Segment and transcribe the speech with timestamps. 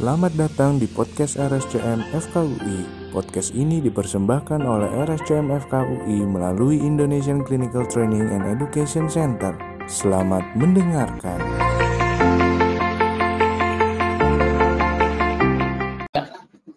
[0.00, 3.12] Selamat datang di podcast RSCM FKUI.
[3.12, 9.52] Podcast ini dipersembahkan oleh RSCM FKUI melalui Indonesian Clinical Training and Education Center.
[9.84, 11.36] Selamat mendengarkan.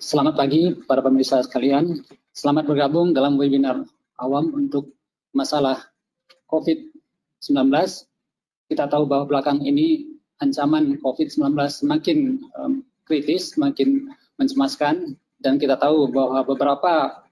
[0.04, 2.04] Selamat pagi para pemirsa sekalian.
[2.36, 3.87] Selamat bergabung dalam webinar
[4.19, 4.92] awam untuk
[5.32, 5.79] masalah
[6.51, 7.71] COVID-19.
[8.68, 10.11] Kita tahu bahwa belakang ini
[10.43, 12.43] ancaman COVID-19 semakin
[13.04, 17.24] kritis, semakin mencemaskan, dan kita tahu bahwa beberapa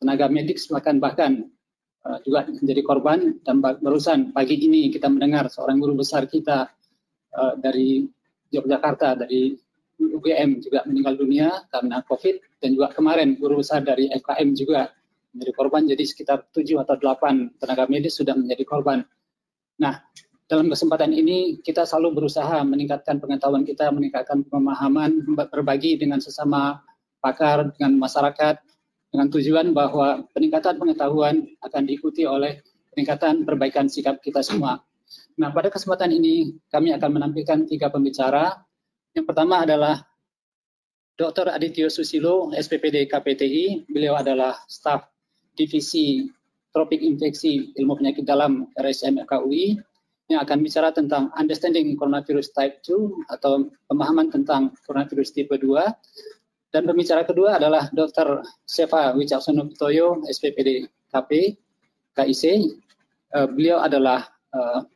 [0.00, 1.50] tenaga medis bahkan bahkan
[2.06, 6.70] uh, juga menjadi korban dan barusan pagi ini kita mendengar seorang guru besar kita
[7.36, 8.08] uh, dari
[8.50, 9.54] Yogyakarta dari
[10.00, 14.88] UGM juga meninggal dunia karena COVID dan juga kemarin guru besar dari FKM juga
[15.36, 19.04] menjadi korban jadi sekitar 7 atau 8 tenaga medis sudah menjadi korban.
[19.78, 20.00] Nah,
[20.50, 26.82] dalam kesempatan ini kita selalu berusaha meningkatkan pengetahuan kita, meningkatkan pemahaman, berbagi dengan sesama
[27.22, 28.58] pakar, dengan masyarakat,
[29.14, 34.82] dengan tujuan bahwa peningkatan pengetahuan akan diikuti oleh peningkatan perbaikan sikap kita semua.
[35.38, 38.50] Nah, pada kesempatan ini kami akan menampilkan tiga pembicara.
[39.14, 40.02] Yang pertama adalah
[41.14, 41.54] Dr.
[41.54, 43.86] Adityo Susilo, SPPD KPTI.
[43.86, 45.06] Beliau adalah staf
[45.54, 46.26] divisi
[46.74, 49.89] tropik infeksi ilmu penyakit dalam RSM FKUI
[50.30, 56.70] yang akan bicara tentang understanding coronavirus type 2 atau pemahaman tentang coronavirus tipe 2.
[56.70, 58.46] Dan pembicara kedua adalah Dr.
[58.62, 61.58] Seva Wicaksono Pitoyo, SPPD KP,
[62.14, 62.44] KIC.
[63.34, 64.22] Uh, beliau adalah
[64.54, 64.86] uh,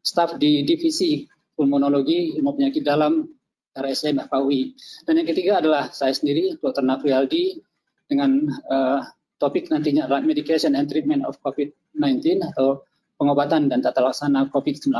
[0.00, 3.28] staf di divisi pulmonologi ilmu penyakit dalam
[3.76, 4.72] RSM FAUI.
[5.04, 6.80] Dan yang ketiga adalah saya sendiri, Dr.
[6.80, 7.60] Nafrialdi,
[8.08, 9.04] dengan uh,
[9.36, 12.84] topik nantinya adalah medication and treatment of COVID-19 atau
[13.22, 14.90] pengobatan dan tata laksana COVID-19.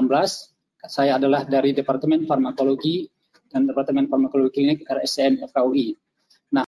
[0.87, 3.11] Saya adalah dari Departemen Farmakologi
[3.51, 5.99] dan Departemen Farmakologi Klinik RSN FKUI.
[6.55, 6.63] Nah,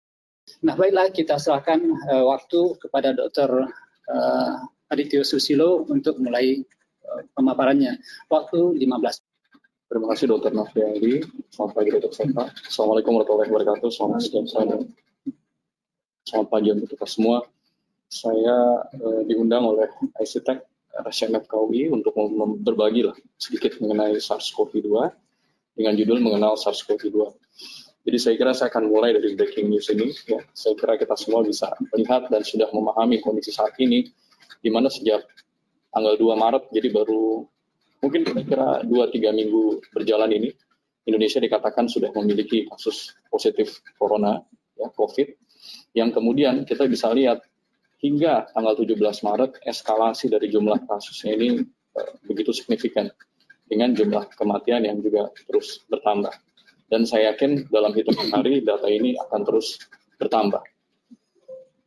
[0.64, 3.68] nah baiklah kita serahkan uh, waktu kepada Dr.
[4.08, 6.64] Uh, Adityo Susilo untuk mulai
[7.04, 8.00] uh, pemaparannya.
[8.32, 8.88] Waktu 15
[9.92, 10.56] Terima kasih Dr.
[10.56, 11.20] Nafriadi.
[11.52, 12.16] Selamat pagi Dr.
[12.16, 12.48] Senta.
[12.64, 13.92] Assalamualaikum warahmatullahi wabarakatuh.
[13.92, 14.48] Selamat siang.
[16.24, 17.44] Selamat pagi untuk kita semua.
[18.08, 22.14] Saya uh, diundang oleh ICTech RSMF KUI untuk
[22.62, 24.90] berbagi lah sedikit mengenai SARS-CoV-2
[25.80, 27.20] dengan judul mengenal SARS-CoV-2.
[28.02, 30.10] Jadi saya kira saya akan mulai dari breaking news ini.
[30.26, 34.10] Ya, saya kira kita semua bisa melihat dan sudah memahami kondisi saat ini,
[34.60, 35.22] di mana sejak
[35.94, 37.46] tanggal 2 Maret, jadi baru
[38.02, 40.50] mungkin kira-kira 2-3 minggu berjalan ini,
[41.06, 44.42] Indonesia dikatakan sudah memiliki kasus positif corona,
[44.74, 45.30] ya, COVID,
[45.94, 47.46] yang kemudian kita bisa lihat
[48.02, 51.62] hingga tanggal 17 Maret eskalasi dari jumlah kasusnya ini
[51.96, 53.08] uh, begitu signifikan
[53.70, 56.34] dengan jumlah kematian yang juga terus bertambah.
[56.92, 59.80] Dan saya yakin dalam hitungan hari data ini akan terus
[60.20, 60.60] bertambah.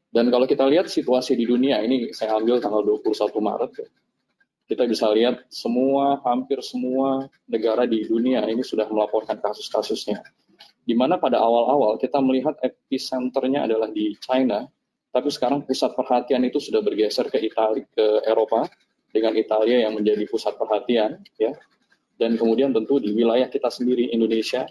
[0.08, 3.88] Dan kalau kita lihat situasi di dunia ini saya ambil tanggal 21 Maret ya,
[4.64, 10.24] kita bisa lihat semua hampir semua negara di dunia ini sudah melaporkan kasus-kasusnya.
[10.86, 14.64] Di mana pada awal-awal kita melihat epicenternya adalah di China
[15.14, 18.66] tapi sekarang pusat perhatian itu sudah bergeser ke Italia, ke Eropa
[19.14, 21.54] dengan Italia yang menjadi pusat perhatian, ya.
[22.18, 24.66] Dan kemudian tentu di wilayah kita sendiri Indonesia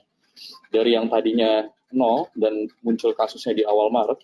[0.67, 1.63] dari yang tadinya
[1.95, 4.19] nol dan muncul kasusnya di awal Maret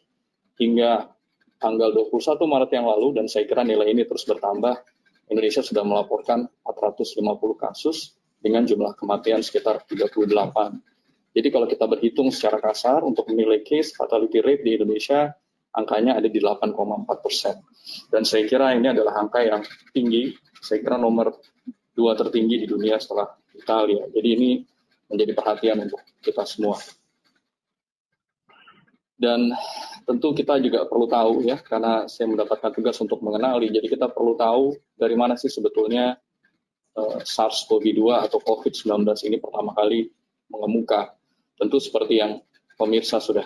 [0.59, 1.08] hingga
[1.56, 4.75] tanggal 21 Maret yang lalu dan saya kira nilai ini terus bertambah.
[5.29, 7.22] Indonesia sudah melaporkan 450
[7.56, 10.25] kasus dengan jumlah kematian sekitar 38.
[11.38, 15.29] Jadi kalau kita berhitung secara kasar untuk menilai case fatality rate di Indonesia
[15.74, 16.74] angkanya ada di 8,4
[17.24, 17.56] persen.
[18.09, 19.62] Dan saya kira ini adalah angka yang
[19.94, 21.38] tinggi, saya kira nomor
[21.94, 24.08] dua tertinggi di dunia setelah Italia.
[24.09, 24.50] Jadi ini
[25.09, 26.78] menjadi perhatian untuk kita semua.
[29.19, 29.52] Dan
[30.08, 34.40] tentu kita juga perlu tahu ya, karena saya mendapatkan tugas untuk mengenali, jadi kita perlu
[34.40, 36.16] tahu dari mana sih sebetulnya
[36.96, 40.08] uh, SARS-CoV-2 atau COVID-19 ini pertama kali
[40.47, 41.20] mengemuka.
[41.59, 42.40] Tentu seperti yang
[42.79, 43.43] pemirsa sudah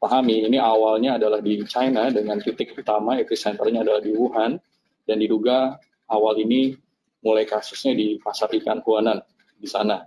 [0.00, 4.56] pahami ini awalnya adalah di China dengan titik utama epicenternya adalah di Wuhan
[5.04, 5.76] dan diduga
[6.08, 6.72] awal ini
[7.20, 9.20] mulai kasusnya di pasar ikan Huanan
[9.60, 10.00] di sana.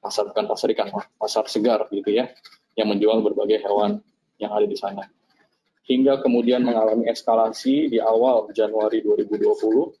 [0.00, 0.88] Pasar bukan pasar ikan
[1.20, 2.24] pasar segar gitu ya
[2.74, 4.00] yang menjual berbagai hewan
[4.40, 5.04] yang ada di sana.
[5.84, 9.92] Hingga kemudian mengalami eskalasi di awal Januari 2020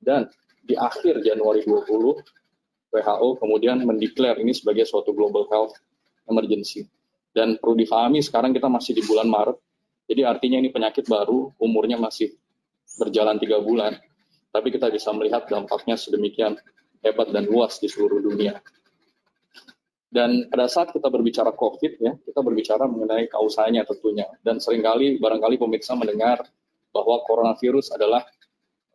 [0.00, 0.24] dan
[0.64, 5.76] di akhir Januari 2020 WHO kemudian mendeklar ini sebagai suatu global health
[6.24, 6.88] emergency
[7.36, 9.60] dan perlu difahami sekarang kita masih di bulan Maret,
[10.08, 12.32] jadi artinya ini penyakit baru, umurnya masih
[12.96, 14.00] berjalan tiga bulan,
[14.48, 16.56] tapi kita bisa melihat dampaknya sedemikian
[17.04, 18.56] hebat dan luas di seluruh dunia.
[20.06, 24.24] Dan pada saat kita berbicara COVID ya, kita berbicara mengenai kausanya tentunya.
[24.40, 26.40] Dan sering kali barangkali pemirsa mendengar
[26.88, 28.24] bahwa coronavirus adalah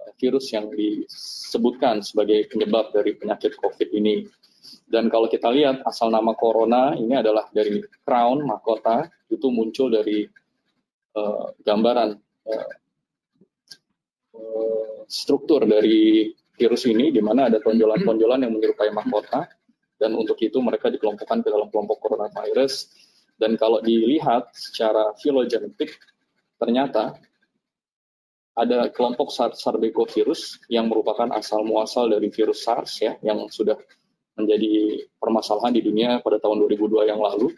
[0.02, 4.26] eh, virus yang disebutkan sebagai penyebab dari penyakit COVID ini.
[4.86, 10.28] Dan kalau kita lihat asal nama corona ini adalah dari crown mahkota itu muncul dari
[11.18, 12.10] uh, gambaran
[12.46, 12.72] uh,
[15.10, 19.50] struktur dari virus ini di mana ada tonjolan-tonjolan yang menyerupai mahkota
[20.02, 22.90] dan untuk itu mereka dikelompokkan ke dalam kelompok coronavirus.
[23.38, 25.98] Dan kalau dilihat secara filogenetik,
[26.62, 27.18] ternyata
[28.54, 33.78] ada kelompok SARS-CoV-virus yang merupakan asal muasal dari virus SARS ya, yang sudah
[34.36, 37.54] menjadi permasalahan di dunia pada tahun 2002 yang lalu.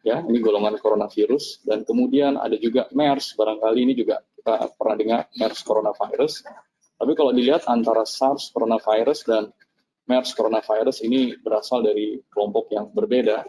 [0.00, 5.20] Ya, ini golongan coronavirus dan kemudian ada juga MERS, barangkali ini juga kita pernah dengar
[5.36, 6.32] MERS coronavirus.
[6.96, 9.52] Tapi kalau dilihat antara SARS coronavirus dan
[10.08, 13.44] MERS coronavirus ini berasal dari kelompok yang berbeda.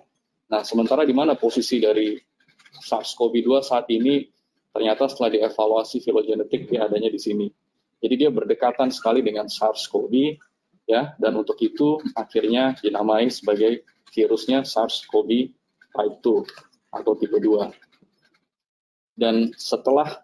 [0.52, 2.20] Nah, sementara di mana posisi dari
[2.84, 4.28] SARS-CoV-2 saat ini
[4.72, 7.48] ternyata setelah dievaluasi filogenetik dia adanya di sini.
[8.02, 10.12] Jadi dia berdekatan sekali dengan SARS-CoV
[10.92, 15.56] ya dan untuk itu akhirnya dinamai sebagai virusnya SARS-CoV
[15.96, 17.72] type 2 atau tipe 2.
[19.16, 20.20] Dan setelah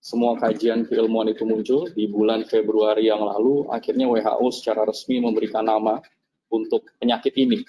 [0.00, 5.66] semua kajian keilmuan itu muncul di bulan Februari yang lalu, akhirnya WHO secara resmi memberikan
[5.66, 5.98] nama
[6.48, 7.66] untuk penyakit ini.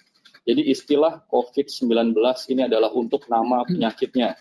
[0.47, 2.15] Jadi istilah COVID-19
[2.53, 4.37] ini adalah untuk nama penyakitnya.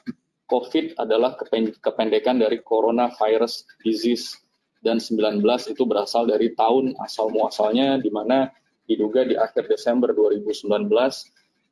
[0.46, 1.34] COVID adalah
[1.82, 4.45] kependekan dari Coronavirus Disease
[4.86, 8.54] dan 19 itu berasal dari tahun asal muasalnya di mana
[8.86, 10.86] diduga di akhir Desember 2019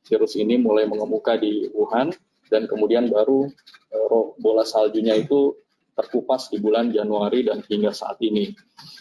[0.05, 2.11] virus ini mulai mengemuka di Wuhan
[2.51, 3.47] dan kemudian baru
[3.95, 5.55] eh, bola saljunya itu
[5.95, 8.51] terkupas di bulan Januari dan hingga saat ini.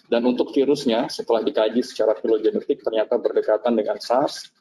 [0.07, 4.55] Dan untuk virusnya, setelah dikaji secara filogenetik, ternyata berdekatan dengan SARS,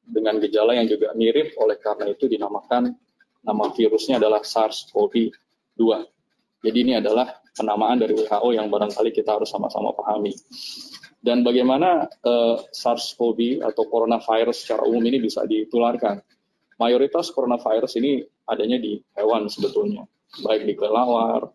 [0.00, 2.96] dengan gejala yang juga mirip, oleh karena itu dinamakan
[3.44, 5.82] nama virusnya adalah SARS-CoV-2.
[6.64, 10.34] Jadi ini adalah penamaan dari WHO yang barangkali kita harus sama-sama pahami.
[11.24, 16.20] Dan bagaimana uh, SARS-CoV atau coronavirus secara umum ini bisa ditularkan?
[16.76, 20.04] Mayoritas coronavirus ini adanya di hewan sebetulnya,
[20.44, 21.48] baik di kelelawar,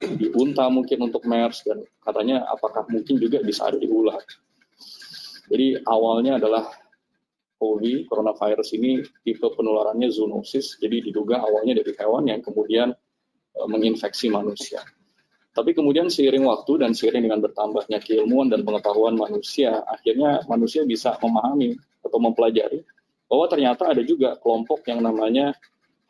[0.00, 4.24] di unta mungkin untuk MERS dan katanya apakah mungkin juga bisa ada di ular.
[5.50, 6.64] Jadi awalnya adalah
[7.60, 12.88] COVID, coronavirus ini tipe penularannya zoonosis, jadi diduga awalnya dari hewan yang kemudian
[13.52, 14.80] e, menginfeksi manusia.
[15.50, 21.18] Tapi kemudian seiring waktu dan seiring dengan bertambahnya keilmuan dan pengetahuan manusia, akhirnya manusia bisa
[21.18, 21.74] memahami
[22.06, 22.86] atau mempelajari
[23.26, 25.54] bahwa ternyata ada juga kelompok yang namanya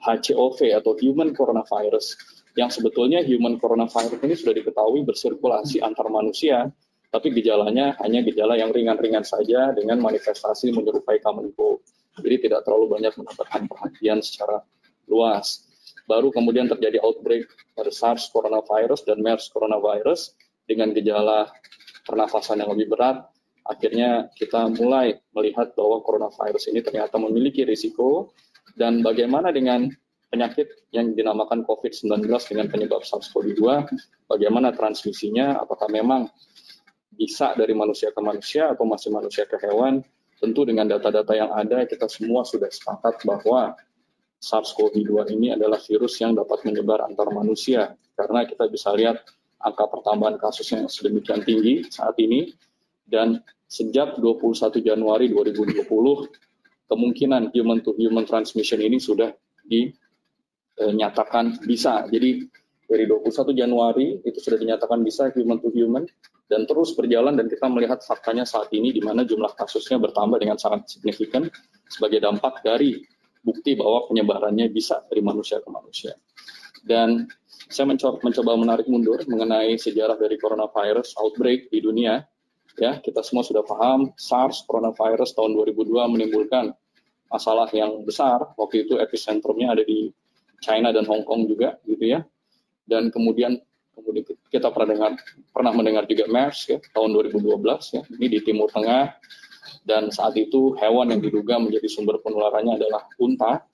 [0.01, 2.17] HCOV atau Human Coronavirus
[2.59, 6.67] yang sebetulnya human coronavirus ini sudah diketahui bersirkulasi antar manusia,
[7.11, 11.83] tapi gejalanya hanya gejala yang ringan-ringan saja dengan manifestasi menyerupai common cold.
[12.19, 14.63] Jadi tidak terlalu banyak mendapatkan perhatian secara
[15.07, 15.70] luas.
[16.11, 17.47] Baru kemudian terjadi outbreak
[17.79, 20.35] SARS coronavirus dan MERS coronavirus
[20.67, 21.55] dengan gejala
[22.03, 23.31] pernafasan yang lebih berat.
[23.63, 28.35] Akhirnya kita mulai melihat bahwa coronavirus ini ternyata memiliki risiko
[28.75, 29.87] dan bagaimana dengan
[30.35, 33.63] penyakit yang dinamakan COVID-19 dengan penyebab SARS-CoV-2,
[34.31, 36.27] bagaimana transmisinya, apakah memang
[37.15, 40.03] bisa dari manusia ke manusia atau masih manusia ke hewan,
[40.39, 43.77] tentu dengan data-data yang ada kita semua sudah sepakat bahwa
[44.41, 49.21] SARS-CoV-2 ini adalah virus yang dapat menyebar antar manusia karena kita bisa lihat
[49.61, 52.49] angka pertambahan kasus yang sedemikian tinggi saat ini
[53.05, 55.85] dan sejak 21 Januari 2020
[56.89, 59.31] kemungkinan human to human transmission ini sudah
[59.63, 59.93] di
[60.81, 62.09] dinyatakan bisa.
[62.09, 62.49] Jadi
[62.89, 66.09] dari 21 Januari itu sudah dinyatakan bisa human to human
[66.51, 70.59] dan terus berjalan dan kita melihat faktanya saat ini di mana jumlah kasusnya bertambah dengan
[70.59, 71.47] sangat signifikan
[71.87, 73.05] sebagai dampak dari
[73.41, 76.13] bukti bahwa penyebarannya bisa dari manusia ke manusia.
[76.85, 77.29] Dan
[77.71, 82.25] saya mencoba, mencoba menarik mundur mengenai sejarah dari coronavirus outbreak di dunia.
[82.81, 86.73] Ya, kita semua sudah paham SARS coronavirus tahun 2002 menimbulkan
[87.29, 88.43] masalah yang besar.
[88.57, 90.09] Waktu itu epicentrumnya ada di
[90.65, 92.25] China dan Hong Kong juga gitu ya.
[92.89, 93.61] Dan kemudian
[93.95, 95.13] kemudian kita pernah dengar
[95.53, 98.03] pernah mendengar juga MERS ya tahun 2012 ya.
[98.17, 99.15] Ini di Timur Tengah
[99.87, 103.65] dan saat itu hewan yang diduga menjadi sumber penularannya adalah unta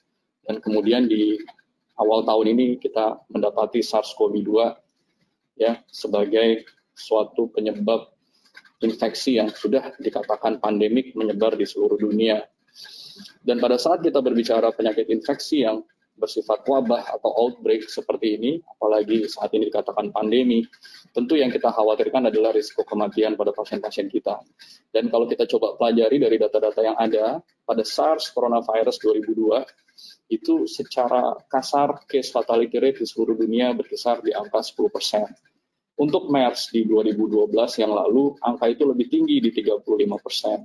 [0.47, 1.41] dan kemudian di
[1.99, 4.51] awal tahun ini kita mendapati SARS-CoV-2
[5.57, 8.13] ya sebagai suatu penyebab
[8.85, 12.45] infeksi yang sudah dikatakan pandemik menyebar di seluruh dunia.
[13.41, 15.81] Dan pada saat kita berbicara penyakit infeksi yang
[16.17, 20.65] bersifat wabah atau outbreak seperti ini, apalagi saat ini dikatakan pandemi,
[21.13, 24.41] tentu yang kita khawatirkan adalah risiko kematian pada pasien-pasien kita.
[24.89, 31.37] Dan kalau kita coba pelajari dari data-data yang ada, pada SARS coronavirus 2002, itu secara
[31.47, 35.29] kasar case fatality rate di seluruh dunia berkisar di angka 10 persen.
[35.97, 37.49] Untuk MERS di 2012
[37.81, 40.61] yang lalu, angka itu lebih tinggi di 35 persen.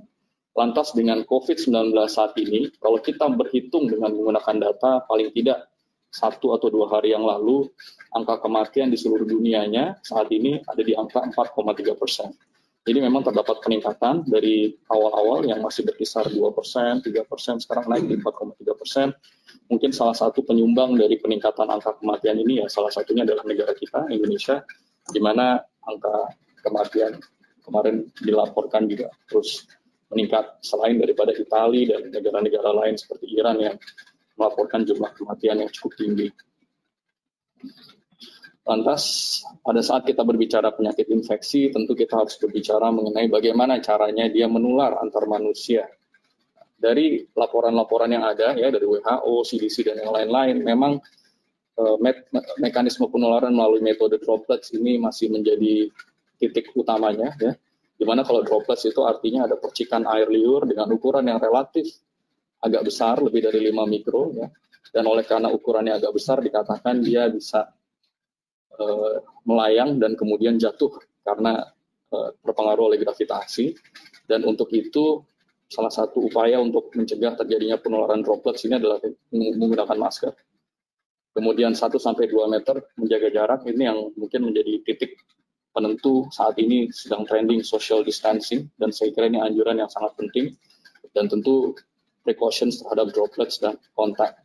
[0.52, 5.72] Lantas dengan COVID-19 saat ini, kalau kita berhitung dengan menggunakan data paling tidak
[6.12, 7.72] satu atau dua hari yang lalu,
[8.12, 12.36] angka kematian di seluruh dunianya saat ini ada di angka 4,3 persen.
[12.84, 18.04] Jadi memang terdapat peningkatan dari awal-awal yang masih berkisar 2 persen, 3 persen, sekarang naik
[18.12, 19.08] di 4,3 persen.
[19.72, 24.04] Mungkin salah satu penyumbang dari peningkatan angka kematian ini ya salah satunya adalah negara kita,
[24.12, 24.60] Indonesia,
[25.08, 27.22] di mana angka kematian
[27.62, 29.66] kemarin dilaporkan juga terus
[30.12, 33.76] meningkat selain daripada Italia dan negara-negara lain seperti Iran yang
[34.36, 36.28] melaporkan jumlah kematian yang cukup tinggi.
[38.62, 39.02] Lantas
[39.58, 45.02] pada saat kita berbicara penyakit infeksi, tentu kita harus berbicara mengenai bagaimana caranya dia menular
[45.02, 45.88] antar manusia.
[46.78, 50.92] Dari laporan-laporan yang ada ya dari WHO, CDC dan yang lain-lain, memang
[52.02, 52.12] me
[52.60, 55.88] mekanisme penularan melalui metode droplets ini masih menjadi
[56.36, 57.56] titik utamanya ya
[58.02, 61.86] Di mana kalau droplets itu artinya ada percikan air liur dengan ukuran yang relatif
[62.58, 64.50] agak besar, lebih dari 5 mikro, ya.
[64.90, 67.62] dan oleh karena ukurannya agak besar dikatakan dia bisa
[68.74, 71.62] uh, melayang dan kemudian jatuh karena
[72.10, 73.70] uh, terpengaruh oleh gravitasi.
[74.26, 75.22] Dan untuk itu
[75.70, 78.98] salah satu upaya untuk mencegah terjadinya penularan droplets ini adalah
[79.30, 80.34] menggunakan masker.
[81.38, 85.22] Kemudian 1 sampai 2 meter menjaga jarak ini yang mungkin menjadi titik
[85.72, 90.52] penentu saat ini sedang trending social distancing dan saya kira ini anjuran yang sangat penting
[91.16, 91.72] dan tentu
[92.22, 94.36] precautions terhadap droplets dan kontak.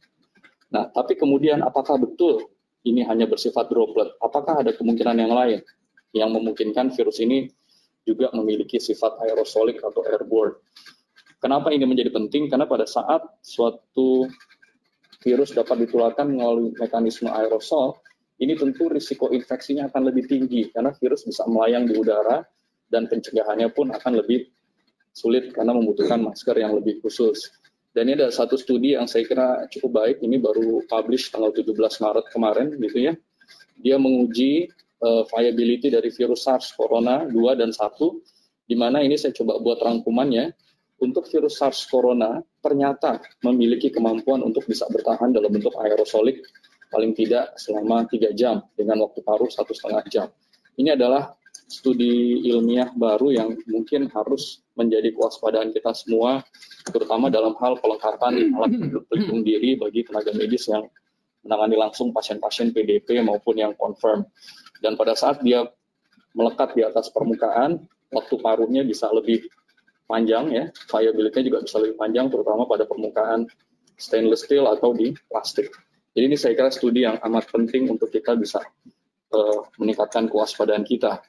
[0.74, 2.48] Nah, tapi kemudian apakah betul
[2.84, 4.12] ini hanya bersifat droplet?
[4.20, 5.60] Apakah ada kemungkinan yang lain
[6.16, 7.52] yang memungkinkan virus ini
[8.08, 10.60] juga memiliki sifat aerosolik atau airborne?
[11.38, 12.50] Kenapa ini menjadi penting?
[12.50, 14.26] Karena pada saat suatu
[15.22, 18.00] virus dapat ditularkan melalui mekanisme aerosol,
[18.38, 22.46] ini tentu risiko infeksinya akan lebih tinggi karena virus bisa melayang di udara
[22.86, 24.46] dan pencegahannya pun akan lebih
[25.10, 27.50] sulit karena membutuhkan masker yang lebih khusus.
[27.90, 31.74] Dan ini ada satu studi yang saya kira cukup baik, ini baru publish tanggal 17
[31.74, 33.18] Maret kemarin gitu ya.
[33.82, 34.70] Dia menguji
[35.02, 39.82] uh, viability dari virus SARS corona 2 dan 1, di mana ini saya coba buat
[39.82, 40.54] rangkumannya.
[40.98, 46.42] Untuk virus SARS corona ternyata memiliki kemampuan untuk bisa bertahan dalam bentuk aerosolik
[46.88, 50.28] paling tidak selama tiga jam dengan waktu paruh satu setengah jam.
[50.78, 51.34] Ini adalah
[51.68, 56.40] studi ilmiah baru yang mungkin harus menjadi kewaspadaan kita semua,
[56.88, 58.72] terutama dalam hal pelengkapan alat
[59.12, 60.88] pelindung diri bagi tenaga medis yang
[61.44, 64.24] menangani langsung pasien-pasien PDP maupun yang confirm.
[64.80, 65.68] Dan pada saat dia
[66.38, 69.44] melekat di atas permukaan, waktu paruhnya bisa lebih
[70.08, 73.50] panjang ya, viability juga bisa lebih panjang, terutama pada permukaan
[73.98, 75.74] stainless steel atau di plastik.
[76.18, 78.58] Jadi ini saya kira studi yang amat penting untuk kita bisa
[79.38, 81.22] uh, meningkatkan kewaspadaan kita.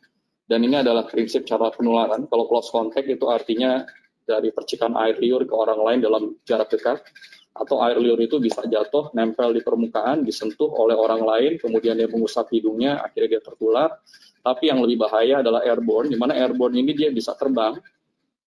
[0.49, 2.25] Dan ini adalah prinsip cara penularan.
[2.25, 3.85] Kalau close contact itu artinya
[4.25, 7.05] dari percikan air liur ke orang lain dalam jarak dekat,
[7.53, 12.09] atau air liur itu bisa jatuh, nempel di permukaan, disentuh oleh orang lain, kemudian dia
[12.09, 13.93] mengusap hidungnya, akhirnya dia tertular.
[14.41, 17.77] Tapi yang lebih bahaya adalah airborne, di mana airborne ini dia bisa terbang,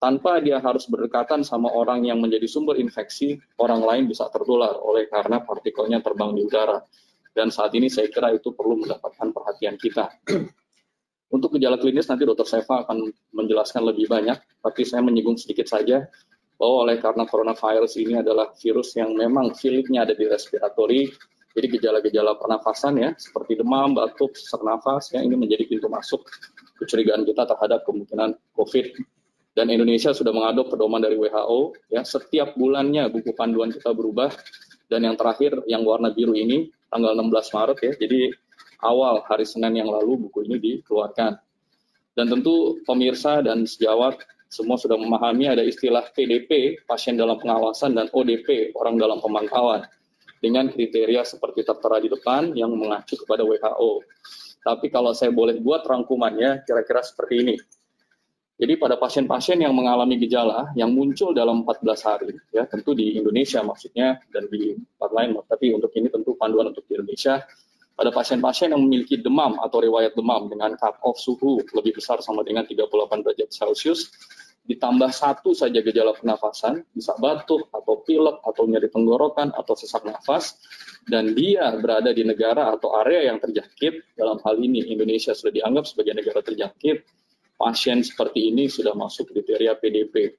[0.00, 5.04] tanpa dia harus berdekatan sama orang yang menjadi sumber infeksi, orang lain bisa tertular oleh
[5.12, 6.80] karena partikelnya terbang di udara.
[7.30, 10.08] Dan saat ini saya kira itu perlu mendapatkan perhatian kita.
[11.36, 12.48] Untuk gejala klinis nanti Dr.
[12.48, 16.02] Seva akan menjelaskan lebih banyak, tapi saya menyinggung sedikit saja
[16.58, 21.06] bahwa oleh karena coronavirus ini adalah virus yang memang filipnya ada di respiratori,
[21.54, 26.26] jadi gejala-gejala pernafasan ya, seperti demam, batuk, sesak nafas, ya ini menjadi pintu masuk
[26.82, 29.19] kecurigaan kita terhadap kemungkinan COVID
[29.58, 32.06] dan Indonesia sudah mengadop pedoman dari WHO ya.
[32.06, 34.30] Setiap bulannya buku panduan kita berubah.
[34.90, 37.92] Dan yang terakhir yang warna biru ini tanggal 16 Maret ya.
[37.98, 38.20] Jadi
[38.82, 41.38] awal hari Senin yang lalu buku ini dikeluarkan.
[42.14, 48.10] Dan tentu pemirsa dan sejawat semua sudah memahami ada istilah PDP pasien dalam pengawasan dan
[48.10, 49.86] ODP orang dalam pemantauan.
[50.40, 54.00] Dengan kriteria seperti tertera di depan yang mengacu kepada WHO.
[54.64, 57.56] Tapi kalau saya boleh buat rangkumannya kira-kira seperti ini
[58.60, 63.64] jadi pada pasien-pasien yang mengalami gejala yang muncul dalam 14 hari, ya tentu di Indonesia
[63.64, 67.40] maksudnya dan di tempat lain, tapi untuk ini tentu panduan untuk di Indonesia.
[67.96, 72.44] Pada pasien-pasien yang memiliki demam atau riwayat demam dengan cut off suhu lebih besar sama
[72.44, 72.88] dengan 38
[73.24, 74.12] derajat Celcius,
[74.68, 80.60] ditambah satu saja gejala pernafasan, bisa batuk atau pilek atau nyeri tenggorokan atau sesak nafas,
[81.08, 85.84] dan dia berada di negara atau area yang terjangkit, dalam hal ini Indonesia sudah dianggap
[85.88, 87.04] sebagai negara terjangkit,
[87.60, 90.32] pasien seperti ini sudah masuk kriteria PDP.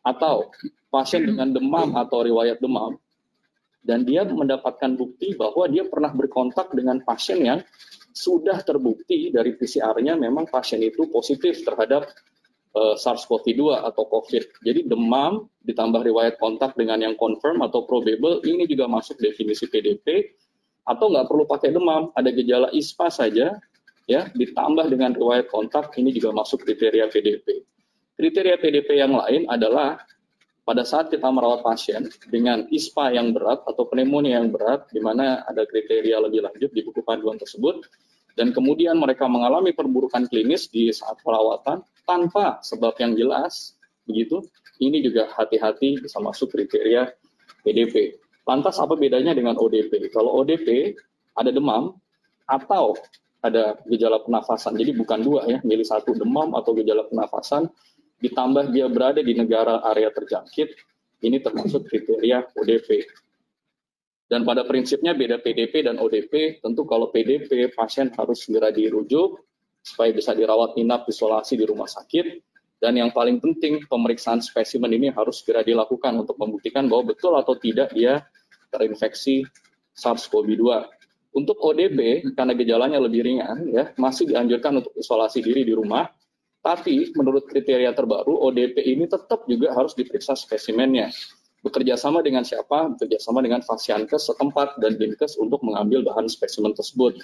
[0.00, 0.48] Atau
[0.88, 2.96] pasien dengan demam atau riwayat demam,
[3.84, 7.60] dan dia mendapatkan bukti bahwa dia pernah berkontak dengan pasien yang
[8.16, 12.08] sudah terbukti dari PCR-nya memang pasien itu positif terhadap
[12.72, 14.64] uh, SARS-CoV-2 atau COVID.
[14.64, 20.32] Jadi demam ditambah riwayat kontak dengan yang confirm atau probable ini juga masuk definisi PDP
[20.84, 23.56] atau nggak perlu pakai demam, ada gejala ISPA saja
[24.04, 27.64] ya ditambah dengan riwayat kontak ini juga masuk kriteria PDP.
[28.14, 29.98] Kriteria PDP yang lain adalah
[30.64, 35.44] pada saat kita merawat pasien dengan ISPA yang berat atau pneumonia yang berat, di mana
[35.44, 37.84] ada kriteria lebih lanjut di buku panduan tersebut,
[38.32, 43.76] dan kemudian mereka mengalami perburukan klinis di saat perawatan tanpa sebab yang jelas,
[44.08, 44.40] begitu,
[44.80, 47.12] ini juga hati-hati bisa masuk kriteria
[47.60, 48.16] PDP.
[48.48, 50.12] Lantas apa bedanya dengan ODP?
[50.12, 50.96] Kalau ODP
[51.36, 51.96] ada demam
[52.48, 52.96] atau
[53.44, 57.68] ada gejala pernafasan, jadi bukan dua ya, milih satu demam atau gejala pernafasan,
[58.24, 60.72] ditambah dia berada di negara area terjangkit,
[61.20, 63.04] ini termasuk kriteria ODP.
[64.24, 69.44] Dan pada prinsipnya beda PDP dan ODP, tentu kalau PDP pasien harus segera dirujuk
[69.84, 72.40] supaya bisa dirawat inap isolasi di rumah sakit.
[72.80, 77.56] Dan yang paling penting pemeriksaan spesimen ini harus segera dilakukan untuk membuktikan bahwa betul atau
[77.60, 78.24] tidak dia
[78.72, 79.44] terinfeksi
[79.94, 80.64] SARS-CoV-2.
[81.34, 86.06] Untuk ODP karena gejalanya lebih ringan ya masih dianjurkan untuk isolasi diri di rumah.
[86.64, 91.12] Tapi menurut kriteria terbaru ODP ini tetap juga harus diperiksa spesimennya
[91.64, 92.92] bekerja sama dengan siapa?
[92.94, 97.16] Bekerja sama dengan Fasiankes setempat dan Dinkes untuk mengambil bahan spesimen tersebut.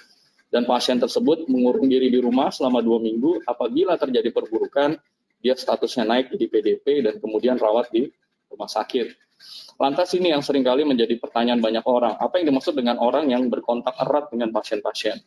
[0.51, 3.45] Dan pasien tersebut mengurung diri di rumah selama dua minggu.
[3.47, 4.99] Apabila terjadi perburukan,
[5.39, 8.09] dia statusnya naik di PDP dan kemudian rawat di
[8.51, 9.15] rumah sakit.
[9.81, 12.13] Lantas ini yang sering kali menjadi pertanyaan banyak orang.
[12.21, 15.17] Apa yang dimaksud dengan orang yang berkontak erat dengan pasien-pasien?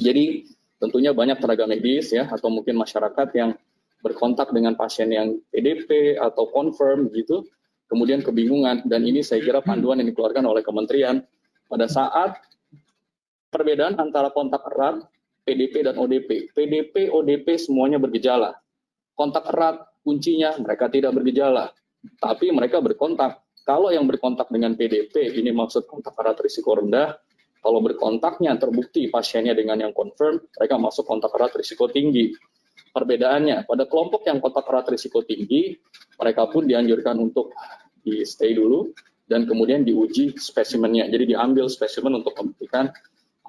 [0.00, 0.48] Jadi
[0.80, 3.52] tentunya banyak tenaga medis ya atau mungkin masyarakat yang
[4.00, 7.48] berkontak dengan pasien yang PDP atau confirm gitu
[7.88, 11.24] kemudian kebingungan dan ini saya kira panduan yang dikeluarkan oleh kementerian
[11.68, 12.36] pada saat
[13.48, 15.06] perbedaan antara kontak erat
[15.44, 16.50] PDP dan ODP.
[16.56, 18.56] PDP, ODP semuanya bergejala.
[19.14, 21.70] Kontak erat kuncinya mereka tidak bergejala,
[22.20, 23.44] tapi mereka berkontak.
[23.64, 27.16] Kalau yang berkontak dengan PDP ini maksud kontak erat risiko rendah,
[27.64, 32.36] kalau berkontaknya terbukti pasiennya dengan yang confirm, mereka masuk kontak erat risiko tinggi.
[32.92, 35.72] Perbedaannya, pada kelompok yang kontak erat risiko tinggi,
[36.20, 37.56] mereka pun dianjurkan untuk
[38.04, 38.92] di stay dulu
[39.24, 41.08] dan kemudian diuji spesimennya.
[41.08, 42.92] Jadi diambil spesimen untuk membuktikan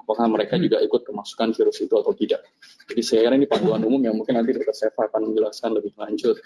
[0.06, 2.40] apakah mereka juga ikut kemasukan virus itu atau tidak.
[2.88, 4.72] Jadi saya kira ini panduan umum yang mungkin nanti Dr.
[4.72, 6.38] Seva akan menjelaskan lebih lanjut.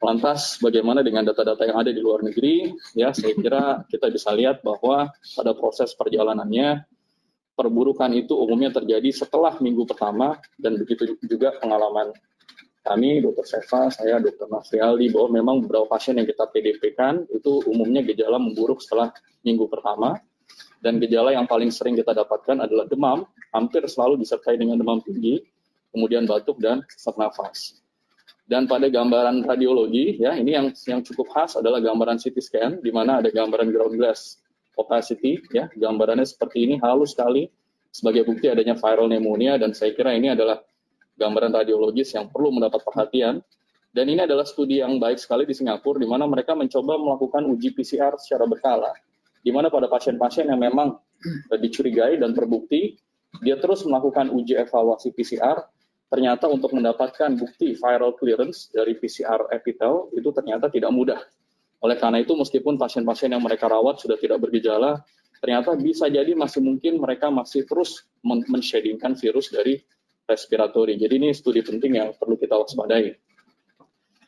[0.00, 2.72] Lantas bagaimana dengan data-data yang ada di luar negeri?
[2.96, 6.88] Ya, saya kira kita bisa lihat bahwa pada proses perjalanannya
[7.52, 12.16] perburukan itu umumnya terjadi setelah minggu pertama dan begitu juga pengalaman
[12.80, 13.44] kami, Dr.
[13.44, 14.48] Seva, saya, Dr.
[14.48, 19.12] Nasrialdi, bahwa memang beberapa pasien yang kita PDP-kan itu umumnya gejala memburuk setelah
[19.44, 20.16] minggu pertama
[20.80, 25.44] dan gejala yang paling sering kita dapatkan adalah demam, hampir selalu disertai dengan demam tinggi,
[25.92, 27.79] kemudian batuk dan sesak nafas.
[28.50, 32.90] Dan pada gambaran radiologi, ya ini yang yang cukup khas adalah gambaran CT scan, di
[32.90, 34.42] mana ada gambaran ground glass
[34.74, 35.70] opacity ya.
[35.70, 37.46] Gambarannya seperti ini halus sekali.
[37.94, 40.58] Sebagai bukti adanya viral pneumonia dan saya kira ini adalah
[41.14, 43.38] gambaran radiologis yang perlu mendapat perhatian.
[43.94, 47.70] Dan ini adalah studi yang baik sekali di Singapura di mana mereka mencoba melakukan uji
[47.74, 48.90] PCR secara berkala.
[49.42, 50.98] Di mana pada pasien-pasien yang memang
[51.54, 52.98] dicurigai dan terbukti
[53.46, 55.62] dia terus melakukan uji evaluasi PCR
[56.10, 61.22] ternyata untuk mendapatkan bukti viral clearance dari PCR epitel itu ternyata tidak mudah
[61.80, 65.00] oleh karena itu, meskipun pasien-pasien yang mereka rawat sudah tidak bergejala,
[65.40, 69.80] ternyata bisa jadi masih mungkin mereka masih terus men-shadingkan virus dari
[70.28, 71.00] respiratori.
[71.00, 73.16] Jadi ini studi penting yang perlu kita waspadai.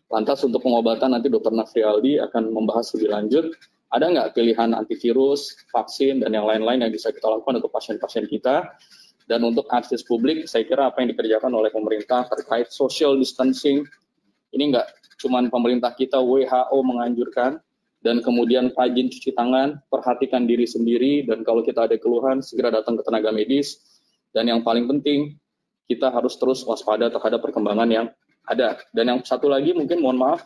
[0.09, 1.53] Lantas untuk pengobatan nanti Dr.
[1.53, 3.45] Nafrialdi akan membahas lebih lanjut.
[3.92, 8.73] Ada nggak pilihan antivirus, vaksin, dan yang lain-lain yang bisa kita lakukan untuk pasien-pasien kita?
[9.33, 13.81] Dan untuk akses publik, saya kira apa yang dikerjakan oleh pemerintah terkait social distancing,
[14.53, 14.85] ini nggak
[15.25, 17.57] cuman pemerintah kita WHO menganjurkan
[18.05, 23.01] dan kemudian rajin cuci tangan, perhatikan diri sendiri dan kalau kita ada keluhan segera datang
[23.01, 23.81] ke tenaga medis
[24.37, 25.40] dan yang paling penting
[25.88, 28.07] kita harus terus waspada terhadap perkembangan yang
[28.45, 28.85] ada.
[28.92, 30.45] Dan yang satu lagi mungkin mohon maaf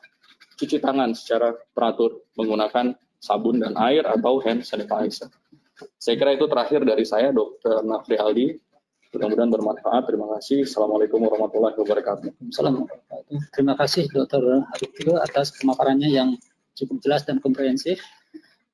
[0.62, 5.26] cuci tangan secara teratur menggunakan sabun dan air atau hand sanitizer.
[6.00, 7.84] Saya kira itu terakhir dari saya Dr.
[7.84, 8.48] Nafri Aldi.
[9.16, 10.02] Mudah-mudahan bermanfaat.
[10.12, 10.68] Terima kasih.
[10.68, 12.28] Assalamualaikum warahmatullahi wabarakatuh.
[12.52, 14.60] Assalamualaikum Terima kasih Dr.
[14.76, 16.36] Arifio atas pemaparannya yang
[16.76, 17.96] cukup jelas dan komprehensif.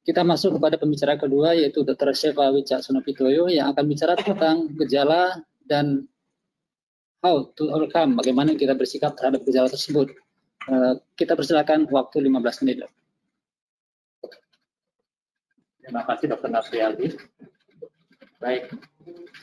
[0.03, 2.11] Kita masuk kepada pembicara kedua yaitu Dr.
[2.11, 6.11] Sheva Wicak Sunopitoyo yang akan bicara tentang gejala dan
[7.23, 10.11] how to overcome, bagaimana kita bersikap terhadap gejala tersebut.
[10.67, 12.83] Uh, kita persilakan waktu 15 menit.
[15.87, 16.51] Terima kasih Dr.
[16.51, 17.15] Nasrialdi.
[18.43, 18.75] Baik,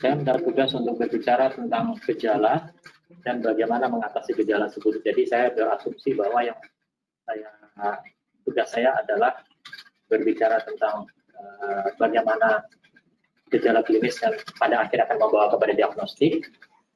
[0.00, 2.72] saya mendapat tugas untuk berbicara tentang gejala
[3.26, 5.02] dan bagaimana mengatasi gejala tersebut.
[5.04, 6.58] Jadi saya berasumsi bahwa yang
[7.26, 7.50] saya
[8.46, 9.36] tugas saya adalah
[10.08, 12.64] berbicara tentang uh, bagaimana
[13.50, 16.48] gejala klinis yang pada akhir akan membawa kepada diagnostik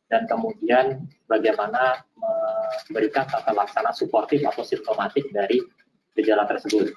[0.07, 5.59] dan kemudian bagaimana memberikan tata laksana suportif atau simptomatik dari
[6.15, 6.95] gejala tersebut.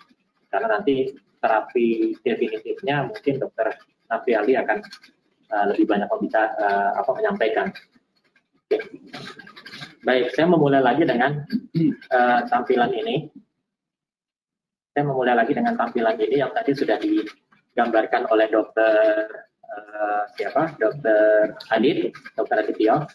[0.53, 3.73] Karena nanti terapi definitifnya mungkin dokter
[4.07, 4.79] Ali akan
[5.51, 7.67] uh, lebih banyak membicara, uh, apa, menyampaikan.
[10.03, 11.43] Baik, saya memulai lagi dengan
[12.11, 13.27] uh, tampilan ini
[14.97, 19.29] saya memulai lagi dengan tampilan ini yang tadi sudah digambarkan oleh dokter
[19.61, 20.73] uh, siapa?
[20.81, 23.05] Dokter Adit, dokter Adityo.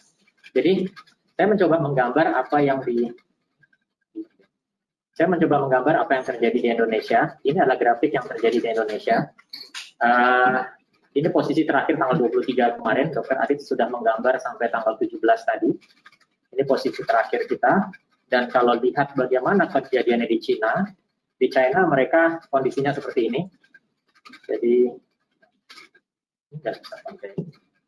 [0.55, 0.87] Jadi
[1.35, 3.11] saya mencoba menggambar apa yang di
[5.11, 7.35] saya mencoba menggambar apa yang terjadi di Indonesia.
[7.43, 9.27] Ini adalah grafik yang terjadi di Indonesia.
[9.99, 10.63] Uh,
[11.13, 15.69] ini posisi terakhir tanggal 23 kemarin, Dokter Adit sudah menggambar sampai tanggal 17 tadi.
[16.53, 17.93] Ini posisi terakhir kita.
[18.25, 20.89] Dan kalau lihat bagaimana kejadiannya di Cina,
[21.37, 23.41] di China mereka kondisinya seperti ini.
[24.49, 24.89] Jadi
[26.53, 27.29] nggak bisa pakai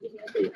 [0.06, 0.54] ini aja ya.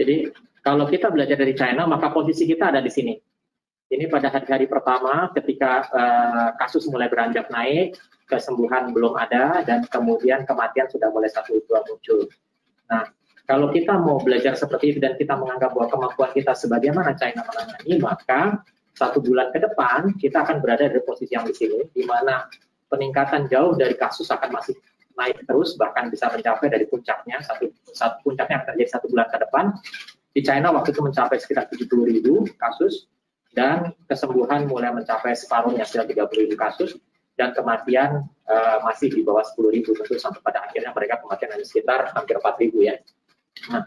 [0.00, 0.16] Jadi
[0.64, 3.14] kalau kita belajar dari China, maka posisi kita ada di sini.
[3.88, 7.96] Ini pada hari-hari pertama ketika uh, kasus mulai beranjak naik,
[8.28, 12.28] kesembuhan belum ada, dan kemudian kematian sudah mulai satu dua muncul.
[12.92, 13.08] Nah,
[13.48, 17.92] kalau kita mau belajar seperti itu dan kita menganggap bahwa kemampuan kita sebagaimana China menangani,
[17.96, 18.60] maka
[18.92, 22.44] satu bulan ke depan kita akan berada di posisi yang di sini, di mana
[22.92, 24.76] peningkatan jauh dari kasus akan masih
[25.16, 29.38] naik terus, bahkan bisa mencapai dari puncaknya, satu, satu puncaknya akan terjadi satu bulan ke
[29.40, 29.64] depan.
[30.36, 33.08] Di China waktu itu mencapai sekitar 70 ribu kasus,
[33.58, 36.94] dan kesembuhan mulai mencapai separuhnya 30 ribu kasus,
[37.34, 41.66] dan kematian uh, masih di bawah 10 ribu tentu sampai pada akhirnya mereka kematian hanya
[41.66, 42.98] sekitar hampir 4 ribu ya.
[43.70, 43.86] Nah,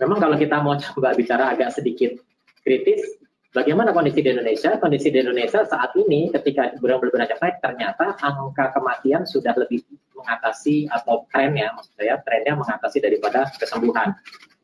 [0.00, 2.16] memang kalau kita mau coba bicara agak sedikit
[2.64, 3.20] kritis,
[3.52, 4.80] bagaimana kondisi di Indonesia?
[4.80, 9.84] Kondisi di Indonesia saat ini ketika benar-benar naik, ternyata angka kematian sudah lebih
[10.16, 14.16] mengatasi atau trennya, maksud saya trennya mengatasi daripada kesembuhan.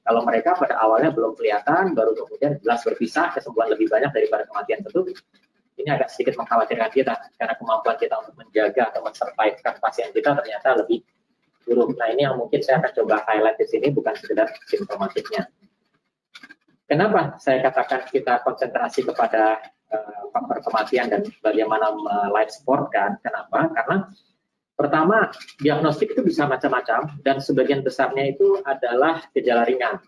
[0.08, 4.80] Kalau mereka pada awalnya belum kelihatan, baru kemudian jelas berpisah, kesembuhan lebih banyak daripada kematian
[4.80, 5.04] tentu
[5.78, 10.80] ini agak sedikit mengkhawatirkan kita karena kemampuan kita untuk menjaga atau mensurvivekan pasien kita ternyata
[10.80, 11.04] lebih
[11.62, 11.94] buruk.
[11.94, 15.46] Nah ini yang mungkin saya akan coba highlight di sini bukan sekedar simptomatiknya.
[16.88, 19.60] Kenapa saya katakan kita konsentrasi kepada
[19.92, 21.92] uh, faktor kematian dan bagaimana
[22.32, 23.20] life support kan?
[23.20, 23.68] Kenapa?
[23.76, 24.08] Karena
[24.78, 29.98] pertama diagnostik itu bisa macam-macam dan sebagian besarnya itu adalah gejala ringan.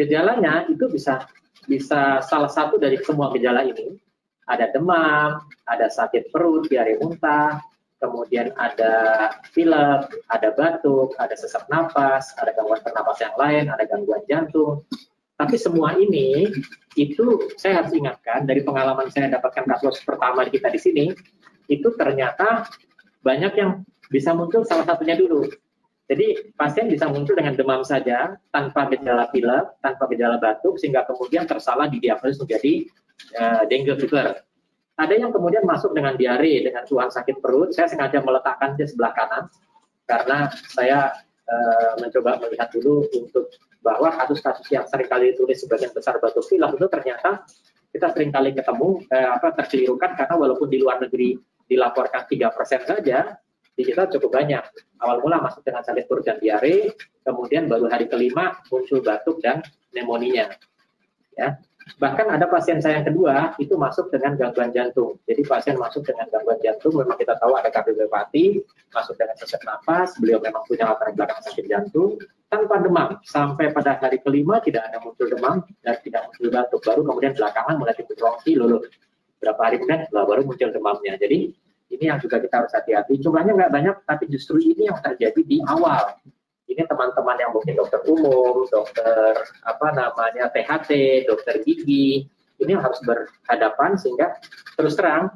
[0.00, 1.28] Gejalanya itu bisa
[1.68, 4.00] bisa salah satu dari semua gejala ini
[4.46, 7.58] ada demam, ada sakit perut, diare muntah,
[7.98, 8.94] kemudian ada
[9.50, 14.86] pilek, ada batuk, ada sesak napas, ada gangguan pernapasan yang lain, ada gangguan jantung.
[15.36, 16.48] Tapi semua ini
[16.96, 21.06] itu saya harus ingatkan dari pengalaman saya dapatkan kasus pertama kita di sini,
[21.68, 22.64] itu ternyata
[23.26, 25.50] banyak yang bisa muncul salah satunya dulu.
[26.06, 31.50] Jadi pasien bisa muncul dengan demam saja tanpa gejala pilek, tanpa gejala batuk, sehingga kemudian
[31.50, 32.86] tersalah didiagnosis menjadi
[33.34, 34.46] uh, dengue fever
[34.96, 37.76] ada yang kemudian masuk dengan diare, dengan tuhan sakit perut.
[37.76, 39.44] Saya sengaja meletakkan di sebelah kanan
[40.08, 41.12] karena saya
[41.44, 41.54] e,
[42.00, 43.52] mencoba melihat dulu untuk
[43.84, 47.44] bahwa kasus-kasus yang sering kali ditulis sebagian besar batuk pilek itu ternyata
[47.92, 52.82] kita sering kali ketemu eh, apa terkelirukan karena walaupun di luar negeri dilaporkan tiga persen
[52.86, 53.36] saja
[53.76, 54.64] di kita cukup banyak.
[55.02, 59.60] Awal mula masuk dengan sakit perut dan diare, kemudian baru hari kelima muncul batuk dan
[59.92, 60.48] pneumonia.
[61.36, 65.22] Ya, Bahkan ada pasien saya yang kedua itu masuk dengan gangguan jantung.
[65.22, 68.58] Jadi pasien masuk dengan gangguan jantung, memang kita tahu ada kardiopati,
[68.90, 72.18] masuk dengan sesak nafas, beliau memang punya latar belakang sakit jantung,
[72.50, 73.22] tanpa demam.
[73.22, 76.80] Sampai pada hari kelima tidak ada muncul demam dan tidak muncul batuk.
[76.82, 78.76] Baru kemudian belakangan mulai timbul bronki, lalu
[79.46, 81.14] berapa hari kemudian baru muncul demamnya.
[81.14, 81.54] Jadi
[81.94, 83.22] ini yang juga kita harus hati-hati.
[83.22, 86.18] Jumlahnya nggak banyak, tapi justru ini yang terjadi di awal
[86.66, 92.26] ini teman-teman yang mungkin dokter umum, dokter apa namanya THT, dokter gigi,
[92.58, 94.34] ini harus berhadapan sehingga
[94.74, 95.30] terus terang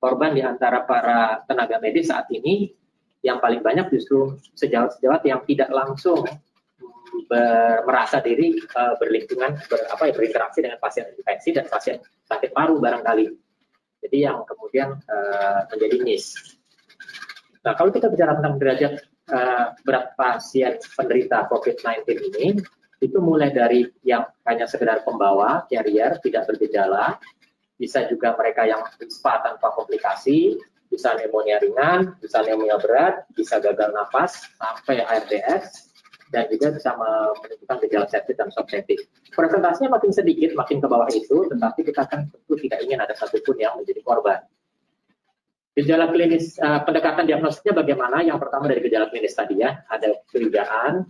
[0.00, 2.72] korban di antara para tenaga medis saat ini
[3.20, 6.24] yang paling banyak justru sejawat-sejawat yang tidak langsung
[7.26, 11.96] ber, merasa diri uh, berlingkungan ber, apa ya berinteraksi dengan pasien infeksi dan pasien
[12.28, 13.26] sakit paru barangkali.
[13.98, 16.38] Jadi yang kemudian uh, menjadi miss.
[17.66, 18.92] Nah, kalau kita bicara tentang derajat
[19.34, 22.48] uh, berat pasien penderita COVID-19 ini,
[22.98, 27.18] itu mulai dari yang hanya sekedar pembawa, carrier, tidak bergejala,
[27.78, 30.58] bisa juga mereka yang spa tanpa komplikasi,
[30.90, 35.87] bisa pneumonia ringan, bisa pneumonia berat, bisa gagal nafas, sampai ARDS,
[36.28, 39.08] dan juga bisa menunjukkan gejala sepsis dan subseptik.
[39.32, 43.56] Presentasinya makin sedikit, makin ke bawah itu, tetapi kita kan tentu tidak ingin ada satupun
[43.56, 44.40] yang menjadi korban.
[45.78, 48.18] Gejala klinis, uh, pendekatan diagnosisnya bagaimana?
[48.26, 51.06] Yang pertama dari gejala klinis tadi ya, ada curigaan,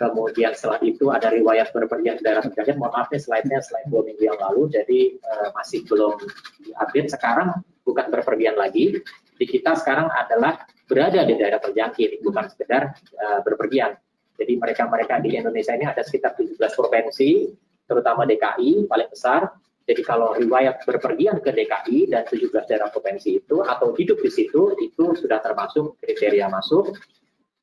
[0.00, 2.80] kemudian setelah itu ada riwayat berpergian ke daerah terjangkit.
[2.80, 6.24] Mohon maaf nih slide-nya slide dua minggu yang lalu, jadi uh, masih belum
[6.64, 7.12] diupdate.
[7.12, 8.96] Sekarang bukan berpergian lagi,
[9.36, 13.92] di kita sekarang adalah berada di daerah terjangkit, bukan sekedar uh, berpergian.
[14.38, 17.50] Jadi mereka-mereka di Indonesia ini ada sekitar 17 provinsi,
[17.90, 19.50] terutama DKI paling besar.
[19.88, 24.76] Jadi kalau riwayat berpergian ke DKI dan 17 daerah provinsi itu atau hidup di situ
[24.78, 26.94] itu sudah termasuk kriteria masuk.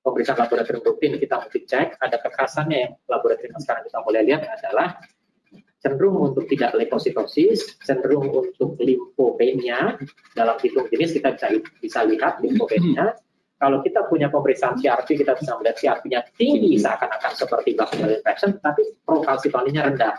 [0.01, 5.01] Pemeriksaan laboratorium rutin kita mesti cek, ada kekhasannya yang laboratorium sekarang kita mulai lihat adalah
[5.81, 9.97] cenderung untuk tidak leukositosis, cenderung untuk limfopenia
[10.33, 13.17] dalam hitung jenis kita bisa bisa lihat limfopenia
[13.55, 18.83] kalau kita punya pemeriksaan CRP, kita bisa melihat CRP-nya tinggi seakan-akan seperti bacterial infection, tapi
[19.07, 20.15] prokalsitoninnya rendah.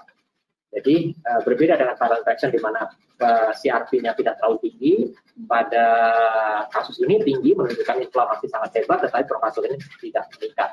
[0.72, 2.84] Jadi uh, berbeda dengan viral infection di mana
[3.20, 4.94] uh, eh, CRP-nya tidak terlalu tinggi,
[5.44, 5.86] pada
[6.72, 10.70] kasus ini tinggi menunjukkan inflamasi sangat hebat, tetapi prokalsitonin tidak meningkat.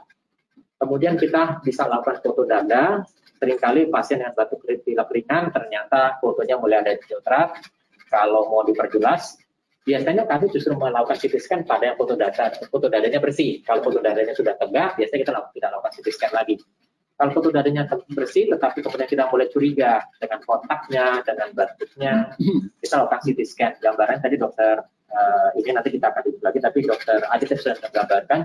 [0.80, 3.04] Kemudian kita bisa lakukan foto dada,
[3.40, 7.60] sering kali pasien yang batuk pilek ringan ternyata fotonya mulai ada filtrat.
[8.08, 9.43] Kalau mau diperjelas,
[9.84, 13.60] biasanya kami justru melakukan CT scan pada yang foto data, foto dadanya bersih.
[13.68, 16.56] Kalau foto dadanya sudah tegak, biasanya kita tidak lakukan CT scan lagi.
[17.14, 22.14] Kalau foto dadanya bersih, tetapi kemudian kita mulai curiga dengan kontaknya, dengan batuknya,
[22.82, 23.72] kita lakukan CT scan.
[23.84, 24.82] Gambaran tadi dokter
[25.14, 28.40] uh, ini nanti kita akan lagi, tapi dokter Adit sudah menggambarkan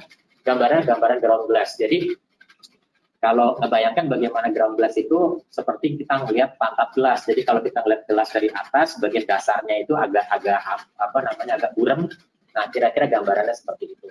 [0.44, 1.78] gambaran gambaran ground glass.
[1.80, 2.12] Jadi
[3.18, 7.26] kalau bayangkan bagaimana ground glass itu seperti kita melihat pantat gelas.
[7.26, 10.58] Jadi kalau kita melihat gelas dari atas, bagian dasarnya itu agak-agak
[10.94, 12.06] apa namanya agak buram.
[12.54, 14.06] Nah, kira-kira gambarannya seperti itu.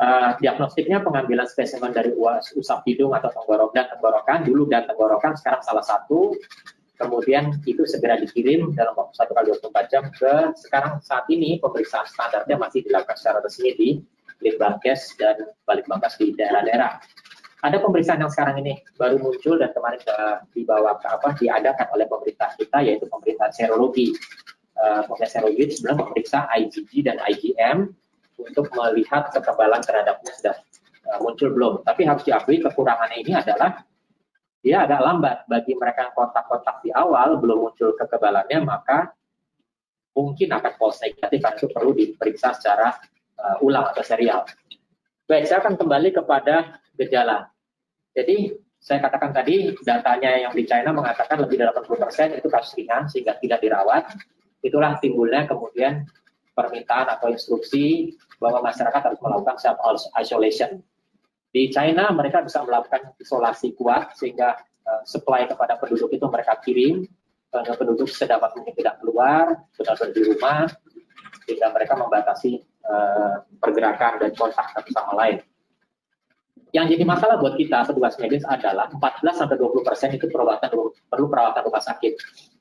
[0.00, 2.16] Uh, diagnostiknya pengambilan spesimen dari
[2.56, 6.32] usap hidung atau tenggorok dan tenggorokan dulu dan tenggorokan sekarang salah satu
[6.96, 12.08] kemudian itu segera dikirim dalam waktu satu kali 24 jam ke sekarang saat ini pemeriksaan
[12.08, 13.88] standarnya masih dilakukan secara resmi di
[14.40, 16.96] Litbangkes dan Balitbangkes di daerah-daerah
[17.60, 20.00] ada pemeriksaan yang sekarang ini baru muncul dan kemarin
[20.56, 24.16] dibawa ke apa diadakan oleh pemerintah kita yaitu pemeriksaan serologi.
[24.80, 27.92] Uh, pemeriksaan serologi sebelum memeriksa IgG dan IgM
[28.40, 30.56] untuk melihat kekebalan terhadapnya sudah
[31.12, 31.74] uh, muncul belum.
[31.84, 33.84] Tapi harus diakui kekurangannya ini adalah
[34.60, 39.12] dia agak lambat bagi mereka yang kontak-kontak di awal belum muncul kekebalannya maka
[40.12, 42.96] mungkin akan false negatif itu perlu diperiksa secara
[43.36, 44.48] uh, ulang atau serial.
[45.28, 47.48] Baik, saya akan kembali kepada gejala.
[48.12, 53.08] Jadi saya katakan tadi datanya yang di China mengatakan lebih dari 80% itu kasus ringan
[53.08, 54.08] sehingga tidak dirawat.
[54.60, 56.04] Itulah timbulnya kemudian
[56.56, 59.78] permintaan atau instruksi bahwa masyarakat harus melakukan self
[60.16, 60.80] isolation.
[61.52, 64.56] Di China mereka bisa melakukan isolasi kuat sehingga
[64.88, 67.04] uh, supply kepada penduduk itu mereka kirim
[67.52, 70.64] uh, penduduk sedapat mungkin tidak keluar, benar-benar di rumah
[71.44, 75.42] sehingga mereka membatasi uh, pergerakan dan kontak satu sama lain.
[76.70, 80.70] Yang jadi masalah buat kita petugas medis adalah 14 sampai 20 persen itu perawatan
[81.10, 82.12] perlu perawatan rumah sakit.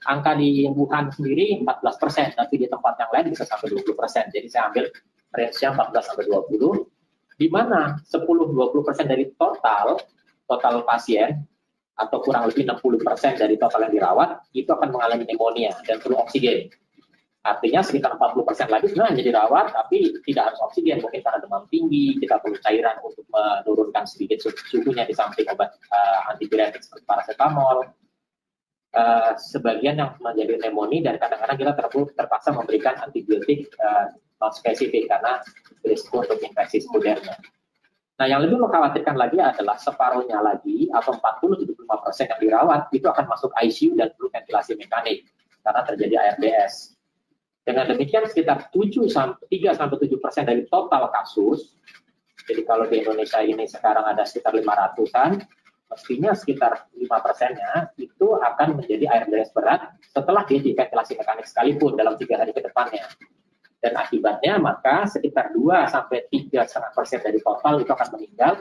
[0.10, 4.26] Angka di Wuhan sendiri 14 persen, tapi di tempat yang lain bisa sampai 20 persen.
[4.34, 4.90] Jadi saya ambil
[5.38, 10.02] range-nya 14 sampai 20, di mana 10-20 persen dari total
[10.50, 11.46] total pasien
[11.94, 16.18] atau kurang lebih 60 persen dari total yang dirawat itu akan mengalami pneumonia dan perlu
[16.18, 16.72] oksigen.
[17.40, 21.00] Artinya sekitar 40% lagi sebenarnya jadi rawat, tapi tidak harus oksigen.
[21.00, 26.36] Mungkin karena demam tinggi, kita perlu cairan untuk menurunkan sedikit suhunya di samping obat uh,
[26.36, 27.88] antibiotik seperti paracetamol.
[28.90, 31.72] Uh, sebagian yang menjadi pneumonia dan kadang-kadang kita
[32.18, 34.10] terpaksa memberikan antibiotik uh,
[34.42, 35.40] non spesifik karena
[35.86, 37.22] risiko untuk infeksi sekunder.
[38.20, 43.48] Nah, yang lebih mengkhawatirkan lagi adalah separuhnya lagi atau 40-75% yang dirawat itu akan masuk
[43.56, 45.24] ICU dan perlu ventilasi mekanik
[45.64, 46.99] karena terjadi ARDS.
[47.64, 51.78] Dengan demikian sekitar 7 sampai 3 sampai 7 persen dari total kasus.
[52.50, 55.38] Jadi kalau di Indonesia ini sekarang ada sekitar 500-an,
[55.90, 62.18] mestinya sekitar 5 persennya itu akan menjadi ARDS berat setelah dia diventilasi mekanik sekalipun dalam
[62.18, 63.06] tiga hari ke depannya.
[63.80, 68.54] Dan akibatnya maka sekitar 2 sampai 3,5 persen dari total itu akan meninggal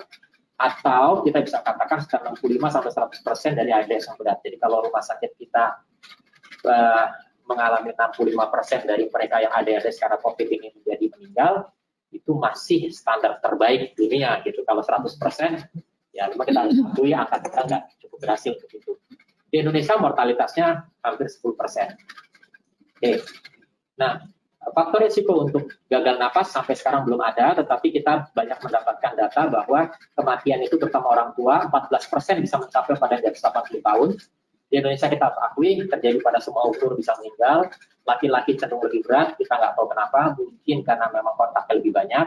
[0.58, 4.38] atau kita bisa katakan sekitar 65 sampai 100 persen dari ARDS yang berat.
[4.42, 5.64] Jadi kalau rumah sakit kita
[6.66, 7.06] uh,
[7.48, 11.52] mengalami 65 persen dari mereka yang ADHD karena COVID ini menjadi meninggal,
[12.12, 14.60] itu masih standar terbaik dunia gitu.
[14.68, 15.50] Kalau 100 persen,
[16.12, 18.92] ya memang kita harus akui angka kita nggak cukup berhasil untuk itu.
[19.48, 20.66] Di Indonesia mortalitasnya
[21.00, 21.88] hampir 10 persen.
[22.98, 23.24] Oke,
[23.96, 24.20] nah
[24.74, 29.88] faktor risiko untuk gagal nafas sampai sekarang belum ada, tetapi kita banyak mendapatkan data bahwa
[30.18, 34.08] kematian itu terutama orang tua 14% bisa mencapai pada atas 80 tahun.
[34.68, 37.72] Di Indonesia kita akui terjadi pada semua umur bisa meninggal,
[38.04, 42.26] laki-laki cenderung lebih berat, kita nggak tahu kenapa, mungkin karena memang kontaknya lebih banyak.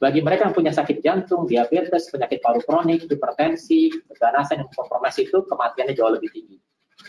[0.00, 5.44] Bagi mereka yang punya sakit jantung, diabetes, penyakit paru kronik, hipertensi, keganasan yang kompromisi itu
[5.44, 6.56] kematiannya jauh lebih tinggi.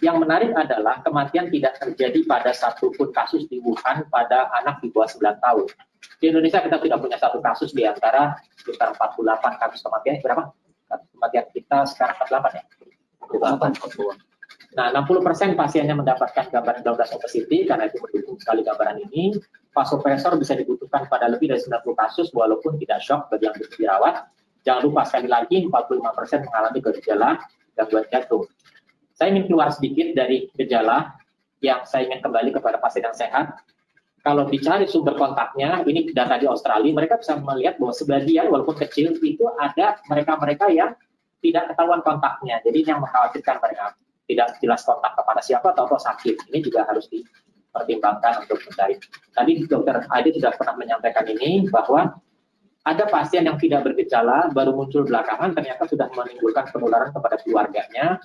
[0.03, 4.91] Yang menarik adalah kematian tidak terjadi pada satu pun kasus di Wuhan pada anak di
[4.91, 5.67] bawah 9 tahun.
[6.19, 10.19] Di Indonesia kita tidak punya satu kasus di antara sekitar 48 kasus kematian.
[10.21, 10.43] Berapa?
[11.15, 12.63] Kematian kita sekarang 48 ya?
[13.31, 14.26] 48.
[14.77, 19.33] Nah, 60% pasiennya mendapatkan gambaran daudas obesity karena itu mendukung sekali gambaran ini.
[19.73, 24.29] Vasopresor bisa dibutuhkan pada lebih dari 90 kasus walaupun tidak shock bagi yang dirawat.
[24.61, 27.29] Jangan lupa sekali lagi 45% mengalami gejala
[27.73, 28.43] gangguan jantung.
[29.17, 31.17] Saya ingin keluar sedikit dari gejala
[31.61, 33.57] yang saya ingin kembali kepada pasien yang sehat.
[34.21, 39.15] Kalau dicari sumber kontaknya, ini data di Australia, mereka bisa melihat bahwa sebagian walaupun kecil
[39.23, 40.93] itu ada mereka-mereka yang
[41.39, 42.59] tidak ketahuan kontaknya.
[42.61, 43.95] Jadi yang mengkhawatirkan mereka
[44.27, 46.51] tidak jelas kontak kepada siapa atau, sakit.
[46.51, 48.99] Ini juga harus dipertimbangkan untuk mencari.
[49.31, 52.19] Tadi dokter Adi sudah pernah menyampaikan ini bahwa
[52.87, 58.15] ada pasien yang tidak bergejala baru muncul belakangan ternyata sudah menimbulkan penularan kepada keluarganya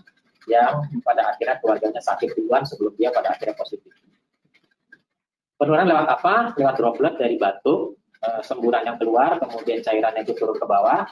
[0.46, 3.90] yang pada akhirnya keluarganya sakit duluan sebelum dia pada akhirnya positif.
[5.58, 6.34] Penularan lewat apa?
[6.58, 11.06] Lewat droplet dari batuk, eh, semburan yang keluar, kemudian cairan itu turun ke bawah.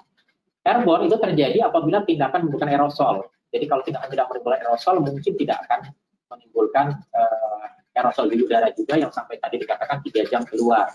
[0.66, 3.30] Airborne itu terjadi apabila tindakan menimbulkan aerosol.
[3.50, 5.80] Jadi kalau tindakan tidak menimbulkan aerosol, mungkin tidak akan
[6.30, 7.66] menimbulkan uh,
[7.98, 10.86] aerosol di udara juga yang sampai tadi dikatakan tiga jam keluar.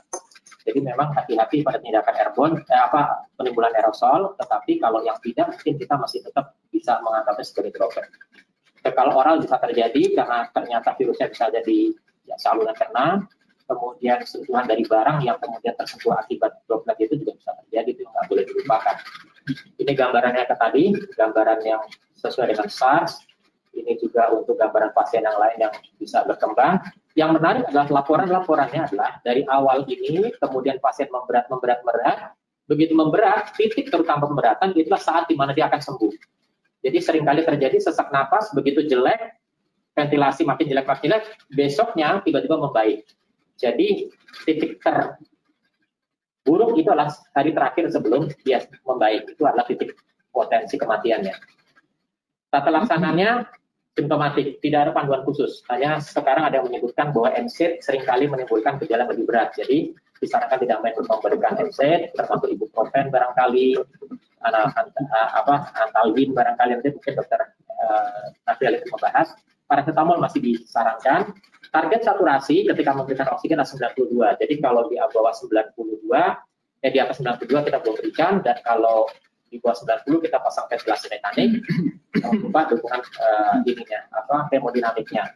[0.65, 5.77] Jadi memang hati-hati pada tindakan airborne, eh, apa penimbulan aerosol, tetapi kalau yang tidak mungkin
[5.77, 8.09] kita masih tetap bisa menganggapnya sebagai droplet.
[8.81, 11.93] Kalau oral bisa terjadi karena ternyata virusnya bisa jadi
[12.25, 13.21] ya, saluran cerna,
[13.65, 18.25] kemudian sentuhan dari barang yang kemudian tersentuh akibat droplet itu juga bisa terjadi, itu nggak
[18.29, 18.95] boleh dilupakan.
[19.77, 21.81] Ini gambarannya ke tadi, gambaran yang
[22.19, 23.23] sesuai dengan SARS,
[23.75, 26.79] ini juga untuk gambaran pasien yang lain yang bisa berkembang.
[27.15, 32.19] Yang menarik adalah laporan-laporannya adalah dari awal ini, kemudian pasien memberat, memberat, memberat,
[32.67, 36.13] begitu memberat, titik terutama pemberatan itulah saat di mana dia akan sembuh.
[36.85, 39.39] Jadi sering kali terjadi sesak napas, begitu jelek,
[39.95, 43.07] ventilasi makin jelek makin jelek, besoknya tiba-tiba membaik.
[43.55, 44.11] Jadi
[44.43, 49.33] titik terburuk itu adalah hari terakhir sebelum dia membaik.
[49.33, 49.95] Itu adalah titik
[50.35, 51.31] potensi kematiannya.
[52.55, 53.51] Tata laksananya
[53.99, 55.59] simptomatik, tidak ada panduan khusus.
[55.67, 59.51] Hanya sekarang ada yang menyebutkan bahwa NSAID sering kali menimbulkan gejala lebih berat.
[59.59, 59.91] Jadi
[60.23, 63.75] disarankan tidak main memberikan NSAID, termasuk ibuprofen barangkali,
[64.47, 64.71] anak,
[65.35, 67.39] apa, antalgin barangkali, nanti mungkin dokter
[67.75, 69.35] uh, nanti membahas.
[69.67, 71.35] Paracetamol masih disarankan.
[71.75, 74.39] Target saturasi ketika memberikan oksigen adalah 92.
[74.39, 79.11] Jadi kalau di bawah 92, eh di atas 92 kita belum berikan, dan kalau
[79.51, 81.49] di bawah 90 kita pasang ventilasi mekanik
[82.23, 85.35] lupa dukungan uh, ininya apa hemodinamiknya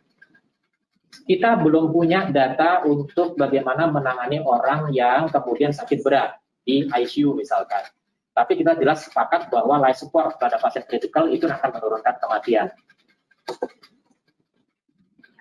[1.26, 7.84] kita belum punya data untuk bagaimana menangani orang yang kemudian sakit berat di ICU misalkan
[8.34, 12.68] tapi kita jelas sepakat bahwa life support pada pasien kritikal itu akan menurunkan kematian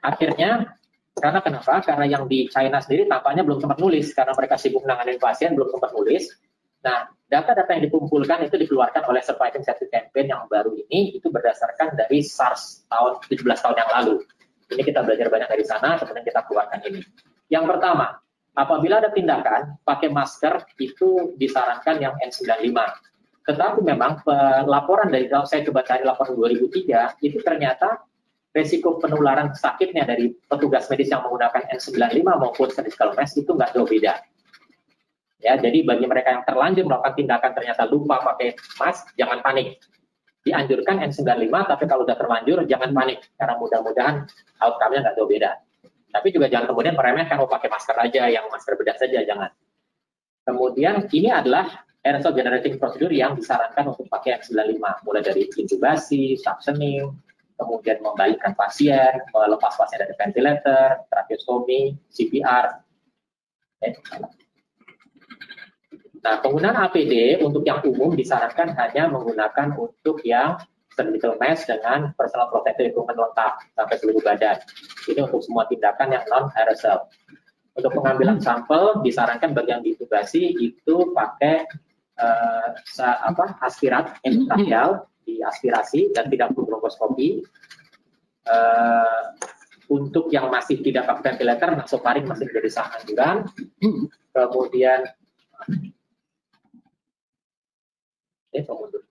[0.03, 0.79] akhirnya
[1.19, 1.83] karena kenapa?
[1.83, 5.69] Karena yang di China sendiri tampaknya belum sempat nulis karena mereka sibuk menangani pasien belum
[5.75, 6.31] sempat nulis.
[6.87, 11.95] Nah, data-data yang dikumpulkan itu dikeluarkan oleh Surviving Safety Campaign yang baru ini itu berdasarkan
[11.95, 14.15] dari SARS tahun 17 tahun yang lalu.
[14.69, 17.01] Ini kita belajar banyak dari sana, kemudian kita keluarkan ini.
[17.49, 18.21] Yang pertama,
[18.57, 22.77] apabila ada tindakan pakai masker itu disarankan yang N95.
[23.49, 24.21] Tetapi memang
[24.69, 28.05] laporan dari saya coba cari laporan 2003 itu ternyata
[28.53, 33.89] resiko penularan sakitnya dari petugas medis yang menggunakan N95 maupun surgical mask itu nggak jauh
[33.89, 34.21] beda.
[35.39, 39.79] Ya, jadi bagi mereka yang terlanjur melakukan tindakan ternyata lupa pakai mask, jangan panik.
[40.43, 44.27] Dianjurkan N95, tapi kalau sudah terlanjur jangan panik, karena mudah-mudahan
[44.59, 45.51] outcome-nya nggak jauh beda.
[46.11, 49.51] Tapi juga jangan kemudian meremehkan, oh pakai masker aja, yang masker bedah saja, jangan.
[50.43, 57.15] Kemudian ini adalah aerosol generating procedure yang disarankan untuk pakai N95, mulai dari intubasi, suctioning,
[57.55, 62.75] kemudian membalikkan pasien, melepas pasien dari ventilator, tracheostomi, CPR,
[66.29, 70.61] Nah, penggunaan APD untuk yang umum disarankan hanya menggunakan untuk yang
[70.93, 74.61] surgical mask dengan personal protective equipment lengkap sampai seluruh badan.
[75.09, 77.09] Ini untuk semua tindakan yang non aerosol.
[77.73, 81.65] Untuk pengambilan sampel disarankan bagian ditubasi itu pakai
[82.21, 87.41] uh, apa aspirat endotracheal diaspirasi dan tidak perlu bronkoskopi.
[88.45, 89.33] Uh,
[89.89, 93.49] untuk yang masih tidak pakai ventilator, nasofaring masih menjadi sangat anjuran.
[94.37, 95.09] Kemudian,
[98.55, 99.03] eh, mundur.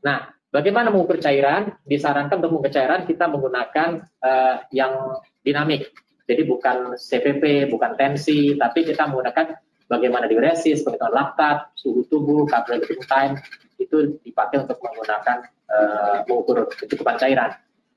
[0.00, 1.76] Nah, bagaimana mengukur cairan?
[1.84, 5.92] Disarankan untuk mengukur cairan kita menggunakan uh, yang dinamik.
[6.24, 12.86] Jadi bukan CPP, bukan tensi, tapi kita menggunakan bagaimana diuresis, bagaimana laktat, suhu tubuh, cardiac
[13.10, 13.34] time,
[13.82, 15.36] itu dipakai untuk menggunakan
[15.68, 17.50] uh, mengukur kecukupan cairan.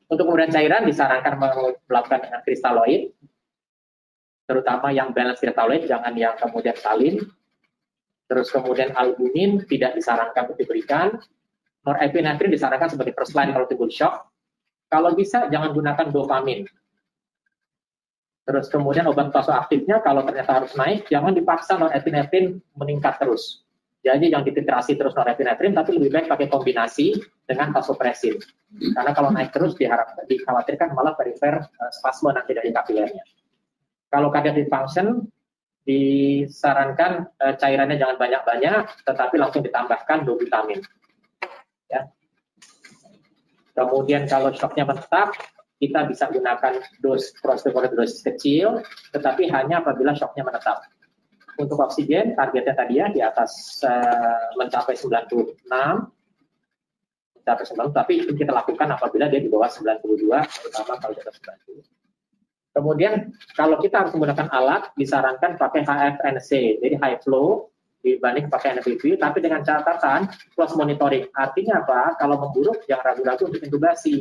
[0.10, 1.40] Untuk pemberian cairan disarankan
[1.88, 3.14] melakukan dengan kristaloid,
[4.44, 7.22] terutama yang balance kristaloid, jangan yang kemudian salin.
[8.28, 11.20] Terus kemudian albumin tidak disarankan untuk diberikan.
[11.84, 14.32] Norepinephrine disarankan sebagai first line kalau timbul shock.
[14.88, 16.64] Kalau bisa jangan gunakan dopamin.
[18.44, 23.64] Terus kemudian obat vasoaktifnya kalau ternyata harus naik, jangan dipaksa norepinephrine meningkat terus.
[24.04, 27.16] Jadi yang dititrasi terus norepinephrine, tapi lebih baik pakai kombinasi
[27.48, 28.36] dengan vasopresin.
[28.92, 33.24] Karena kalau naik terus diharap, dikhawatirkan malah perifer uh, spasme nanti dari kapilernya.
[34.12, 35.24] Kalau cardiac dysfunction,
[35.84, 40.80] disarankan uh, cairannya jangan banyak-banyak, tetapi langsung ditambahkan vitamin.
[41.92, 42.08] Ya.
[43.76, 45.36] Kemudian kalau shocknya menetap,
[45.84, 48.80] kita bisa gunakan dos prostaglandin dosis kecil,
[49.12, 50.88] tetapi hanya apabila shocknya menetap.
[51.60, 55.54] Untuk oksigen, targetnya tadi ya di atas uh, mencapai 96,
[57.38, 61.38] mencapai 90, tapi itu kita lakukan apabila dia di bawah 92, terutama kalau di atas
[61.70, 62.03] 90.
[62.74, 67.70] Kemudian kalau kita harus menggunakan alat, disarankan pakai HFNC, jadi high flow
[68.04, 71.30] dibanding pakai NPV, tapi dengan catatan plus monitoring.
[71.38, 72.20] Artinya apa?
[72.20, 74.20] Kalau memburuk, jangan ragu-ragu untuk intubasi.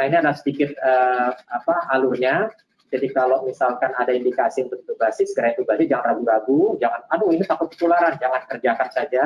[0.00, 2.48] Nah ini ada sedikit uh, apa alurnya.
[2.86, 7.68] Jadi kalau misalkan ada indikasi untuk intubasi, segera intubasi, jangan ragu-ragu, jangan, aduh ini takut
[7.74, 9.24] ketularan, jangan kerjakan saja,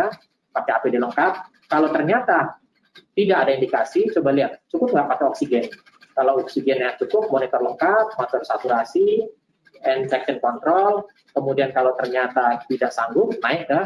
[0.50, 1.32] pakai APD lengkap.
[1.68, 2.56] Kalau ternyata
[3.12, 5.64] tidak ada indikasi, coba lihat, cukup nggak pakai oksigen?
[6.14, 9.24] Kalau oksigennya cukup, monitor lengkap, monitor saturasi,
[9.86, 13.80] infection control, kemudian kalau ternyata tidak sanggup, naik ke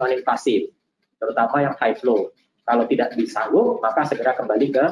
[0.00, 0.72] non-invasif,
[1.20, 2.32] terutama yang high flow.
[2.64, 4.86] Kalau tidak disanggup, maka segera kembali ke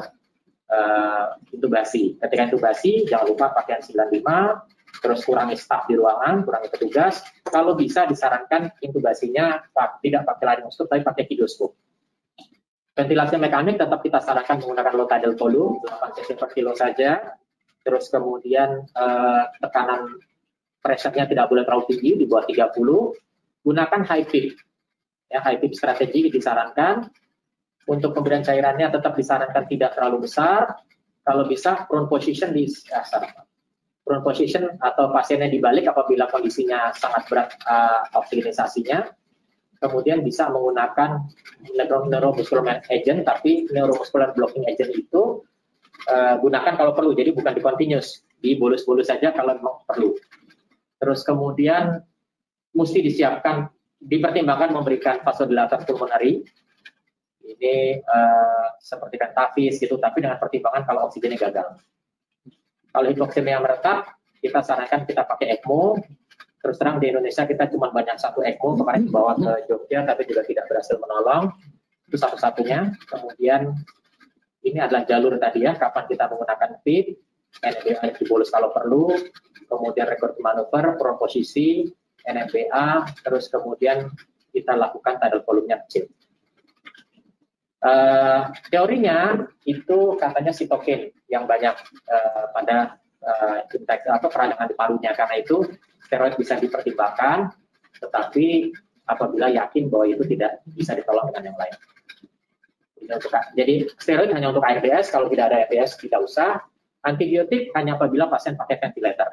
[0.69, 2.21] uh, intubasi.
[2.21, 7.25] Ketika intubasi, jangan lupa pakaian 95, terus kurangi staf di ruangan, kurangi petugas.
[7.49, 9.65] Kalau bisa disarankan intubasinya
[10.05, 11.73] tidak pakai laryngoscope, tapi pakai hidoskop.
[12.93, 17.33] Ventilasi mekanik tetap kita sarankan menggunakan low tidal volume, 8 cc per kilo saja.
[17.81, 20.21] Terus kemudian uh, tekanan
[20.77, 23.65] pressure-nya tidak boleh terlalu tinggi, di bawah 30.
[23.65, 24.53] Gunakan high peak.
[25.33, 27.09] Ya, high peak strategi disarankan
[27.89, 30.77] untuk pemberian cairannya tetap disarankan tidak terlalu besar.
[31.23, 33.01] Kalau bisa prone position di ya,
[34.03, 39.07] prone position atau pasiennya dibalik apabila kondisinya sangat berat uh, oksigenisasinya.
[39.83, 41.27] Kemudian bisa menggunakan
[42.07, 45.43] neuromuscular agent, tapi neuromuscular blocking agent itu
[46.07, 47.11] uh, gunakan kalau perlu.
[47.11, 50.15] Jadi bukan di continuous, di bolus-bolus saja kalau memang perlu.
[51.03, 51.99] Terus kemudian
[52.71, 53.67] mesti disiapkan,
[53.99, 56.39] dipertimbangkan memberikan vasodilator pulmonari
[57.43, 61.75] ini uh, seperti tafis gitu, tapi dengan pertimbangan kalau oksigennya gagal.
[62.87, 65.99] Kalau hipoksemia meretap, kita sarankan kita pakai ECMO.
[66.63, 70.47] Terus terang di Indonesia kita cuma banyak satu ECMO, kemarin dibawa ke Jogja tapi juga
[70.47, 71.51] tidak berhasil menolong.
[72.07, 72.95] Itu satu-satunya.
[73.03, 73.75] Kemudian
[74.63, 77.19] ini adalah jalur tadi ya, kapan kita menggunakan PIP,
[77.59, 79.11] NMBA dibolus kalau perlu,
[79.67, 81.91] kemudian rekor manuver, proposisi,
[82.23, 84.07] NMBA, terus kemudian
[84.55, 86.07] kita lakukan tidal volumenya kecil.
[87.83, 91.75] Uh, teorinya itu katanya sitokin yang banyak
[92.07, 95.67] uh, pada uh, infeksi atau peradangan di parunya karena itu
[96.13, 97.49] steroid bisa dipertimbangkan
[97.97, 98.69] tetapi
[99.09, 101.75] apabila yakin bahwa itu tidak bisa ditolong dengan yang lain.
[103.57, 106.61] Jadi steroid hanya untuk ARDS, kalau tidak ada ARDS tidak usah.
[107.03, 109.27] Antibiotik hanya apabila pasien pakai ventilator.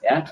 [0.00, 0.24] Ya,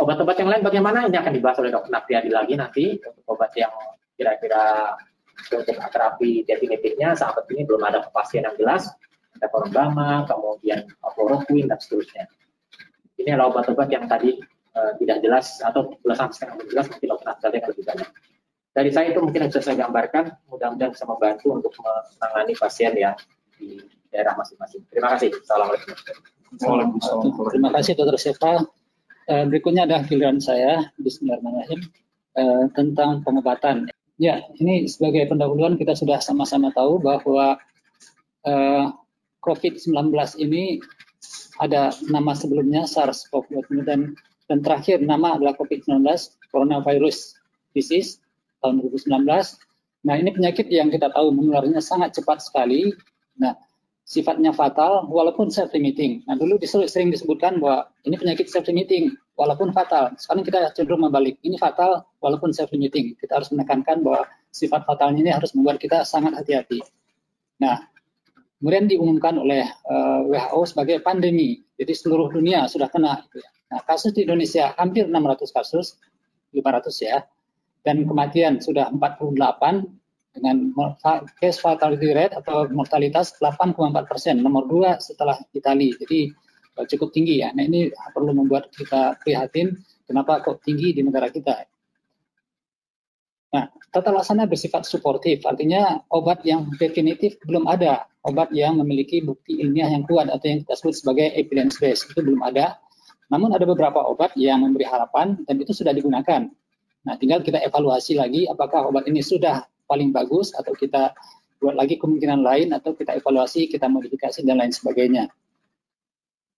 [0.00, 3.74] obat-obat yang lain bagaimana ini akan dibahas oleh dokter Napriadi lagi nanti untuk obat yang
[4.16, 4.96] kira-kira
[5.52, 8.88] untuk terapi definitifnya saat ini belum ada kepastian yang jelas
[9.36, 9.52] ada
[10.24, 12.24] kemudian chloroquine dan seterusnya.
[13.20, 14.40] Ini adalah obat-obat yang tadi
[14.76, 18.08] uh, tidak jelas atau belasan setengah jelas mungkin dokter Naftali yang lebih banyak.
[18.76, 23.16] Dari saya itu mungkin yang bisa saya gambarkan, mudah-mudahan bisa membantu untuk menangani pasien ya
[23.56, 23.80] di
[24.12, 24.84] daerah masing-masing.
[24.92, 25.32] Terima kasih.
[25.32, 25.96] Assalamualaikum.
[27.48, 28.52] Terima kasih Dokter Seva.
[29.26, 31.80] uh, berikutnya adalah giliran saya, Bismillahirrahmanirrahim,
[32.36, 33.88] uh, tentang pengobatan.
[34.16, 37.60] Ya, ini sebagai pendahuluan kita sudah sama-sama tahu bahwa
[38.44, 38.86] uh,
[39.44, 40.80] COVID-19 ini
[41.60, 44.12] ada nama sebelumnya SARS-CoV-2 dan
[44.46, 46.06] dan terakhir nama adalah COVID-19
[46.54, 47.34] coronavirus
[47.74, 48.22] disease
[48.62, 49.26] tahun 2019.
[50.06, 52.94] Nah, ini penyakit yang kita tahu menularnya sangat cepat sekali.
[53.42, 53.58] Nah,
[54.06, 56.22] sifatnya fatal walaupun self limiting.
[56.30, 60.14] Nah, dulu sering disebutkan bahwa ini penyakit self limiting walaupun fatal.
[60.14, 61.42] Sekarang kita cenderung membalik.
[61.42, 63.18] Ini fatal walaupun self limiting.
[63.18, 66.80] Kita harus menekankan bahwa sifat fatalnya ini harus membuat kita sangat hati-hati.
[67.58, 67.82] Nah,
[68.62, 71.60] kemudian diumumkan oleh eh, WHO sebagai pandemi.
[71.76, 73.26] Jadi seluruh dunia sudah kena.
[73.26, 73.50] Gitu ya.
[73.66, 75.98] Nah, kasus di Indonesia hampir 600 kasus,
[76.54, 77.26] 500 ya,
[77.82, 79.36] dan kematian sudah 48
[80.36, 80.56] dengan
[81.40, 85.96] case fatality rate atau mortalitas 8,4 persen, nomor dua setelah Italia.
[85.96, 86.28] Jadi
[86.76, 87.50] eh, cukup tinggi ya.
[87.56, 91.64] Nah ini perlu membuat kita prihatin kenapa kok tinggi di negara kita.
[93.56, 99.56] Nah, tata laksana bersifat suportif, artinya obat yang definitif belum ada, obat yang memiliki bukti
[99.64, 102.76] ilmiah yang kuat atau yang kita sebut sebagai evidence base itu belum ada.
[103.26, 106.46] Namun ada beberapa obat yang memberi harapan dan itu sudah digunakan.
[107.06, 111.14] Nah, tinggal kita evaluasi lagi apakah obat ini sudah paling bagus atau kita
[111.62, 115.30] buat lagi kemungkinan lain atau kita evaluasi, kita modifikasi dan lain sebagainya.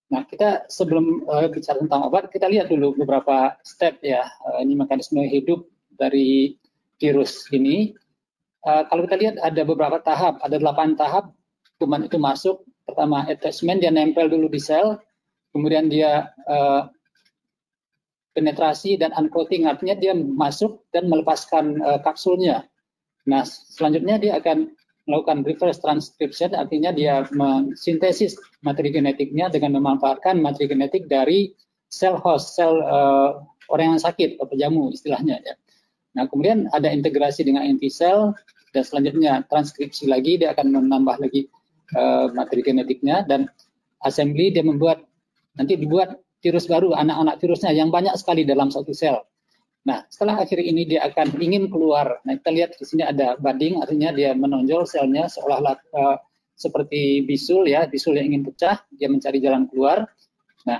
[0.09, 4.25] Nah, kita sebelum uh, bicara tentang obat, kita lihat dulu beberapa step ya.
[4.41, 5.69] Uh, ini mekanisme hidup
[6.01, 6.57] dari
[6.97, 7.93] virus ini.
[8.65, 11.37] Uh, kalau kita lihat ada beberapa tahap, ada delapan tahap
[11.77, 12.65] kuman itu masuk.
[12.89, 14.97] Pertama attachment, dia nempel dulu di sel,
[15.59, 16.87] kemudian dia uh,
[18.39, 22.63] penetrasi dan uncoating, artinya dia masuk dan melepaskan uh, kapsulnya.
[23.27, 24.71] Nah, selanjutnya dia akan
[25.11, 31.51] melakukan reverse transcription, artinya dia mensintesis materi genetiknya dengan memanfaatkan materi genetik dari
[31.91, 33.43] sel host, sel uh,
[33.75, 35.59] orang yang sakit atau jamu istilahnya ya.
[36.15, 38.37] Nah, kemudian ada integrasi dengan anti sel
[38.71, 41.51] dan selanjutnya transkripsi lagi dia akan menambah lagi
[41.97, 43.51] uh, materi genetiknya dan
[44.05, 45.08] assembly dia membuat
[45.59, 49.19] nanti dibuat virus baru anak-anak virusnya yang banyak sekali dalam satu sel.
[49.89, 52.21] Nah, setelah akhir ini dia akan ingin keluar.
[52.23, 56.17] Nah, kita lihat di sini ada budding, artinya dia menonjol selnya seolah-olah uh,
[56.59, 60.05] seperti bisul ya, bisul yang ingin pecah, dia mencari jalan keluar.
[60.69, 60.79] Nah,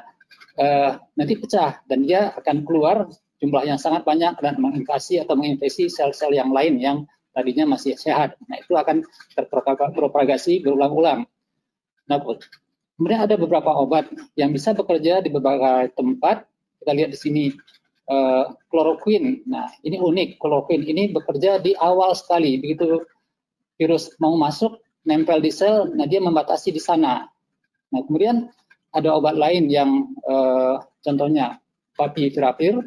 [0.61, 3.09] uh, nanti pecah dan dia akan keluar
[3.39, 6.97] jumlah yang sangat banyak dan menginvasi atau menginfeksi sel-sel yang lain yang
[7.33, 8.35] tadinya masih sehat.
[8.51, 9.07] Nah, itu akan
[9.39, 11.25] terpropagasi berulang-ulang.
[12.11, 12.19] Nah,
[12.99, 16.45] kemudian ada beberapa obat yang bisa bekerja di beberapa tempat.
[16.83, 17.45] Kita lihat di sini
[18.11, 19.47] uh, kloroquine.
[19.47, 20.43] Nah, ini unik.
[20.43, 22.59] Kloroquine ini bekerja di awal sekali.
[22.59, 23.07] Begitu
[23.79, 27.31] virus mau masuk, nempel di sel, nah dia membatasi di sana.
[27.95, 28.51] Nah, kemudian
[28.91, 31.63] ada obat lain yang uh, contohnya
[31.95, 32.83] favipiravir,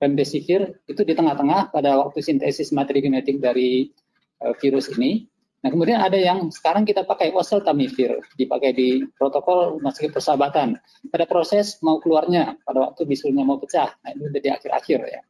[0.00, 3.92] remdesivir, itu di tengah-tengah pada waktu sintesis materi genetik dari
[4.40, 5.28] uh, virus ini.
[5.66, 10.78] Nah, kemudian ada yang sekarang kita pakai oseltamivir, dipakai di protokol rumah persahabatan.
[11.10, 15.26] Pada proses mau keluarnya, pada waktu bisulnya mau pecah, nah itu di akhir-akhir ya.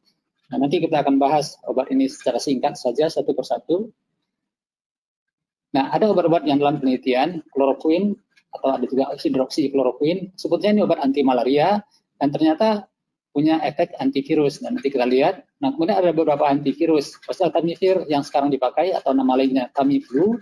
[0.52, 3.88] Nah, nanti kita akan bahas obat ini secara singkat saja satu persatu.
[5.72, 8.12] Nah, ada obat-obat yang dalam penelitian, kloroquine
[8.52, 11.80] atau ada juga hidroksikloroquine, sebutnya ini obat anti malaria
[12.20, 12.84] dan ternyata
[13.36, 14.64] punya efek antivirus.
[14.64, 15.44] Dan nanti kita lihat.
[15.60, 17.20] Nah, kemudian ada beberapa antivirus.
[17.28, 20.40] Oseltamivir yang sekarang dipakai atau nama lainnya Tamiflu,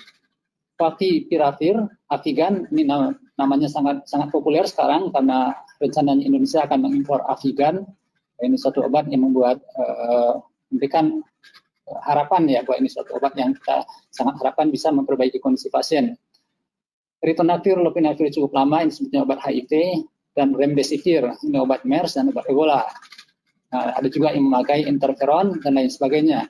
[0.78, 1.74] Favipiravir,
[2.06, 2.86] Avigan, ini
[3.34, 7.82] namanya sangat sangat populer sekarang karena rencananya Indonesia akan mengimpor Avigan.
[8.38, 10.38] Ini suatu obat yang membuat uh,
[10.70, 11.22] memberikan
[12.02, 16.18] harapan ya bahwa ini suatu obat yang kita sangat harapkan bisa memperbaiki kondisi pasien.
[17.22, 20.02] Ritonavir, lopinavir cukup lama, ini sebetulnya obat HIV,
[20.34, 22.82] dan remdesivir, ini obat MERS dan obat Ebola.
[23.70, 26.46] Nah, ada juga yang memakai interferon dan lain sebagainya.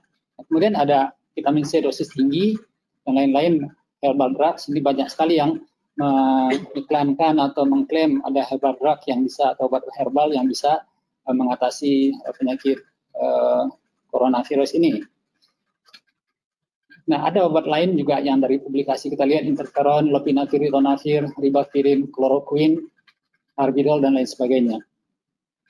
[0.49, 2.57] Kemudian ada vitamin C dosis tinggi
[3.05, 3.69] dan lain-lain
[4.01, 4.69] herbal drugs.
[4.69, 5.61] Ini banyak sekali yang
[5.95, 10.83] mengiklankan atau mengklaim ada herbal drug yang bisa atau obat herbal yang bisa
[11.25, 12.83] uh, mengatasi uh, penyakit
[13.15, 13.71] uh,
[14.11, 14.99] coronavirus ini.
[17.05, 22.81] Nah, ada obat lain juga yang dari publikasi kita lihat interferon, lopinavir, ritonavir, ribavirin, kloroquine,
[23.59, 24.79] arbidol dan lain sebagainya.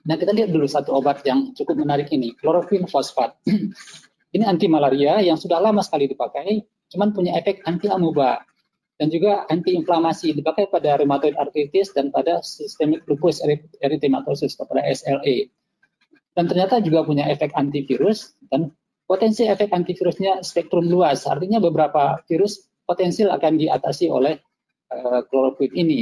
[0.05, 3.37] Nah, kita lihat dulu satu obat yang cukup menarik ini, klorofin fosfat.
[4.37, 6.61] ini anti malaria yang sudah lama sekali dipakai,
[6.93, 8.45] cuman punya efek anti amuba
[8.95, 13.43] dan juga anti inflamasi dipakai pada rheumatoid arthritis dan pada systemic lupus
[13.82, 15.51] erythematosus atau SLE.
[16.35, 18.70] Dan ternyata juga punya efek antivirus dan
[19.07, 21.26] potensi efek antivirusnya spektrum luas.
[21.26, 24.39] Artinya beberapa virus potensial akan diatasi oleh
[24.95, 26.01] uh, kloroquine ini.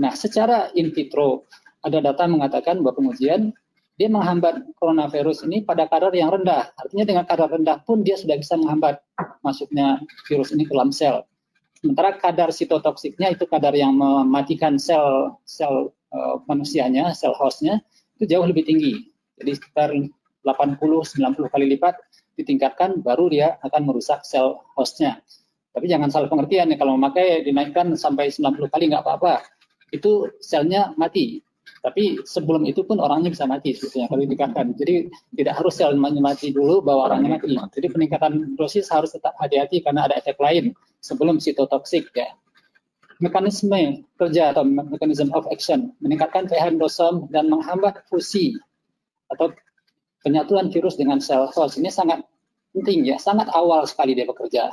[0.00, 1.44] Nah, secara in vitro
[1.84, 3.52] ada data mengatakan bahwa pengujian
[4.00, 6.72] dia menghambat coronavirus ini pada kadar yang rendah.
[6.80, 8.96] Artinya dengan kadar rendah pun dia sudah bisa menghambat
[9.44, 11.20] masuknya virus ini ke dalam sel.
[11.76, 17.84] Sementara kadar sitotoksiknya itu kadar yang mematikan sel sel uh, manusianya, sel hostnya
[18.16, 19.04] itu jauh lebih tinggi.
[19.36, 19.92] Jadi sekitar
[20.48, 22.00] 80-90 kali lipat
[22.40, 25.20] ditingkatkan baru dia akan merusak sel hostnya.
[25.76, 29.44] Tapi jangan salah pengertian ya kalau memakai dinaikkan sampai 90 kali nggak apa-apa.
[29.90, 31.42] Itu selnya mati.
[31.80, 34.66] Tapi sebelum itu pun orangnya bisa mati sebetulnya kalau ditingkatkan.
[34.76, 37.56] Jadi tidak harus sel mati dulu bahwa orangnya mati.
[37.56, 42.36] Jadi peningkatan dosis harus tetap hati-hati karena ada efek lain sebelum sitotoksik ya.
[43.20, 48.56] Mekanisme kerja atau mekanisme of action meningkatkan pH endosom dan menghambat fusi
[49.28, 49.52] atau
[50.24, 52.24] penyatuan virus dengan sel host ini sangat
[52.72, 54.72] penting ya, sangat awal sekali dia bekerja.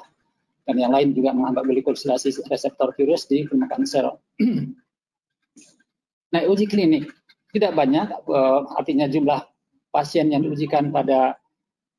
[0.68, 4.20] Dan yang lain juga menghambat glikosilasi reseptor virus di permukaan sel.
[6.34, 7.12] Nah, uji klinik
[7.56, 9.48] tidak banyak, uh, artinya jumlah
[9.90, 11.40] pasien yang diujikan pada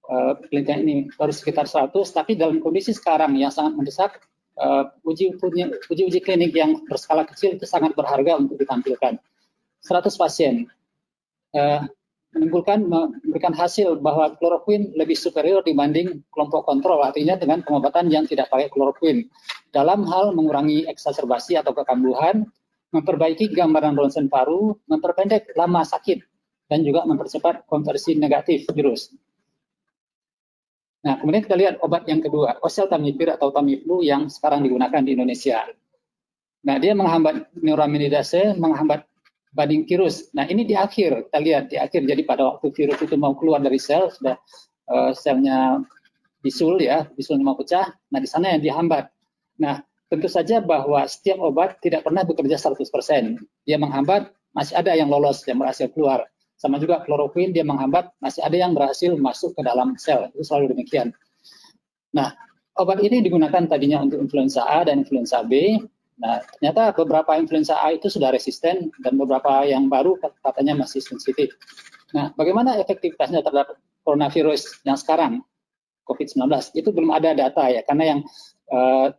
[0.08, 4.10] uh, ini baru sekitar 100, tapi dalam kondisi sekarang yang sangat mendesak,
[4.60, 5.32] uh, uji,
[5.88, 9.16] uji uji klinik yang berskala kecil itu sangat berharga untuk ditampilkan.
[9.80, 10.68] 100 pasien
[11.56, 11.82] uh,
[12.36, 18.52] menimbulkan memberikan hasil bahwa kloroquine lebih superior dibanding kelompok kontrol, artinya dengan pengobatan yang tidak
[18.52, 19.32] pakai kloroquine.
[19.72, 22.44] Dalam hal mengurangi eksaserbasi atau kekambuhan,
[22.92, 26.24] memperbaiki gambaran ronsen paru, memperpendek lama sakit,
[26.68, 29.12] dan juga mempercepat konversi negatif virus.
[31.04, 35.62] Nah, kemudian kita lihat obat yang kedua, oseltamivir atau Tamiflu yang sekarang digunakan di Indonesia.
[36.66, 39.06] Nah, dia menghambat neuraminidase, menghambat
[39.54, 40.28] banding virus.
[40.34, 42.02] Nah, ini di akhir, kita lihat di akhir.
[42.04, 44.36] Jadi pada waktu virus itu mau keluar dari sel, sudah
[44.90, 45.80] uh, selnya
[46.42, 47.88] bisul ya, bisulnya mau pecah.
[48.10, 49.08] Nah, di sana yang dihambat.
[49.62, 53.36] Nah, tentu saja bahwa setiap obat tidak pernah bekerja 100%.
[53.68, 56.24] Dia menghambat, masih ada yang lolos, yang berhasil keluar.
[56.58, 60.32] Sama juga kloroquine, dia menghambat, masih ada yang berhasil masuk ke dalam sel.
[60.34, 61.14] Itu selalu demikian.
[62.16, 62.34] Nah,
[62.80, 65.78] obat ini digunakan tadinya untuk influenza A dan influenza B.
[66.18, 71.54] Nah, ternyata beberapa influenza A itu sudah resisten dan beberapa yang baru katanya masih sensitif.
[72.10, 75.44] Nah, bagaimana efektivitasnya terhadap coronavirus yang sekarang,
[76.10, 76.74] COVID-19?
[76.74, 78.20] Itu belum ada data ya, karena yang
[78.72, 79.14] uh,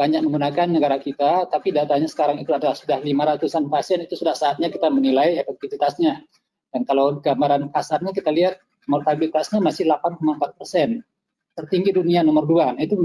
[0.00, 4.72] banyak menggunakan negara kita, tapi datanya sekarang itu adalah sudah 500-an pasien, itu sudah saatnya
[4.72, 6.24] kita menilai efektivitasnya.
[6.72, 8.56] Dan kalau gambaran kasarnya kita lihat
[8.88, 11.04] mortalitasnya masih 8,4 persen,
[11.52, 12.72] tertinggi dunia nomor dua.
[12.72, 12.96] Nah, itu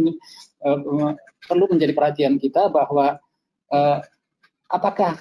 [0.63, 1.11] uh,
[1.43, 3.19] perlu menjadi perhatian kita bahwa
[3.75, 3.99] uh,
[4.71, 5.19] apakah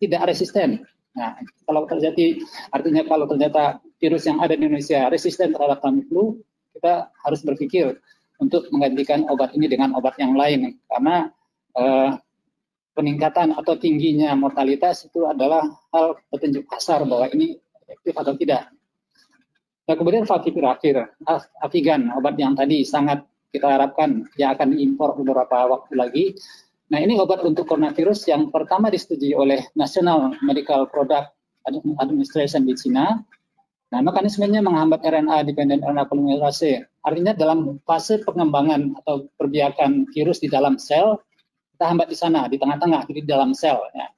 [0.00, 0.80] tidak resisten.
[1.12, 1.36] Nah,
[1.68, 2.40] kalau terjadi,
[2.72, 6.40] artinya kalau ternyata virus yang ada di Indonesia resisten terhadap Tamiflu,
[6.72, 8.00] kita harus berpikir
[8.42, 11.30] untuk menggantikan obat ini dengan obat yang lain karena
[11.78, 12.10] eh,
[12.92, 15.64] peningkatan atau tingginya mortalitas itu adalah
[15.94, 18.68] hal petunjuk pasar bahwa ini efektif atau tidak.
[19.82, 21.10] Nah, kemudian favipiravir,
[21.58, 26.24] Avigan, obat yang tadi sangat kita harapkan yang akan diimpor beberapa waktu lagi.
[26.88, 31.34] Nah, ini obat untuk coronavirus yang pertama disetujui oleh National Medical Product
[31.98, 33.20] Administration di China
[33.92, 36.88] Nah, mekanismenya menghambat RNA dependent RNA polymerase.
[37.04, 41.20] Artinya dalam fase pengembangan atau perbiakan virus di dalam sel,
[41.76, 43.76] kita hambat di sana, di tengah-tengah, di dalam sel.
[43.92, 44.08] Ya.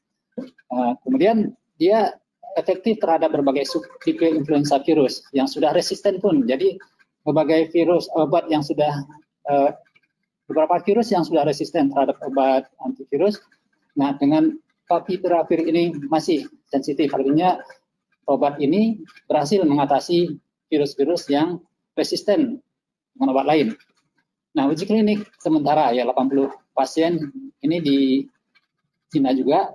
[0.70, 2.14] Uh, kemudian dia
[2.54, 6.46] efektif terhadap berbagai subtipe influenza virus yang sudah resisten pun.
[6.46, 6.78] Jadi
[7.26, 9.02] berbagai virus obat yang sudah
[9.50, 9.74] uh,
[10.46, 13.42] beberapa virus yang sudah resisten terhadap obat antivirus.
[13.98, 14.54] Nah, dengan
[14.86, 17.58] favipiravir ini masih sensitif, artinya
[18.26, 21.60] obat ini berhasil mengatasi virus-virus yang
[21.94, 22.58] resisten
[23.14, 23.68] dengan obat lain.
[24.54, 27.30] Nah, uji klinik sementara ya 80 pasien
[27.62, 27.98] ini di
[29.10, 29.70] Cina juga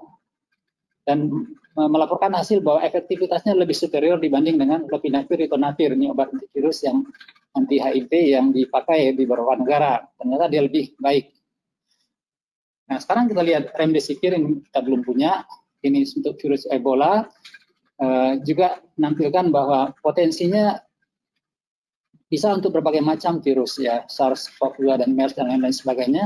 [1.07, 1.31] dan
[1.75, 7.07] melaporkan hasil bahwa efektivitasnya lebih superior dibanding dengan lopinavir ritonavir ini obat antivirus yang
[7.55, 10.03] anti HIV yang dipakai di beberapa negara.
[10.19, 11.31] Ternyata dia lebih baik.
[12.91, 15.45] Nah, sekarang kita lihat remdesivir yang kita belum punya.
[15.79, 17.23] Ini untuk virus Ebola
[17.99, 20.79] uh, juga menampilkan bahwa potensinya
[22.29, 26.25] bisa untuk berbagai macam virus ya SARS-CoV-2 dan MERS dan lain-lain sebagainya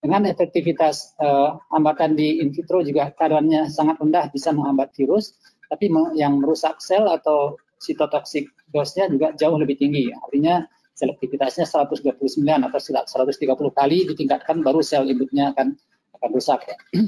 [0.00, 5.36] dengan efektivitas uh, hambatan di in vitro juga kadarnya sangat rendah bisa menghambat virus
[5.68, 12.14] tapi yang merusak sel atau sitotoksik dosnya juga jauh lebih tinggi artinya selektivitasnya 129
[12.46, 13.34] atau 130
[13.74, 15.74] kali ditingkatkan baru sel induknya akan
[16.18, 16.78] akan rusak ya.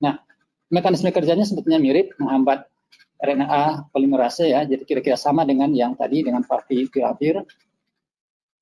[0.00, 0.16] Nah,
[0.72, 2.64] mekanisme kerjanya sebetulnya mirip menghambat
[3.20, 7.44] RNA polimerase ya, jadi kira-kira sama dengan yang tadi dengan favipiravir.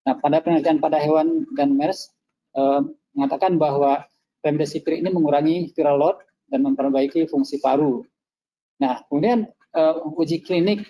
[0.02, 2.10] Nah, pada penelitian pada hewan dan MERS
[2.58, 2.80] eh,
[3.14, 4.02] mengatakan bahwa
[4.42, 6.16] remdesivir ini mengurangi viral load
[6.48, 8.02] dan memperbaiki fungsi paru.
[8.78, 10.86] Nah, kemudian uh, uji klinik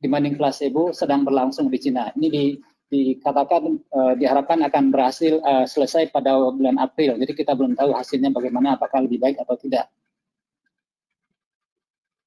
[0.00, 2.14] dibanding placebo sedang berlangsung di Cina.
[2.14, 2.44] Ini di,
[2.88, 7.18] dikatakan uh, diharapkan akan berhasil uh, selesai pada bulan April.
[7.18, 9.90] Jadi kita belum tahu hasilnya bagaimana, apakah lebih baik atau tidak.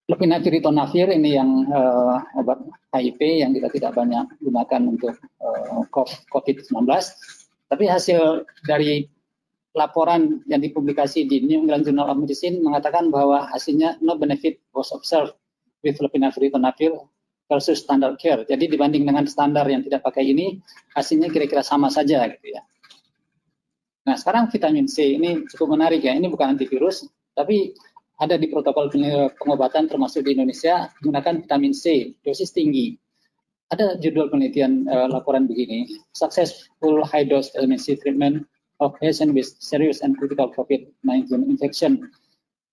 [0.08, 2.64] Lopinavir ritonavir ini yang uh, obat
[2.96, 5.84] HIV yang kita tidak banyak gunakan untuk uh,
[6.32, 6.88] COVID-19.
[7.68, 9.04] Tapi hasil dari
[9.76, 14.96] laporan yang dipublikasi di New England Journal of Medicine mengatakan bahwa hasilnya no benefit was
[14.96, 15.36] observed
[15.84, 16.96] with lopinavir ritonavir
[17.52, 18.48] versus standard care.
[18.48, 20.60] Jadi dibanding dengan standar yang tidak pakai ini,
[20.96, 22.64] hasilnya kira-kira sama saja gitu ya.
[24.08, 26.16] Nah sekarang vitamin C ini cukup menarik ya.
[26.16, 27.76] Ini bukan antivirus, tapi
[28.18, 28.90] ada di protokol
[29.38, 32.98] pengobatan termasuk di Indonesia menggunakan vitamin C dosis tinggi.
[33.68, 38.48] Ada judul penelitian uh, laporan begini, successful high dose vitamin C treatment
[38.80, 42.10] of patient with serious and critical COVID-19 infection.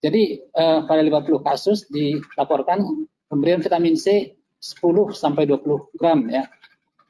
[0.00, 6.48] Jadi uh, pada 50 kasus dilaporkan pemberian vitamin C 10 sampai 20 gram ya.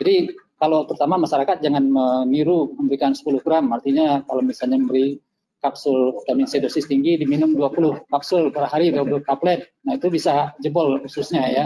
[0.02, 5.20] Jadi kalau terutama masyarakat jangan meniru memberikan 10 gram, artinya kalau misalnya memberi
[5.64, 9.72] kapsul vitamin C dosis tinggi diminum 20 kapsul per hari 20 tablet.
[9.88, 11.64] Nah, itu bisa jebol khususnya ya.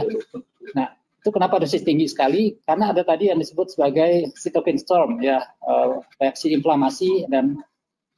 [0.79, 2.55] Nah, itu kenapa dosis tinggi sekali?
[2.63, 7.59] Karena ada tadi yang disebut sebagai cytokine storm ya, uh, reaksi inflamasi dan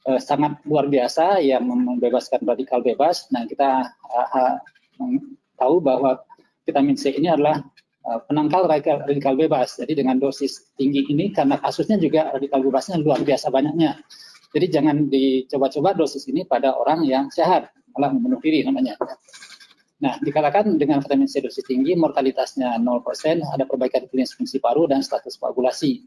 [0.05, 3.25] uh, sangat luar biasa yang membebaskan radikal bebas.
[3.33, 4.55] Nah, kita uh,
[5.57, 6.21] tahu bahwa
[6.61, 7.57] vitamin C ini adalah
[8.01, 9.77] penangkal radikal, radikal bebas.
[9.77, 13.97] Jadi dengan dosis tinggi ini karena kasusnya juga radikal bebasnya luar biasa banyaknya.
[14.51, 18.99] Jadi jangan dicoba-coba dosis ini pada orang yang sehat, malah membunuh diri namanya.
[20.01, 25.05] Nah, dikatakan dengan vitamin C dosis tinggi, mortalitasnya 0%, ada perbaikan klinis fungsi paru dan
[25.05, 26.03] status koagulasi.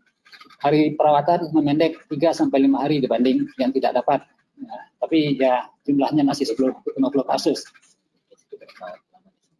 [0.61, 4.26] Hari perawatan memendek 3 sampai 5 hari dibanding yang tidak dapat.
[4.59, 7.64] Nah, tapi ya jumlahnya masih 10 50 kasus.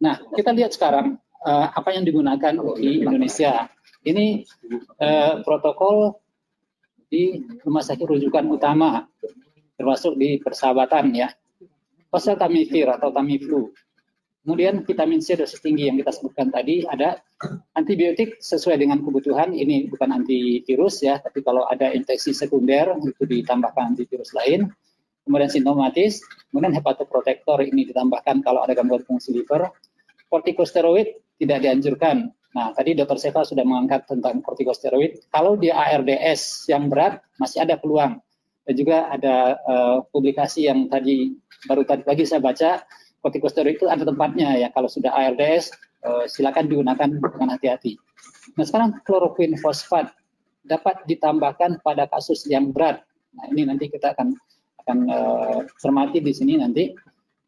[0.03, 1.15] Nah, kita lihat sekarang
[1.47, 3.71] uh, apa yang digunakan di Indonesia.
[4.05, 4.43] Ini
[4.99, 6.19] uh, protokol
[7.09, 9.05] di rumah sakit rujukan utama,
[9.75, 11.29] termasuk di persahabatan ya.
[12.11, 13.75] Oseltamivir atau Tamiflu.
[14.45, 17.17] Kemudian vitamin C dosis tinggi yang kita sebutkan tadi ada
[17.73, 19.57] antibiotik sesuai dengan kebutuhan.
[19.57, 24.69] Ini bukan antivirus ya, tapi kalau ada infeksi sekunder itu ditambahkan antivirus lain.
[25.25, 26.21] Kemudian sintomatis,
[26.53, 29.73] kemudian hepatoprotektor ini ditambahkan kalau ada gangguan fungsi liver.
[30.29, 33.19] Kortikosteroid tidak dianjurkan Nah, tadi Dr.
[33.19, 35.27] Seva sudah mengangkat tentang kortikosteroid.
[35.27, 38.23] Kalau dia ARDS yang berat, masih ada peluang.
[38.63, 41.35] Dan juga ada uh, publikasi yang tadi
[41.67, 42.87] baru tadi pagi saya baca,
[43.19, 44.67] kortikosteroid itu ada tempatnya ya.
[44.71, 45.75] Kalau sudah ARDS,
[46.07, 47.99] uh, eh, silakan digunakan dengan hati-hati.
[48.55, 50.15] Nah, sekarang kloroquine fosfat
[50.63, 53.03] dapat ditambahkan pada kasus yang berat.
[53.35, 54.31] Nah, ini nanti kita akan
[54.87, 56.87] akan uh, cermati di sini nanti.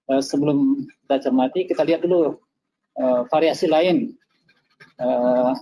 [0.07, 2.35] Uh, sebelum kita cermati, kita lihat dulu
[2.99, 4.11] uh, variasi lain
[5.01, 5.53] uh,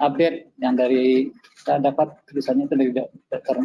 [0.00, 1.32] update yang dari
[1.64, 2.92] saya dapat tulisannya itu dari
[3.32, 3.56] Dr.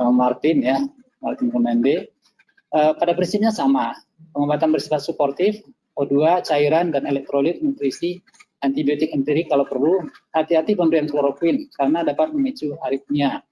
[0.00, 0.78] Eh, Martin ya,
[1.20, 2.10] Martin Komende.
[2.70, 3.98] Uh, pada prinsipnya sama,
[4.30, 5.58] pengobatan bersifat suportif,
[5.98, 8.22] O2, cairan dan elektrolit, nutrisi,
[8.62, 10.06] antibiotik empirik kalau perlu.
[10.30, 13.42] Hati-hati pemberian kloroquine karena dapat memicu aritmia.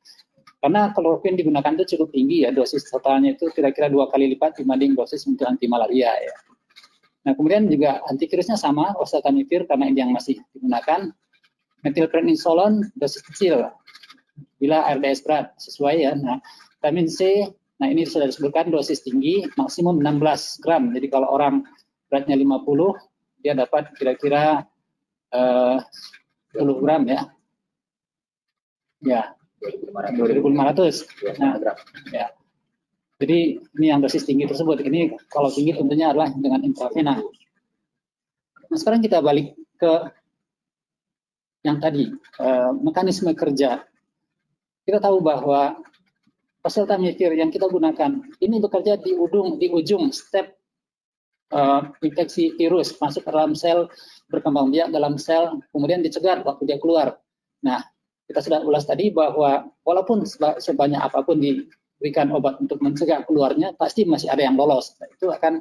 [0.58, 4.94] Karena kloroquine digunakan itu cukup tinggi ya, dosis totalnya itu kira-kira dua kali lipat dibanding
[4.94, 6.34] dosis untuk anti malaria ya.
[7.28, 11.12] Nah, kemudian juga antivirusnya sama, oseltamivir karena ini yang masih digunakan.
[11.84, 13.68] Metilprednisolon dosis kecil
[14.56, 16.16] bila RDS berat sesuai ya.
[16.16, 16.40] Nah,
[16.80, 17.44] vitamin C,
[17.76, 20.88] nah ini sudah disebutkan dosis tinggi maksimum 16 gram.
[20.96, 21.68] Jadi kalau orang
[22.08, 24.64] beratnya 50, dia dapat kira-kira
[25.36, 25.76] uh,
[26.56, 27.20] 10 gram ya.
[29.04, 29.22] Ya,
[30.16, 31.04] 2500.
[31.44, 31.60] Nah,
[32.08, 32.32] ya.
[33.18, 34.78] Jadi ini yang dosis tinggi tersebut.
[34.78, 37.18] Ini kalau tinggi tentunya adalah dengan intravena.
[38.68, 39.92] Nah sekarang kita balik ke
[41.66, 43.82] yang tadi eh, mekanisme kerja.
[44.86, 45.82] Kita tahu bahwa
[46.62, 50.58] oseltamivir yang kita gunakan ini bekerja di ujung di ujung step
[51.54, 53.88] uh, infeksi virus masuk ke dalam sel
[54.28, 57.16] berkembang biak dalam sel kemudian dicegat waktu dia keluar.
[57.64, 57.80] Nah
[58.28, 60.28] kita sudah ulas tadi bahwa walaupun
[60.60, 61.64] sebanyak apa pun di
[61.98, 64.94] berikan obat untuk mencegah keluarnya, pasti masih ada yang lolos.
[65.02, 65.60] Nah, itu akan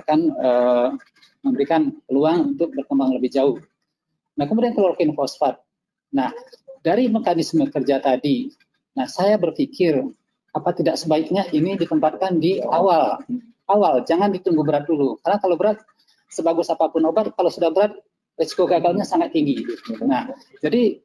[0.00, 0.88] akan uh,
[1.44, 3.56] memberikan peluang untuk berkembang lebih jauh.
[4.34, 5.60] Nah, kemudian kloroquine fosfat.
[6.16, 6.32] Nah,
[6.80, 8.50] dari mekanisme kerja tadi,
[8.96, 9.98] nah saya berpikir
[10.54, 13.20] apa tidak sebaiknya ini ditempatkan di awal.
[13.64, 15.16] Awal, jangan ditunggu berat dulu.
[15.24, 15.80] Karena kalau berat,
[16.28, 17.92] sebagus apa pun obat, kalau sudah berat,
[18.36, 19.62] risiko gagalnya sangat tinggi.
[20.04, 20.28] Nah,
[20.60, 21.00] jadi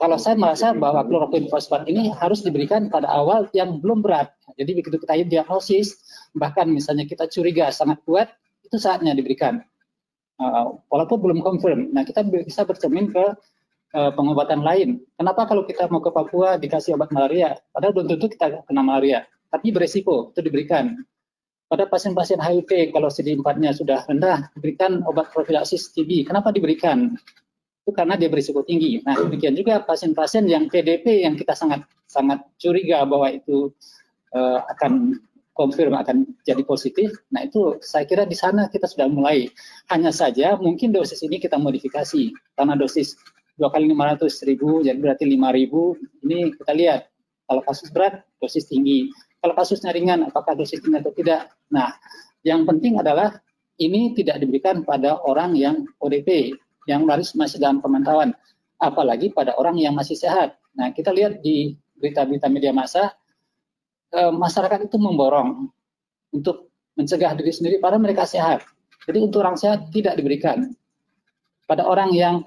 [0.00, 4.32] kalau saya merasa bahwa kloroquine fosfat ini harus diberikan pada awal yang belum berat.
[4.56, 6.00] Jadi begitu kita diagnosis,
[6.32, 8.32] bahkan misalnya kita curiga sangat kuat,
[8.64, 9.60] itu saatnya diberikan.
[10.40, 11.92] uh, walaupun belum confirm.
[11.92, 13.24] Nah, kita bisa bercermin ke
[13.92, 15.04] uh, pengobatan lain.
[15.20, 19.28] Kenapa kalau kita mau ke Papua dikasih obat malaria, padahal belum tentu kita kena malaria,
[19.52, 20.96] tapi beresiko itu diberikan.
[21.68, 26.26] Pada pasien-pasien HIV, kalau CD4-nya sudah rendah, diberikan obat profilaksis TB.
[26.26, 27.14] Kenapa diberikan?
[27.90, 29.02] Itu karena dia berisiko tinggi.
[29.02, 33.74] Nah, demikian juga pasien-pasien yang PDP yang kita sangat sangat curiga bahwa itu
[34.30, 35.18] uh, akan
[35.58, 37.10] konfirm akan jadi positif.
[37.34, 39.50] Nah itu saya kira di sana kita sudah mulai.
[39.90, 43.18] Hanya saja mungkin dosis ini kita modifikasi karena dosis
[43.58, 45.98] dua kali 500 ribu jadi berarti 5 ribu.
[46.22, 47.10] Ini kita lihat
[47.50, 49.10] kalau kasus berat dosis tinggi.
[49.42, 51.50] Kalau kasusnya ringan apakah dosis tinggi atau tidak.
[51.74, 51.90] Nah
[52.46, 53.34] yang penting adalah
[53.82, 56.54] ini tidak diberikan pada orang yang ODP
[56.88, 58.32] yang harus masih dalam pemantauan
[58.80, 60.56] apalagi pada orang yang masih sehat.
[60.76, 63.12] Nah kita lihat di berita-berita media massa
[64.10, 65.70] Eh, masyarakat itu memborong
[66.34, 68.66] untuk mencegah diri sendiri pada mereka sehat.
[69.06, 70.74] Jadi untuk orang sehat tidak diberikan.
[71.70, 72.42] Pada orang yang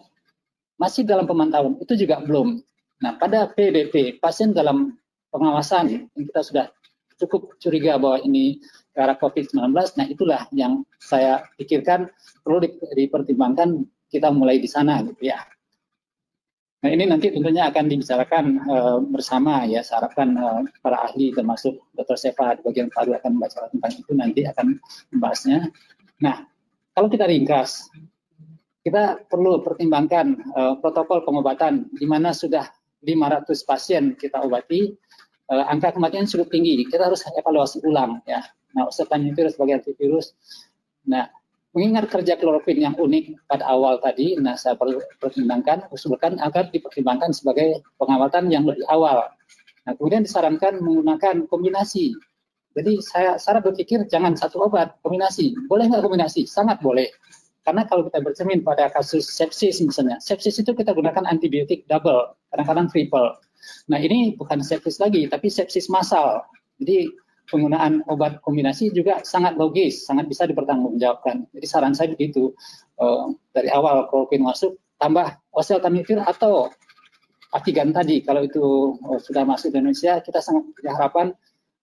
[0.76, 2.60] masih dalam pemantauan itu juga belum.
[3.00, 5.00] Nah, pada PDP, pasien dalam
[5.32, 6.66] pengawasan yang kita sudah
[7.16, 8.60] cukup curiga bahwa ini
[8.92, 12.12] ke arah COVID-19, nah itulah yang saya pikirkan
[12.44, 12.60] perlu
[12.92, 15.42] dipertimbangkan kita mulai di sana gitu ya.
[16.84, 22.20] Nah ini nanti tentunya akan dibicarakan uh, bersama ya, saya uh, para ahli termasuk Dr.
[22.20, 24.78] Seva di bagian paru akan membaca tentang itu nanti akan
[25.16, 25.72] membahasnya.
[26.22, 26.44] Nah
[26.94, 27.88] kalau kita ringkas,
[28.84, 32.68] kita perlu pertimbangkan uh, protokol pengobatan di mana sudah
[33.00, 34.92] 500 pasien kita obati,
[35.56, 38.44] uh, angka kematian cukup tinggi, kita harus evaluasi ulang ya.
[38.74, 40.36] Nah, oseltamivir sebagai antivirus.
[41.06, 41.30] Nah,
[41.74, 47.34] mengingat kerja klorofin yang unik pada awal tadi, nah saya perlu pertimbangkan, usulkan agar dipertimbangkan
[47.34, 49.26] sebagai pengawatan yang lebih awal.
[49.84, 52.14] Nah, kemudian disarankan menggunakan kombinasi.
[52.74, 55.54] Jadi saya, saya berpikir jangan satu obat, kombinasi.
[55.66, 56.46] Boleh nggak kombinasi?
[56.46, 57.10] Sangat boleh.
[57.64, 62.92] Karena kalau kita bercermin pada kasus sepsis misalnya, sepsis itu kita gunakan antibiotik double, kadang-kadang
[62.92, 63.40] triple.
[63.88, 66.44] Nah ini bukan sepsis lagi, tapi sepsis massal.
[66.78, 67.08] Jadi
[67.48, 71.48] penggunaan obat kombinasi juga sangat logis, sangat bisa dipertanggungjawabkan.
[71.52, 72.56] Jadi saran saya begitu,
[73.00, 76.72] uh, dari awal kloroquine masuk, tambah oseltamivir atau
[77.54, 81.30] Avigan tadi, kalau itu uh, sudah masuk di Indonesia, kita sangat harapan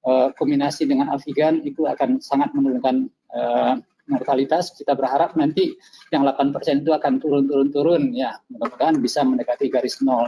[0.03, 3.79] uh, kombinasi dengan Avigan itu akan sangat menurunkan uh,
[4.11, 4.75] mortalitas.
[4.75, 5.71] Kita berharap nanti
[6.11, 10.27] yang 8% itu akan turun-turun-turun, ya mudah-mudahan bisa mendekati garis nol.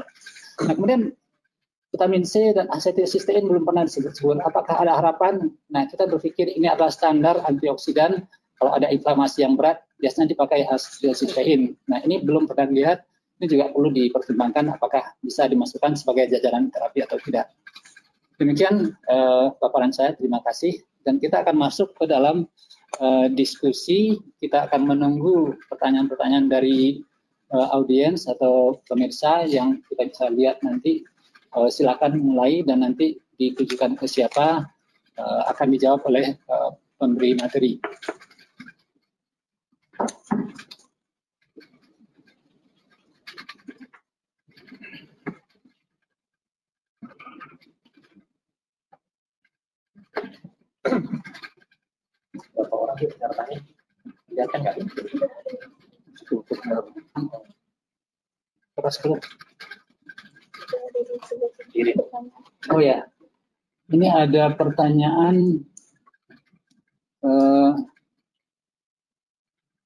[0.63, 1.11] Nah kemudian
[1.93, 4.41] vitamin C dan asetilsistein belum pernah disebut-sebut.
[4.41, 5.53] Apakah ada harapan?
[5.69, 8.25] Nah, kita berpikir ini adalah standar antioksidan.
[8.57, 11.77] Kalau ada inflamasi yang berat, biasanya dipakai asetilsistein.
[11.87, 13.05] Nah, ini belum pernah dilihat.
[13.43, 17.53] Ini juga perlu dipertimbangkan apakah bisa dimasukkan sebagai jajaran terapi atau tidak.
[18.41, 20.17] Demikian eh, paparan saya.
[20.17, 20.81] Terima kasih.
[21.03, 22.49] Dan kita akan masuk ke dalam
[23.03, 24.17] eh, diskusi.
[24.41, 27.03] Kita akan menunggu pertanyaan-pertanyaan dari
[27.51, 31.03] eh, audiens atau pemirsa yang kita bisa lihat nanti
[31.57, 34.67] uh, silakan mulai dan nanti ditujukan ke siapa
[35.19, 37.79] uh, akan dijawab oleh uh, pemberi materi.
[52.53, 53.59] Berapa orang sih pesertanya?
[54.33, 54.77] Lihatkan nggak?
[58.73, 59.17] Terus dulu.
[62.73, 63.05] Oh ya,
[63.91, 65.61] ini ada pertanyaan
[67.27, 67.73] uh,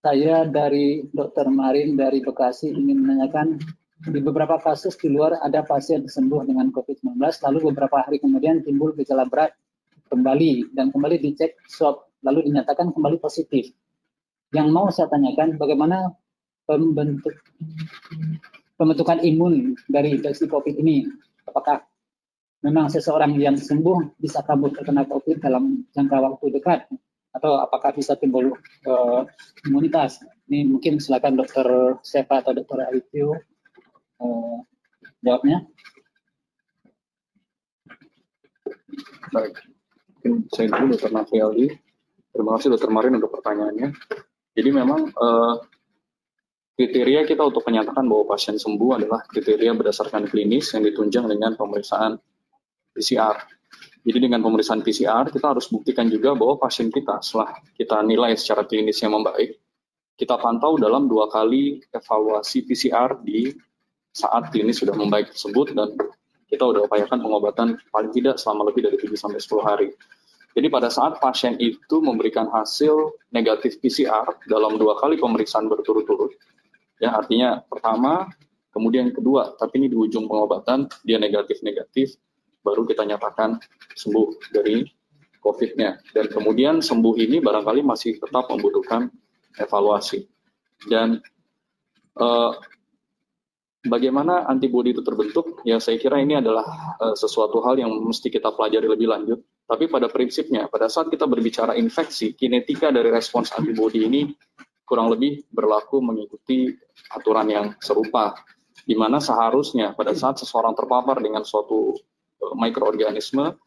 [0.06, 3.58] saya dari Dokter Marin dari Bekasi ingin menanyakan
[4.06, 8.92] di beberapa kasus di luar ada pasien sembuh dengan COVID-19 lalu beberapa hari kemudian timbul
[8.94, 9.56] gejala berat
[10.12, 13.72] kembali dan kembali dicek swab lalu dinyatakan kembali positif.
[14.54, 16.14] Yang mau saya tanyakan bagaimana
[16.66, 17.34] pembentuk
[18.76, 21.08] pembentukan imun dari infeksi COVID ini
[21.48, 21.82] apakah
[22.60, 26.88] memang seseorang yang sembuh bisa kabur terkena COVID dalam jangka waktu dekat
[27.36, 28.56] atau apakah bisa timbul
[28.88, 29.22] uh,
[29.68, 30.24] imunitas?
[30.48, 31.66] Ini mungkin silakan dokter
[32.00, 33.36] Seva atau dokter Alivio
[34.24, 34.58] uh,
[35.20, 35.68] jawabnya.
[39.36, 39.52] Baik,
[40.16, 41.66] mungkin saya dulu dokter Nafiali.
[42.32, 43.88] Terima kasih dokter Marin untuk pertanyaannya.
[44.56, 45.60] Jadi memang uh,
[46.76, 52.20] Kriteria kita untuk menyatakan bahwa pasien sembuh adalah kriteria berdasarkan klinis yang ditunjang dengan pemeriksaan
[52.92, 53.32] PCR.
[54.04, 58.68] Jadi dengan pemeriksaan PCR kita harus buktikan juga bahwa pasien kita setelah kita nilai secara
[58.68, 59.56] klinis yang membaik,
[60.20, 63.56] kita pantau dalam dua kali evaluasi PCR di
[64.12, 65.96] saat klinis sudah membaik tersebut dan
[66.52, 69.88] kita sudah upayakan pengobatan paling tidak selama lebih dari 7 sampai 10 hari.
[70.56, 76.32] Jadi pada saat pasien itu memberikan hasil negatif PCR dalam dua kali pemeriksaan berturut-turut,
[77.00, 78.28] ya artinya pertama,
[78.72, 82.16] kemudian kedua, tapi ini di ujung pengobatan dia negatif-negatif,
[82.60, 83.60] baru kita nyatakan
[83.94, 84.84] sembuh dari
[85.40, 86.02] COVID-nya.
[86.10, 89.06] Dan kemudian sembuh ini barangkali masih tetap membutuhkan
[89.56, 90.26] evaluasi.
[90.82, 91.22] Dan
[92.18, 92.52] eh,
[93.86, 95.62] bagaimana antibodi itu terbentuk?
[95.62, 99.90] Ya saya kira ini adalah eh, sesuatu hal yang mesti kita pelajari lebih lanjut tapi
[99.90, 104.30] pada prinsipnya, pada saat kita berbicara infeksi, kinetika dari respons antibodi ini
[104.86, 106.70] kurang lebih berlaku mengikuti
[107.10, 108.38] aturan yang serupa,
[108.86, 111.92] di mana seharusnya pada saat seseorang terpapar dengan suatu
[112.38, 113.58] eh, mikroorganisme,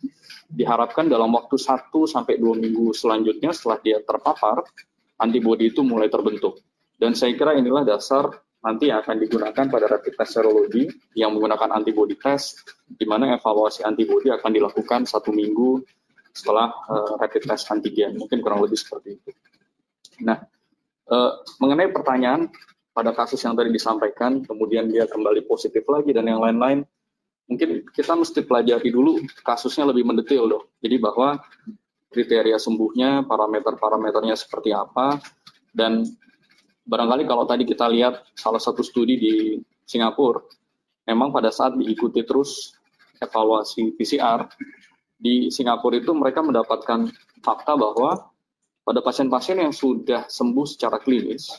[0.49, 4.63] diharapkan dalam waktu 1 sampai 2 minggu selanjutnya setelah dia terpapar,
[5.19, 6.63] antibodi itu mulai terbentuk.
[6.95, 10.83] Dan saya kira inilah dasar nanti akan digunakan pada rapid test serologi
[11.15, 15.79] yang menggunakan antibody test, di mana evaluasi antibody akan dilakukan satu minggu
[16.35, 18.19] setelah uh, rapid test antigen.
[18.19, 19.31] Mungkin kurang lebih seperti itu.
[20.27, 20.43] Nah,
[21.09, 22.47] uh, mengenai pertanyaan
[22.93, 26.83] pada kasus yang tadi disampaikan, kemudian dia kembali positif lagi dan yang lain-lain,
[27.49, 30.65] mungkin kita mesti pelajari dulu kasusnya lebih mendetail dong.
[30.81, 31.39] Jadi bahwa
[32.09, 35.21] kriteria sembuhnya, parameter-parameternya seperti apa,
[35.71, 36.05] dan
[36.89, 39.33] barangkali kalau tadi kita lihat salah satu studi di
[39.85, 40.41] Singapura,
[41.05, 42.73] memang pada saat diikuti terus
[43.21, 44.49] evaluasi PCR,
[45.19, 47.11] di Singapura itu mereka mendapatkan
[47.43, 48.31] fakta bahwa
[48.89, 51.53] pada pasien-pasien yang sudah sembuh secara klinis,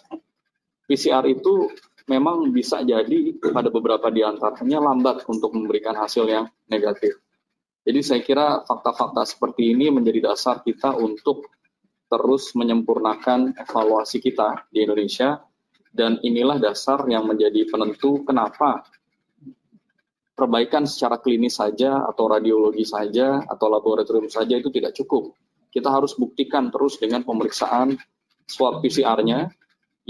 [0.91, 1.71] PCR itu
[2.11, 7.23] memang bisa jadi pada beberapa di antaranya lambat untuk memberikan hasil yang negatif.
[7.87, 11.47] Jadi saya kira fakta-fakta seperti ini menjadi dasar kita untuk
[12.11, 15.39] terus menyempurnakan evaluasi kita di Indonesia
[15.95, 18.83] dan inilah dasar yang menjadi penentu kenapa
[20.35, 25.31] perbaikan secara klinis saja atau radiologi saja atau laboratorium saja itu tidak cukup.
[25.71, 27.95] Kita harus buktikan terus dengan pemeriksaan
[28.51, 29.51] swab PCR-nya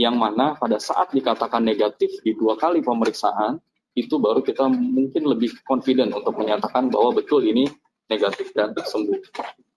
[0.00, 3.60] yang mana pada saat dikatakan negatif di dua kali pemeriksaan
[3.92, 7.68] itu baru kita mungkin lebih confident untuk menyatakan bahwa betul ini
[8.08, 9.20] negatif dan sembuh.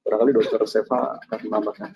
[0.03, 1.89] Barangkali dokter Seva akan menambahkan.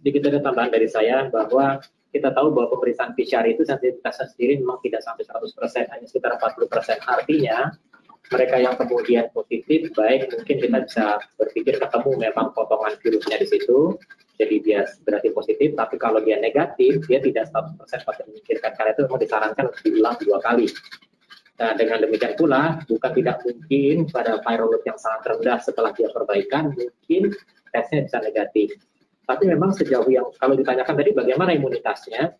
[0.00, 1.80] Sedikit ada tambahan dari saya bahwa
[2.14, 7.02] kita tahu bahwa pemeriksaan PCR itu sensitivitasnya sendiri memang tidak sampai 100%, hanya sekitar 40%.
[7.04, 7.58] Artinya,
[8.32, 11.06] mereka yang kemudian positif, baik mungkin kita bisa
[11.38, 13.94] berpikir ketemu memang potongan virusnya di situ,
[14.36, 19.00] jadi dia berarti positif, tapi kalau dia negatif, dia tidak 100% pada memikirkan, karena itu
[19.06, 20.66] memang disarankan untuk diulang dua kali.
[21.56, 26.68] Nah, dengan demikian pula, bukan tidak mungkin pada virolog yang sangat rendah setelah dia perbaikan,
[26.76, 27.32] mungkin
[27.72, 28.76] tesnya bisa negatif.
[29.24, 32.36] Tapi memang sejauh yang, kalau ditanyakan tadi bagaimana imunitasnya,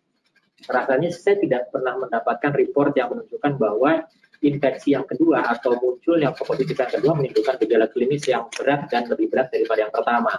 [0.69, 4.05] rasanya saya tidak pernah mendapatkan report yang menunjukkan bahwa
[4.47, 9.03] infeksi yang kedua atau muncul yang positif yang kedua menimbulkan gejala klinis yang berat dan
[9.11, 10.33] lebih berat daripada yang pertama.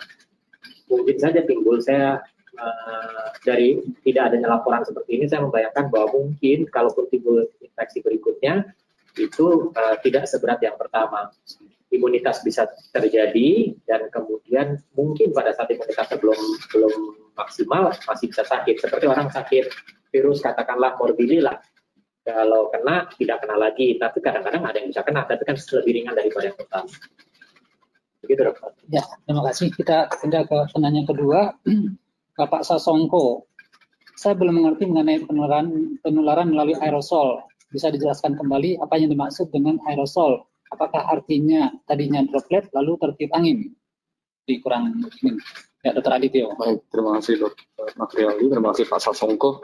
[0.88, 2.16] Mungkin saja timbul saya
[2.56, 8.72] uh, dari tidak adanya laporan seperti ini, saya membayangkan bahwa mungkin kalaupun timbul infeksi berikutnya
[9.20, 11.28] itu uh, tidak seberat yang pertama.
[11.88, 16.36] Imunitas bisa terjadi dan kemudian mungkin pada saat imunitasnya belum
[16.68, 16.94] belum
[17.32, 18.76] maksimal masih bisa sakit.
[18.76, 19.72] Seperti orang sakit
[20.12, 21.56] virus katakanlah morbillilah,
[22.28, 26.12] kalau kena tidak kena lagi, tapi kadang-kadang ada yang bisa kena, tapi kan lebih ringan
[26.12, 26.92] daripada yang pertama.
[28.20, 28.70] Begitu dokter.
[28.92, 29.68] Ya, terima kasih.
[29.72, 31.56] Kita pindah ke penanya kedua,
[32.38, 33.48] Bapak Sasongko.
[34.18, 39.78] Saya belum mengerti mengenai penularan penularan melalui aerosol bisa dijelaskan kembali apa yang dimaksud dengan
[39.86, 40.44] aerosol?
[40.68, 43.72] Apakah artinya tadinya droplet lalu tertiup angin?
[44.44, 45.38] Di kurang ini.
[45.86, 46.58] Ya, Dokter Adityo.
[46.58, 49.62] Baik, terima kasih Dokter Materiali, terima kasih Pak Sasongko.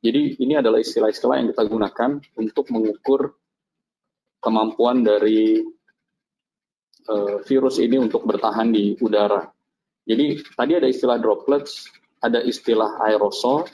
[0.00, 3.36] Jadi ini adalah istilah-istilah yang kita gunakan untuk mengukur
[4.40, 5.60] kemampuan dari
[7.04, 9.44] uh, virus ini untuk bertahan di udara.
[10.08, 11.84] Jadi tadi ada istilah droplets,
[12.24, 13.68] ada istilah aerosol,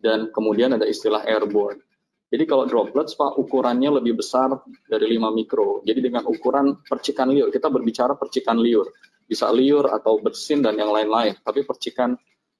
[0.00, 1.84] dan kemudian ada istilah airborne.
[2.28, 4.52] Jadi kalau droplets Pak ukurannya lebih besar
[4.84, 5.80] dari 5 mikro.
[5.84, 8.88] Jadi dengan ukuran percikan liur, kita berbicara percikan liur.
[9.24, 11.40] Bisa liur atau bersin dan yang lain-lain.
[11.40, 12.12] Tapi percikan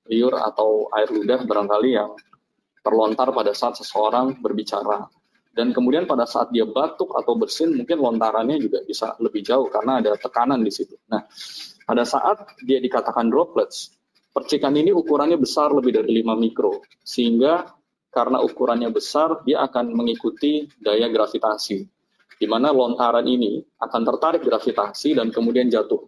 [0.09, 2.16] liur atau air ludah barangkali yang
[2.89, 5.05] terlontar pada saat seseorang berbicara.
[5.53, 10.01] Dan kemudian pada saat dia batuk atau bersin mungkin lontarannya juga bisa lebih jauh karena
[10.01, 10.97] ada tekanan di situ.
[11.12, 11.28] Nah,
[11.84, 13.93] pada saat dia dikatakan droplets,
[14.32, 16.80] percikan ini ukurannya besar lebih dari 5 mikro.
[17.05, 17.74] Sehingga
[18.09, 21.78] karena ukurannya besar, dia akan mengikuti daya gravitasi,
[22.39, 26.07] di mana lontaran ini akan tertarik gravitasi dan kemudian jatuh.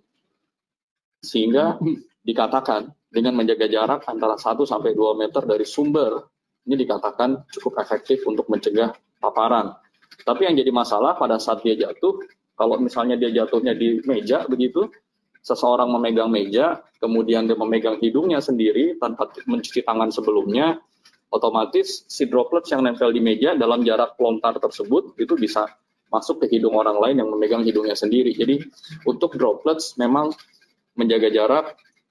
[1.20, 1.76] Sehingga
[2.24, 6.22] dikatakan dengan menjaga jarak antara 1 sampai 2 meter dari sumber,
[6.70, 9.74] ini dikatakan cukup efektif untuk mencegah paparan.
[10.22, 12.22] Tapi yang jadi masalah pada saat dia jatuh,
[12.54, 14.86] kalau misalnya dia jatuhnya di meja begitu,
[15.42, 20.78] seseorang memegang meja, kemudian dia memegang hidungnya sendiri tanpa mencuci tangan sebelumnya,
[21.34, 25.66] otomatis si droplets yang nempel di meja dalam jarak lontar tersebut itu bisa
[26.10, 28.30] masuk ke hidung orang lain yang memegang hidungnya sendiri.
[28.34, 28.62] Jadi
[29.06, 30.30] untuk droplets memang
[30.98, 31.66] menjaga jarak,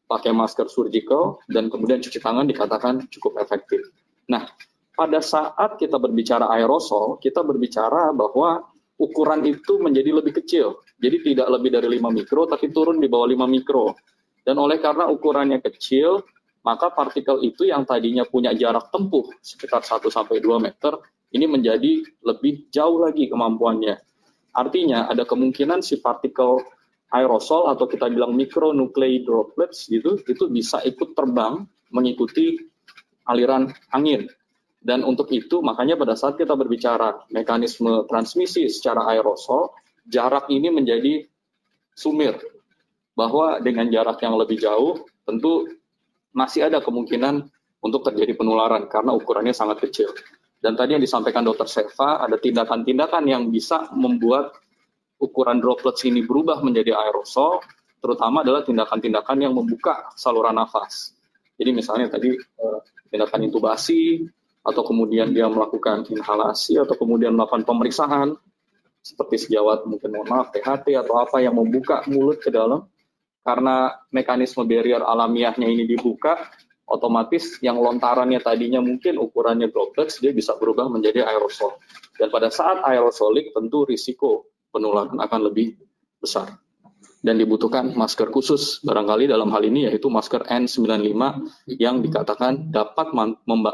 [0.09, 3.85] pakai masker surgical, dan kemudian cuci tangan dikatakan cukup efektif.
[4.29, 4.45] Nah,
[4.93, 8.61] pada saat kita berbicara aerosol, kita berbicara bahwa
[8.99, 10.83] ukuran itu menjadi lebih kecil.
[10.99, 13.95] Jadi tidak lebih dari 5 mikro, tapi turun di bawah 5 mikro.
[14.43, 16.21] Dan oleh karena ukurannya kecil,
[16.67, 20.99] maka partikel itu yang tadinya punya jarak tempuh sekitar 1-2 meter,
[21.31, 23.95] ini menjadi lebih jauh lagi kemampuannya.
[24.51, 26.59] Artinya ada kemungkinan si partikel
[27.15, 31.63] aerosol atau kita bilang micronuclei droplets gitu, itu bisa ikut terbang
[31.95, 32.59] mengikuti
[33.29, 34.25] aliran angin.
[34.79, 39.75] Dan untuk itu, makanya pada saat kita berbicara mekanisme transmisi secara aerosol,
[40.07, 41.27] jarak ini menjadi
[41.93, 42.39] sumir.
[43.13, 45.67] Bahwa dengan jarak yang lebih jauh, tentu
[46.31, 47.45] masih ada kemungkinan
[47.83, 50.15] untuk terjadi penularan karena ukurannya sangat kecil.
[50.59, 51.67] Dan tadi yang disampaikan Dr.
[51.67, 54.55] Seva, ada tindakan-tindakan yang bisa membuat
[55.19, 57.59] ukuran droplets ini berubah menjadi aerosol,
[57.99, 61.18] terutama adalah tindakan-tindakan yang membuka saluran nafas.
[61.59, 62.79] Jadi misalnya tadi eh,
[63.11, 64.23] tindakan intubasi,
[64.69, 68.35] atau kemudian dia melakukan inhalasi atau kemudian melakukan pemeriksaan
[68.99, 72.83] seperti sejawat mungkin mohon maaf THT atau apa yang membuka mulut ke dalam
[73.41, 76.35] karena mekanisme barrier alamiahnya ini dibuka
[76.85, 81.79] otomatis yang lontarannya tadinya mungkin ukurannya droplets dia bisa berubah menjadi aerosol.
[82.19, 85.79] Dan pada saat aerosolik tentu risiko penularan akan lebih
[86.19, 86.51] besar
[87.19, 91.13] dan dibutuhkan masker khusus barangkali dalam hal ini yaitu masker N95
[91.75, 93.11] yang dikatakan dapat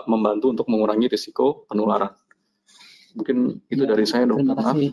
[0.10, 2.10] membantu untuk mengurangi risiko penularan.
[3.16, 4.92] Mungkin itu ya, dari saya, Terima kasih.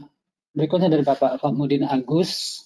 [0.53, 2.61] Berikutnya dari Bapak Fahmudin Agus.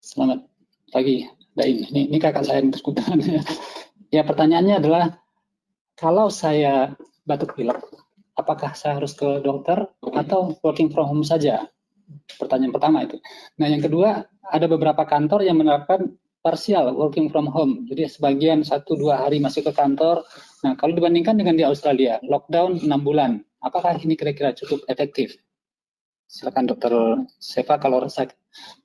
[0.00, 0.48] Selamat
[0.88, 1.86] pagi, Daim.
[1.92, 3.20] Ini, ini kakak saya yang bersekutan.
[4.16, 5.04] ya, pertanyaannya adalah
[5.92, 6.96] kalau saya
[7.28, 7.84] batuk pilek,
[8.32, 11.68] apakah saya harus ke dokter atau working from home saja?
[12.36, 13.18] Pertanyaan pertama itu.
[13.58, 16.14] Nah, yang kedua, ada beberapa kantor yang menerapkan
[16.46, 17.82] parsial working from home.
[17.90, 20.22] Jadi sebagian satu dua hari masih ke kantor.
[20.62, 25.34] Nah, kalau dibandingkan dengan di Australia, lockdown enam bulan, apakah ini kira-kira cukup efektif?
[26.30, 26.94] Silakan dokter
[27.42, 28.30] Seva kalau rasa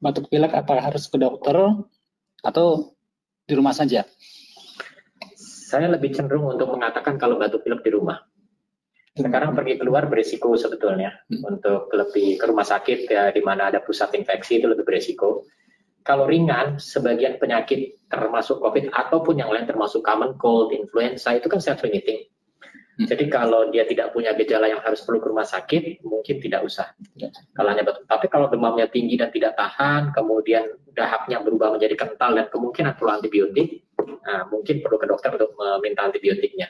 [0.01, 1.57] batuk pilek apakah harus ke dokter
[2.41, 2.97] atau
[3.45, 4.05] di rumah saja?
[5.69, 8.30] Saya lebih cenderung untuk mengatakan kalau batuk pilek di rumah.
[9.21, 11.41] Sekarang pergi keluar berisiko sebetulnya hmm.
[11.45, 15.45] untuk lebih ke rumah sakit ya di mana ada pusat infeksi itu lebih berisiko.
[16.01, 21.61] Kalau ringan, sebagian penyakit termasuk COVID ataupun yang lain termasuk common cold, influenza itu kan
[21.61, 22.25] self-limiting.
[22.97, 23.05] Hmm.
[23.05, 26.89] Jadi kalau dia tidak punya gejala yang harus perlu ke rumah sakit, mungkin tidak usah.
[27.13, 27.29] Ya.
[27.53, 28.03] Kalau hanya betul.
[28.09, 33.21] Tapi kalau demamnya tinggi dan tidak tahan, kemudian dahaknya berubah menjadi kental dan kemungkinan perlu
[33.21, 33.85] antibiotik,
[34.25, 36.67] nah, mungkin perlu ke dokter untuk meminta antibiotiknya.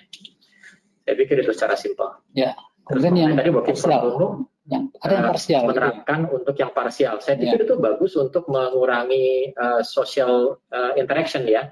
[1.11, 2.07] Saya pikir itu secara simpel.
[2.31, 2.55] Ya.
[2.87, 4.15] Kemudian yang tadi parsial,
[4.63, 5.61] yang ada yang parsial.
[5.67, 6.39] Menerapkan gitu.
[6.39, 7.19] untuk yang parsial.
[7.19, 7.65] Saya pikir ya.
[7.67, 11.67] itu bagus untuk mengurangi uh, social uh, interaction ya,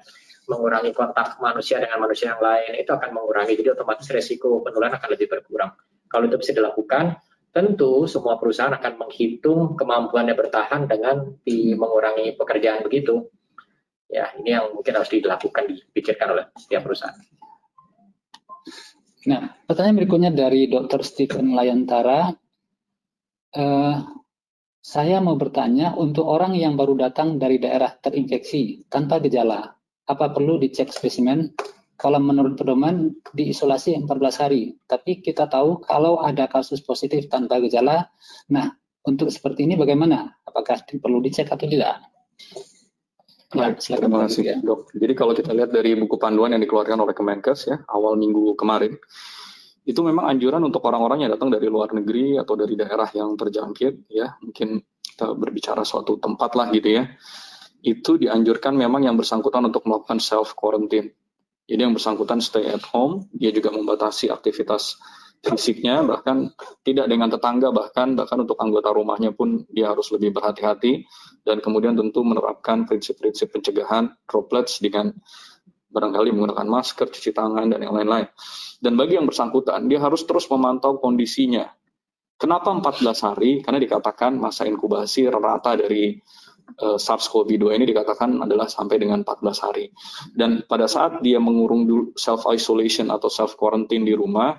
[0.52, 2.84] mengurangi kontak manusia dengan manusia yang lain.
[2.84, 3.56] Itu akan mengurangi.
[3.56, 5.72] Jadi otomatis resiko penularan akan lebih berkurang.
[6.12, 7.16] Kalau itu bisa dilakukan,
[7.56, 13.24] tentu semua perusahaan akan menghitung kemampuannya bertahan dengan di mengurangi pekerjaan begitu.
[14.12, 17.16] Ya, ini yang mungkin harus dilakukan, dipikirkan oleh setiap perusahaan.
[19.30, 21.06] Nah, pertanyaan berikutnya dari Dr.
[21.06, 22.34] Stephen Layantara.
[23.54, 23.98] Uh,
[24.82, 29.70] saya mau bertanya untuk orang yang baru datang dari daerah terinfeksi tanpa gejala,
[30.10, 31.54] apa perlu dicek spesimen?
[32.00, 38.08] Kalau menurut pedoman diisolasi 14 hari, tapi kita tahu kalau ada kasus positif tanpa gejala,
[38.50, 38.72] nah
[39.04, 40.42] untuk seperti ini bagaimana?
[40.48, 42.02] Apakah perlu dicek atau tidak?
[43.50, 44.56] Ya, terima kasih ya.
[44.62, 44.94] dok.
[44.94, 48.94] Jadi kalau kita lihat dari buku panduan yang dikeluarkan oleh Kemenkes ya awal minggu kemarin,
[49.90, 54.06] itu memang anjuran untuk orang-orang yang datang dari luar negeri atau dari daerah yang terjangkit
[54.14, 57.10] ya mungkin kita berbicara suatu tempat lah gitu ya
[57.82, 61.10] itu dianjurkan memang yang bersangkutan untuk melakukan self quarantine
[61.66, 65.02] jadi yang bersangkutan stay at home dia juga membatasi aktivitas
[65.40, 66.52] fisiknya bahkan
[66.84, 71.08] tidak dengan tetangga bahkan bahkan untuk anggota rumahnya pun dia harus lebih berhati-hati
[71.48, 75.16] dan kemudian tentu menerapkan prinsip-prinsip pencegahan droplets dengan
[75.90, 78.30] barangkali menggunakan masker, cuci tangan dan yang lain-lain.
[78.78, 81.66] Dan bagi yang bersangkutan dia harus terus memantau kondisinya.
[82.40, 83.60] Kenapa 14 hari?
[83.60, 86.16] Karena dikatakan masa inkubasi rata dari
[86.80, 89.92] uh, SARS-CoV-2 ini dikatakan adalah sampai dengan 14 hari.
[90.32, 94.56] Dan pada saat dia mengurung self isolation atau self quarantine di rumah,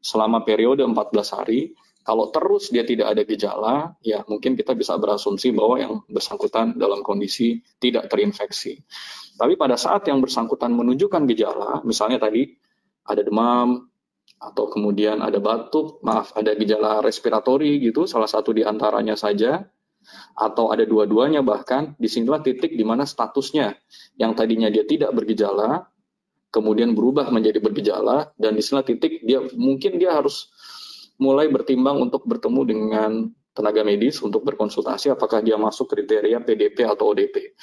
[0.00, 5.52] selama periode 14 hari, Kalau terus dia tidak ada gejala, ya mungkin kita bisa berasumsi
[5.52, 8.80] bahwa yang bersangkutan dalam kondisi tidak terinfeksi.
[9.36, 12.56] Tapi pada saat yang bersangkutan menunjukkan gejala, misalnya tadi
[13.04, 13.84] ada demam,
[14.40, 19.60] atau kemudian ada batuk, maaf, ada gejala respiratori gitu, salah satu di antaranya saja,
[20.32, 23.76] atau ada dua-duanya bahkan, di sinilah titik di mana statusnya
[24.16, 25.89] yang tadinya dia tidak bergejala,
[26.50, 30.50] kemudian berubah menjadi bergejala, dan di sinilah titik dia mungkin dia harus
[31.16, 33.10] mulai bertimbang untuk bertemu dengan
[33.50, 37.54] tenaga medis untuk berkonsultasi apakah dia masuk kriteria PDP atau ODP.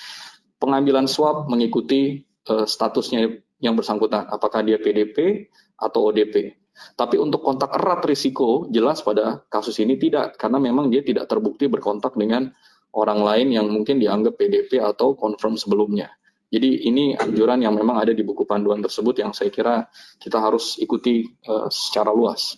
[0.57, 3.29] Pengambilan swab mengikuti uh, statusnya
[3.63, 6.53] yang bersangkutan, apakah dia PDP atau ODP.
[6.93, 11.65] Tapi untuk kontak erat risiko jelas pada kasus ini tidak karena memang dia tidak terbukti
[11.65, 12.53] berkontak dengan
[12.93, 16.13] orang lain yang mungkin dianggap PDP atau confirm sebelumnya.
[16.47, 19.83] Jadi ini anjuran yang memang ada di buku panduan tersebut yang saya kira
[20.15, 22.55] kita harus ikuti uh, secara luas.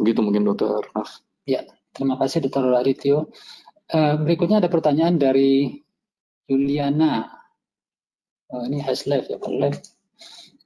[0.00, 1.20] Begitu mungkin dokter Naf.
[1.44, 3.28] Ya, terima kasih dokter Radityo.
[3.92, 5.84] Uh, berikutnya ada pertanyaan dari
[6.48, 7.28] Juliana.
[8.48, 9.76] Uh, ini Haslev ya, Haslev.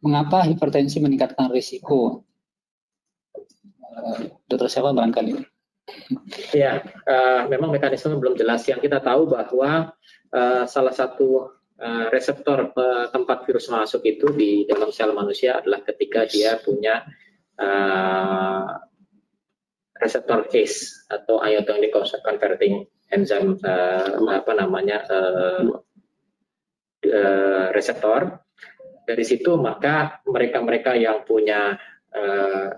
[0.06, 2.22] Mengapa hipertensi meningkatkan risiko?
[3.90, 5.34] Uh, dokter siapa barangkali?
[6.54, 6.78] Ya,
[7.10, 8.62] uh, memang mekanisme belum jelas.
[8.70, 9.90] Yang kita tahu bahwa
[10.30, 15.84] uh, salah satu uh, reseptor uh, tempat virus masuk itu di dalam sel manusia adalah
[15.84, 17.04] ketika dia punya
[17.60, 18.66] uh,
[19.96, 25.64] reseptor ACE atau iotonic converting enzyme uh, apa namanya uh,
[27.06, 28.44] uh, reseptor.
[29.06, 31.78] Dari situ maka mereka-mereka yang punya
[32.10, 32.68] uh,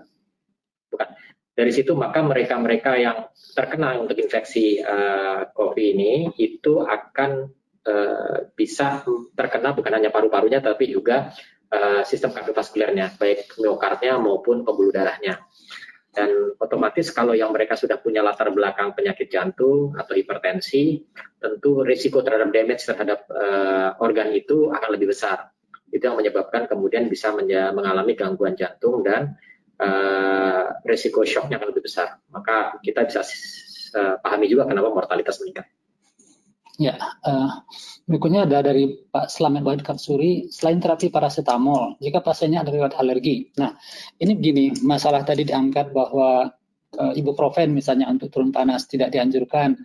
[0.93, 1.09] bukan
[1.57, 3.17] dari situ maka mereka-mereka yang
[3.57, 7.49] terkena untuk infeksi uh, COVID ini itu akan
[7.85, 9.05] uh, bisa
[9.37, 11.31] terkena bukan hanya paru-parunya tapi juga
[11.71, 15.39] uh, sistem kardiovaskulernya baik miokardnya maupun pembuluh darahnya
[16.09, 21.05] dan otomatis kalau yang mereka sudah punya latar belakang penyakit jantung atau hipertensi,
[21.37, 25.53] tentu risiko terhadap damage terhadap uh, organ itu akan lebih besar.
[25.87, 27.31] Itu yang menyebabkan kemudian bisa
[27.71, 29.37] mengalami gangguan jantung dan
[29.77, 32.17] uh, risiko shocknya akan lebih besar.
[32.33, 33.21] Maka kita bisa
[33.93, 35.69] uh, pahami juga kenapa mortalitas meningkat.
[36.79, 36.95] Ya,
[37.27, 37.67] uh,
[38.07, 43.51] berikutnya ada dari Pak Slamet Wahid Katsuri, selain terapi paracetamol, jika pasiennya ada riwayat alergi.
[43.59, 43.75] Nah,
[44.15, 46.47] ini begini, masalah tadi diangkat bahwa
[46.95, 49.75] uh, ibuprofen misalnya untuk turun panas tidak dianjurkan.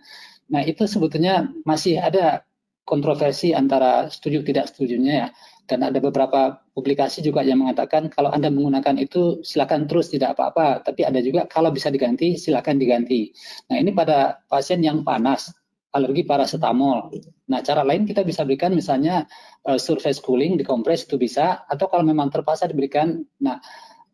[0.55, 2.47] Nah, itu sebetulnya masih ada
[2.87, 5.27] kontroversi antara setuju tidak setujunya ya.
[5.67, 10.79] Dan ada beberapa publikasi juga yang mengatakan kalau Anda menggunakan itu silakan terus tidak apa-apa,
[10.79, 13.35] tapi ada juga kalau bisa diganti silakan diganti.
[13.67, 15.51] Nah, ini pada pasien yang panas
[15.95, 17.15] alergi paracetamol.
[17.47, 19.23] Nah, cara lain kita bisa berikan misalnya
[19.63, 23.63] uh, surface cooling dikompres itu bisa atau kalau memang terpaksa diberikan nah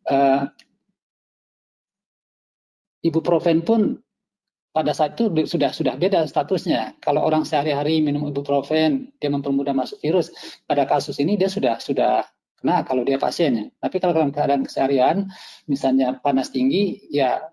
[0.05, 0.45] uh,
[3.01, 3.97] ibuprofen pun
[4.71, 7.01] pada saat itu sudah sudah beda statusnya.
[7.03, 10.31] Kalau orang sehari-hari minum ibuprofen dia mempermudah masuk virus,
[10.63, 12.23] pada kasus ini dia sudah sudah
[12.61, 13.73] kena kalau dia pasiennya.
[13.81, 15.27] Tapi kalau dalam keadaan keseharian
[15.67, 17.51] misalnya panas tinggi ya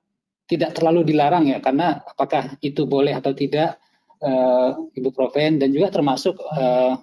[0.49, 3.83] tidak terlalu dilarang ya karena apakah itu boleh atau tidak
[4.23, 6.99] uh, ibuprofen dan juga termasuk uh,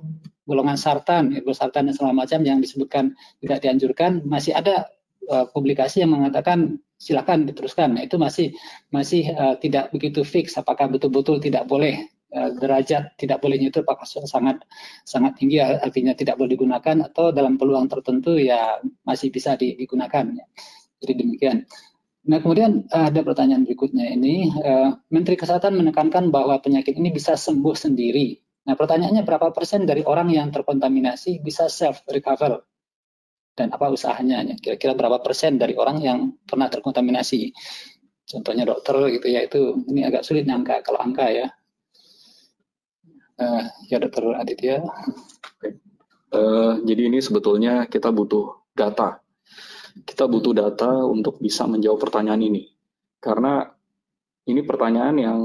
[0.46, 4.86] golongan sartan, sartan dan segala macam yang disebutkan tidak dianjurkan, masih ada
[5.32, 7.98] uh, publikasi yang mengatakan silakan diteruskan.
[7.98, 8.54] Nah, itu masih
[8.94, 14.60] masih uh, tidak begitu fix apakah betul-betul tidak boleh derajat tidak bolehnya itu apakah sangat
[15.08, 18.76] sangat tinggi artinya tidak boleh digunakan atau dalam peluang tertentu ya
[19.08, 20.36] masih bisa digunakan.
[21.00, 21.64] Jadi demikian.
[22.26, 27.38] Nah, kemudian eh, ada pertanyaan berikutnya ini, uh, Menteri Kesehatan menekankan bahwa penyakit ini bisa
[27.38, 28.34] sembuh sendiri.
[28.66, 32.66] Nah, pertanyaannya berapa persen dari orang yang terkontaminasi bisa self recover?
[33.54, 34.42] Dan apa usahanya?
[34.58, 37.54] Kira-kira berapa persen dari orang yang pernah terkontaminasi?
[38.26, 41.48] Contohnya dokter gitu ya, itu ini agak sulit nyangka kalau angka ya.
[43.38, 44.82] Uh, ya dokter Aditya.
[46.34, 49.22] Uh, jadi ini sebetulnya kita butuh data
[50.04, 52.68] kita butuh data untuk bisa menjawab pertanyaan ini.
[53.24, 53.64] Karena
[54.46, 55.40] ini pertanyaan yang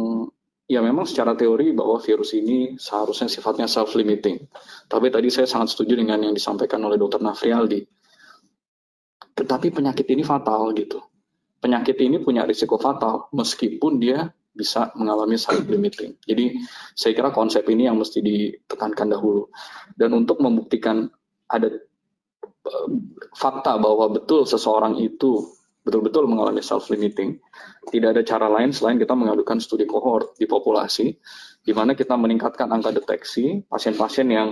[0.67, 4.51] ya memang secara teori bahwa virus ini seharusnya sifatnya self-limiting.
[4.91, 7.23] Tapi tadi saya sangat setuju dengan yang disampaikan oleh Dr.
[7.23, 7.83] Nafrialdi.
[9.35, 10.99] Tetapi penyakit ini fatal gitu.
[11.61, 16.19] Penyakit ini punya risiko fatal meskipun dia bisa mengalami self-limiting.
[16.27, 16.59] Jadi
[16.93, 19.49] saya kira konsep ini yang mesti ditekankan dahulu.
[19.95, 21.07] Dan untuk membuktikan
[21.51, 21.67] ada
[23.35, 25.49] fakta bahwa betul seseorang itu
[25.81, 27.41] betul-betul mengalami self-limiting,
[27.89, 31.17] tidak ada cara lain selain kita mengadukan studi kohort di populasi,
[31.65, 34.49] di mana kita meningkatkan angka deteksi pasien-pasien yang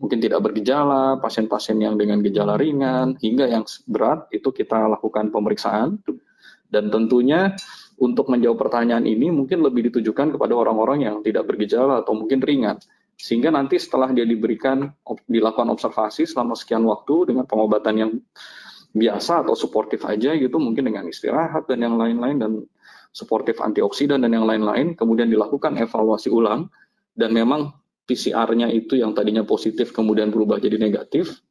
[0.00, 6.00] mungkin tidak bergejala, pasien-pasien yang dengan gejala ringan, hingga yang berat, itu kita lakukan pemeriksaan.
[6.68, 7.56] Dan tentunya
[7.98, 12.76] untuk menjawab pertanyaan ini mungkin lebih ditujukan kepada orang-orang yang tidak bergejala atau mungkin ringan.
[13.18, 14.94] Sehingga nanti setelah dia diberikan
[15.26, 18.12] dilakukan observasi selama sekian waktu dengan pengobatan yang
[18.94, 22.52] biasa atau suportif aja gitu mungkin dengan istirahat dan yang lain-lain dan
[23.12, 26.72] suportif antioksidan dan yang lain-lain kemudian dilakukan evaluasi ulang
[27.12, 27.74] dan memang
[28.08, 31.42] PCR-nya itu yang tadinya positif kemudian berubah jadi negatif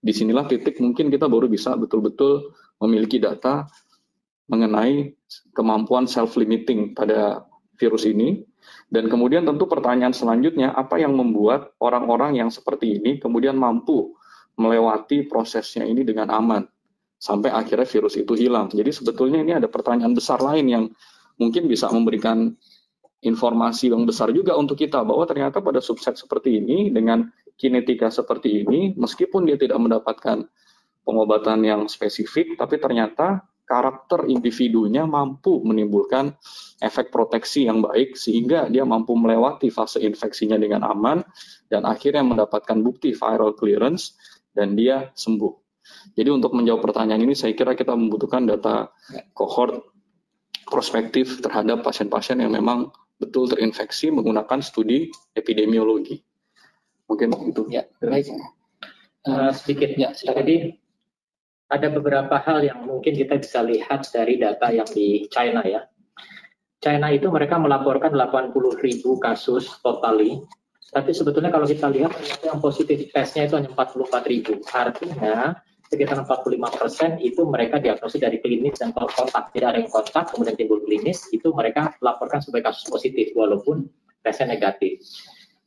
[0.00, 3.68] di sinilah titik mungkin kita baru bisa betul-betul memiliki data
[4.46, 5.10] mengenai
[5.50, 7.42] kemampuan self-limiting pada
[7.76, 8.46] virus ini.
[8.86, 14.14] Dan kemudian tentu pertanyaan selanjutnya, apa yang membuat orang-orang yang seperti ini kemudian mampu
[14.56, 16.64] melewati prosesnya ini dengan aman
[17.16, 18.70] sampai akhirnya virus itu hilang.
[18.70, 20.84] Jadi sebetulnya ini ada pertanyaan besar lain yang
[21.36, 22.56] mungkin bisa memberikan
[23.24, 27.26] informasi yang besar juga untuk kita bahwa ternyata pada subset seperti ini dengan
[27.56, 30.44] kinetika seperti ini meskipun dia tidak mendapatkan
[31.02, 36.32] pengobatan yang spesifik tapi ternyata karakter individunya mampu menimbulkan
[36.78, 41.26] efek proteksi yang baik sehingga dia mampu melewati fase infeksinya dengan aman
[41.66, 44.14] dan akhirnya mendapatkan bukti viral clearance
[44.54, 45.52] dan dia sembuh.
[46.14, 48.90] Jadi untuk menjawab pertanyaan ini saya kira kita membutuhkan data
[49.34, 49.82] cohort
[50.66, 56.22] prospektif terhadap pasien-pasien yang memang betul terinfeksi menggunakan studi epidemiologi.
[57.06, 57.62] Mungkin itu.
[57.70, 58.34] Ya, baik.
[59.26, 60.78] Uh, sedikit ya, jadi
[61.66, 65.82] ada beberapa hal yang mungkin kita bisa lihat dari data yang di China ya.
[66.78, 70.38] China itu mereka melaporkan 80 ribu kasus totali,
[70.94, 72.14] tapi sebetulnya kalau kita lihat
[72.46, 74.62] yang positif tesnya itu hanya 44 ribu.
[74.70, 75.58] Artinya
[75.90, 79.50] sekitar 45 persen itu mereka diagnosis dari klinis dan kontak.
[79.50, 83.86] Tidak ada yang kontak, kemudian timbul klinis, itu mereka laporkan sebagai kasus positif walaupun
[84.22, 85.02] tesnya negatif.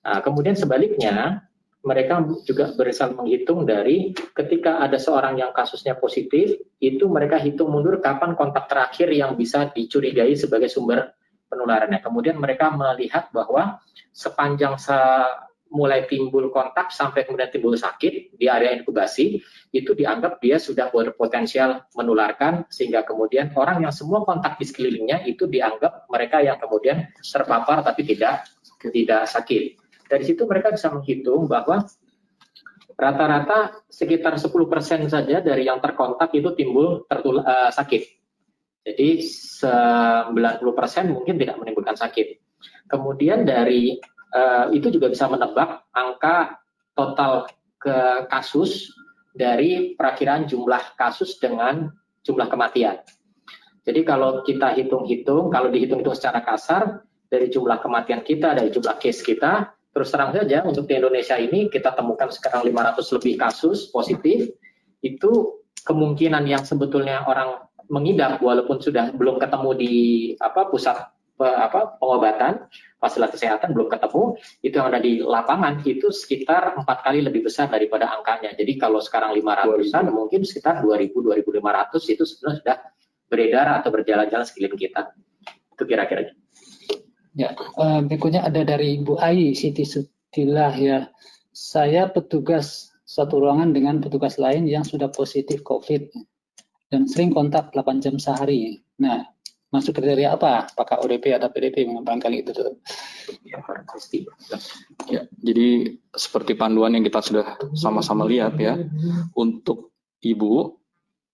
[0.03, 1.43] Nah, kemudian sebaliknya,
[1.79, 8.03] mereka juga berusaha menghitung dari ketika ada seorang yang kasusnya positif, itu mereka hitung mundur
[8.03, 11.15] kapan kontak terakhir yang bisa dicurigai sebagai sumber
[11.47, 12.03] penularannya.
[12.03, 13.79] Kemudian mereka melihat bahwa
[14.11, 14.95] sepanjang se
[15.69, 19.37] mulai timbul kontak sampai kemudian timbul sakit di area inkubasi,
[19.69, 25.45] itu dianggap dia sudah berpotensial menularkan, sehingga kemudian orang yang semua kontak di sekelilingnya itu
[25.45, 28.49] dianggap mereka yang kemudian terpapar tapi tidak
[28.81, 29.88] tidak sakit.
[30.09, 31.85] Dari situ mereka bisa menghitung bahwa
[32.97, 34.49] rata-rata sekitar 10%
[35.07, 38.03] saja dari yang terkontak itu timbul tertul uh, sakit.
[38.89, 42.41] Jadi 90% mungkin tidak menimbulkan sakit.
[42.89, 44.01] Kemudian dari
[44.33, 46.57] uh, itu juga bisa menebak angka
[46.97, 47.45] total
[47.77, 48.91] ke kasus
[49.31, 51.87] dari perakiraan jumlah kasus dengan
[52.25, 52.99] jumlah kematian.
[53.87, 59.21] Jadi kalau kita hitung-hitung, kalau dihitung-hitung secara kasar, dari jumlah kematian kita, dari jumlah case
[59.23, 59.69] kita,
[59.99, 64.47] Terus terang saja untuk di Indonesia ini kita temukan sekarang 500 lebih kasus positif.
[65.03, 69.93] Itu kemungkinan yang sebetulnya orang mengidap walaupun sudah belum ketemu di
[70.39, 71.03] apa pusat
[71.35, 72.63] apa pengobatan
[72.95, 77.67] fasilitas kesehatan belum ketemu itu yang ada di lapangan itu sekitar empat kali lebih besar
[77.67, 78.55] daripada angkanya.
[78.55, 82.77] Jadi kalau sekarang 500an mungkin sekitar 2000 2500 itu sebenarnya sudah
[83.27, 85.11] beredar atau berjalan-jalan sekeliling kita.
[85.75, 86.38] Itu kira-kira
[87.37, 91.09] Ya, uh, berikutnya ada dari Ibu Ai Siti Sutilah ya.
[91.53, 96.13] Saya petugas satu ruangan dengan petugas lain yang sudah positif COVID
[96.89, 98.81] dan sering kontak 8 jam sehari.
[99.01, 99.25] Nah,
[99.69, 100.69] masuk kriteria apa?
[100.69, 101.85] Apakah ODP atau PDP
[102.21, 102.51] kali itu?
[103.45, 103.61] Ya,
[105.05, 107.45] ya, jadi seperti panduan yang kita sudah
[107.77, 108.77] sama-sama lihat ya,
[109.37, 109.93] untuk
[110.25, 110.78] ibu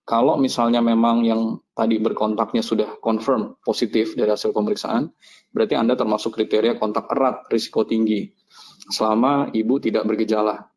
[0.06, 5.10] kalau misalnya memang yang tadi berkontaknya sudah confirm positif dari hasil pemeriksaan,
[5.50, 8.30] berarti Anda termasuk kriteria kontak erat risiko tinggi
[8.94, 10.70] selama ibu tidak bergejala.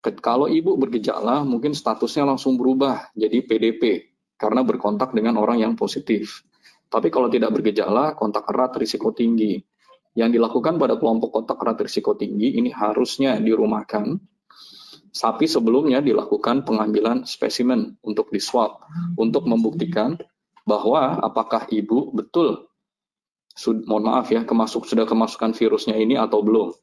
[0.00, 6.44] Kalau ibu bergejala, mungkin statusnya langsung berubah jadi PDP karena berkontak dengan orang yang positif.
[6.88, 9.60] Tapi kalau tidak bergejala, kontak erat risiko tinggi.
[10.14, 14.14] Yang dilakukan pada kelompok kontak erat risiko tinggi ini harusnya dirumahkan
[15.14, 18.82] sapi sebelumnya dilakukan pengambilan spesimen untuk diswab
[19.14, 20.18] untuk membuktikan
[20.66, 22.66] bahwa apakah ibu betul
[23.86, 26.74] mohon maaf ya kemasuk sudah kemasukan virusnya ini atau belum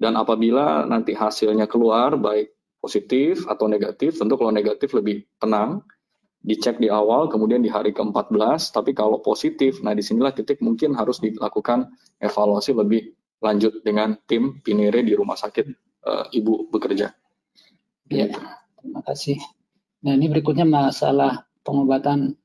[0.00, 5.84] dan apabila nanti hasilnya keluar baik positif atau negatif tentu kalau negatif lebih tenang
[6.40, 10.96] dicek di awal kemudian di hari ke-14 tapi kalau positif nah di sinilah titik mungkin
[10.96, 11.92] harus dilakukan
[12.24, 15.66] evaluasi lebih lanjut dengan tim Pinere di rumah sakit
[16.02, 17.12] e, ibu bekerja.
[18.06, 18.30] Ya,
[18.78, 19.34] terima kasih.
[20.06, 22.38] Nah, ini berikutnya masalah pengobatan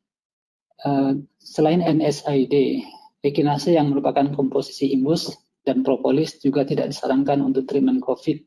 [0.81, 2.81] uh, selain NSAID,
[3.21, 5.29] ekinase yang merupakan komposisi imbus
[5.61, 8.41] dan propolis juga tidak disarankan untuk treatment COVID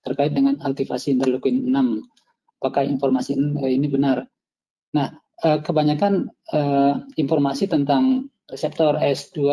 [0.00, 1.76] terkait dengan aktivasi interleukin 6.
[2.64, 4.24] Apakah informasi ini benar?
[4.96, 5.12] Nah,
[5.44, 6.32] uh, kebanyakan
[7.20, 9.44] informasi tentang reseptor S2,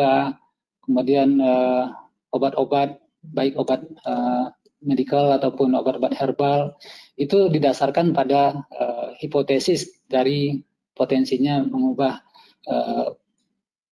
[0.88, 1.36] kemudian
[2.32, 3.84] obat-obat, baik obat
[4.84, 6.76] medical ataupun obat-obat herbal,
[7.16, 8.68] itu didasarkan pada
[9.18, 10.60] hipotesis dari
[10.94, 12.20] potensinya mengubah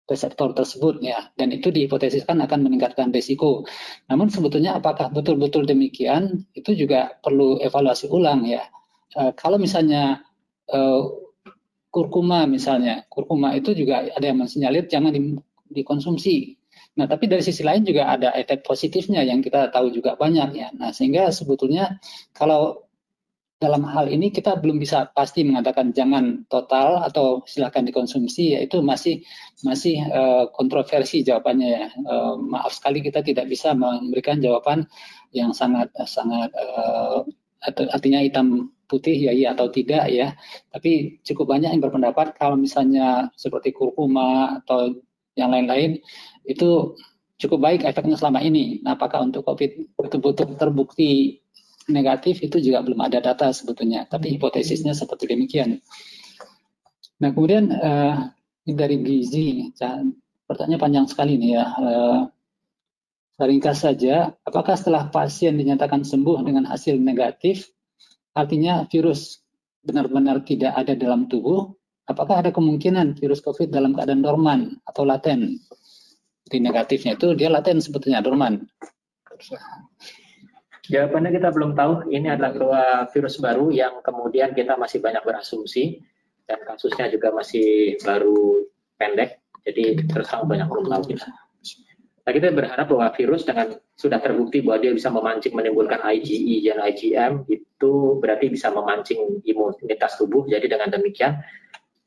[0.06, 3.66] reseptor tersebut ya dan itu dihipotesiskan akan meningkatkan risiko.
[4.06, 8.62] Namun sebetulnya apakah betul-betul demikian itu juga perlu evaluasi ulang ya.
[9.12, 10.22] E, kalau misalnya
[10.70, 10.78] e,
[11.90, 15.34] kurkuma misalnya, kurkuma itu juga ada yang mensinyalir jangan di,
[15.74, 16.54] dikonsumsi.
[16.97, 20.68] Nah, tapi dari sisi lain juga ada efek positifnya yang kita tahu juga banyak ya.
[20.73, 22.01] Nah, sehingga sebetulnya
[22.32, 22.86] kalau
[23.56, 29.24] dalam hal ini kita belum bisa pasti mengatakan jangan total atau silakan dikonsumsi yaitu masih
[29.64, 31.86] masih uh, kontroversi jawabannya ya.
[32.05, 34.85] Uh, maaf sekali kita tidak bisa memberikan jawaban
[35.32, 37.24] yang sangat sangat uh,
[37.93, 40.36] artinya hitam putih ya iya atau tidak ya.
[40.68, 45.01] Tapi cukup banyak yang berpendapat kalau misalnya seperti kurkuma atau
[45.36, 46.01] yang lain-lain
[46.47, 46.97] itu
[47.36, 48.81] cukup baik efeknya selama ini.
[48.81, 51.43] Nah, apakah untuk COVID betul-betul terbukti
[51.86, 55.78] negatif itu juga belum ada data sebetulnya, tapi hipotesisnya seperti demikian.
[57.23, 58.35] Nah kemudian uh,
[58.66, 59.70] dari gizi,
[60.44, 61.64] pertanyaan panjang sekali nih ya.
[61.78, 62.20] Uh,
[63.36, 67.68] ringkas saja, apakah setelah pasien dinyatakan sembuh dengan hasil negatif,
[68.32, 69.44] artinya virus
[69.85, 71.68] benar-benar tidak ada dalam tubuh,
[72.09, 75.60] apakah ada kemungkinan virus COVID dalam keadaan dorman atau laten?
[76.47, 78.62] Di negatifnya itu dia laten sebetulnya dorman.
[80.86, 82.14] Jawabannya kita belum tahu.
[82.14, 85.98] Ini adalah virus baru yang kemudian kita masih banyak berasumsi
[86.47, 88.62] dan kasusnya juga masih baru
[88.94, 89.43] pendek.
[89.66, 91.27] Jadi terus banyak belum tahu kita.
[92.27, 96.82] Nah, kita berharap bahwa virus dengan sudah terbukti bahwa dia bisa memancing menimbulkan IgE dan
[96.82, 100.43] IgM itu berarti bisa memancing imunitas tubuh.
[100.47, 101.39] Jadi dengan demikian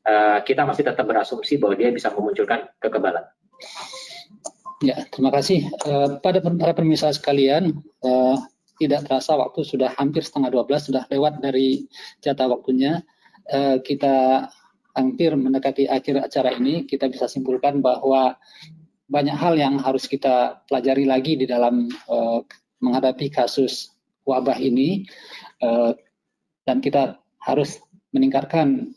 [0.04, 3.24] eh, kita masih tetap berasumsi bahwa dia bisa memunculkan kekebalan.
[4.80, 5.68] Ya, terima kasih.
[5.84, 8.36] Uh, pada para pemirsa sekalian, uh,
[8.80, 11.84] tidak terasa waktu sudah hampir setengah 12, sudah lewat dari
[12.24, 13.04] jatah waktunya.
[13.44, 14.48] Uh, kita
[14.96, 18.40] hampir mendekati akhir acara ini, kita bisa simpulkan bahwa
[19.12, 22.40] banyak hal yang harus kita pelajari lagi di dalam uh,
[22.80, 23.92] menghadapi kasus
[24.24, 25.04] wabah ini,
[25.60, 25.92] uh,
[26.64, 27.84] dan kita harus
[28.16, 28.96] meningkatkan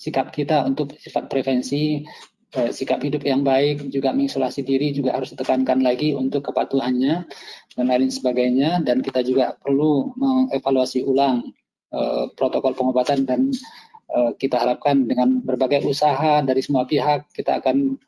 [0.00, 2.08] sikap kita untuk sifat prevensi,
[2.54, 7.26] eh, sikap hidup yang baik, juga mengisolasi diri juga harus ditekankan lagi untuk kepatuhannya
[7.74, 8.82] dan lain sebagainya.
[8.82, 11.46] Dan kita juga perlu mengevaluasi ulang
[11.94, 13.50] eh, protokol pengobatan dan
[14.10, 17.98] eh, kita harapkan dengan berbagai usaha dari semua pihak kita akan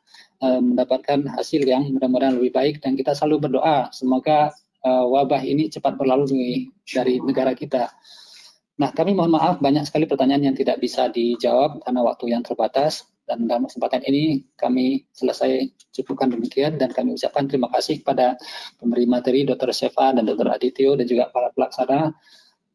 [0.43, 4.51] eh, mendapatkan hasil yang mudah-mudahan lebih baik dan kita selalu berdoa semoga
[4.83, 6.27] eh, wabah ini cepat berlalu
[6.83, 7.91] dari negara kita.
[8.73, 13.05] Nah, kami mohon maaf banyak sekali pertanyaan yang tidak bisa dijawab karena waktu yang terbatas.
[13.23, 18.35] Dan dalam kesempatan ini kami selesai cukupkan demikian dan kami ucapkan terima kasih kepada
[18.75, 19.71] pemberi materi Dr.
[19.71, 20.51] Seva dan Dr.
[20.51, 22.11] Adityo dan juga para pelaksana.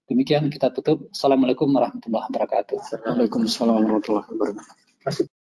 [0.08, 1.12] Demikian kita tutup.
[1.12, 2.80] Assalamualaikum warahmatullahi wabarakatuh.
[3.04, 5.37] Waalaikumsalam warahmatullahi wabarakatuh.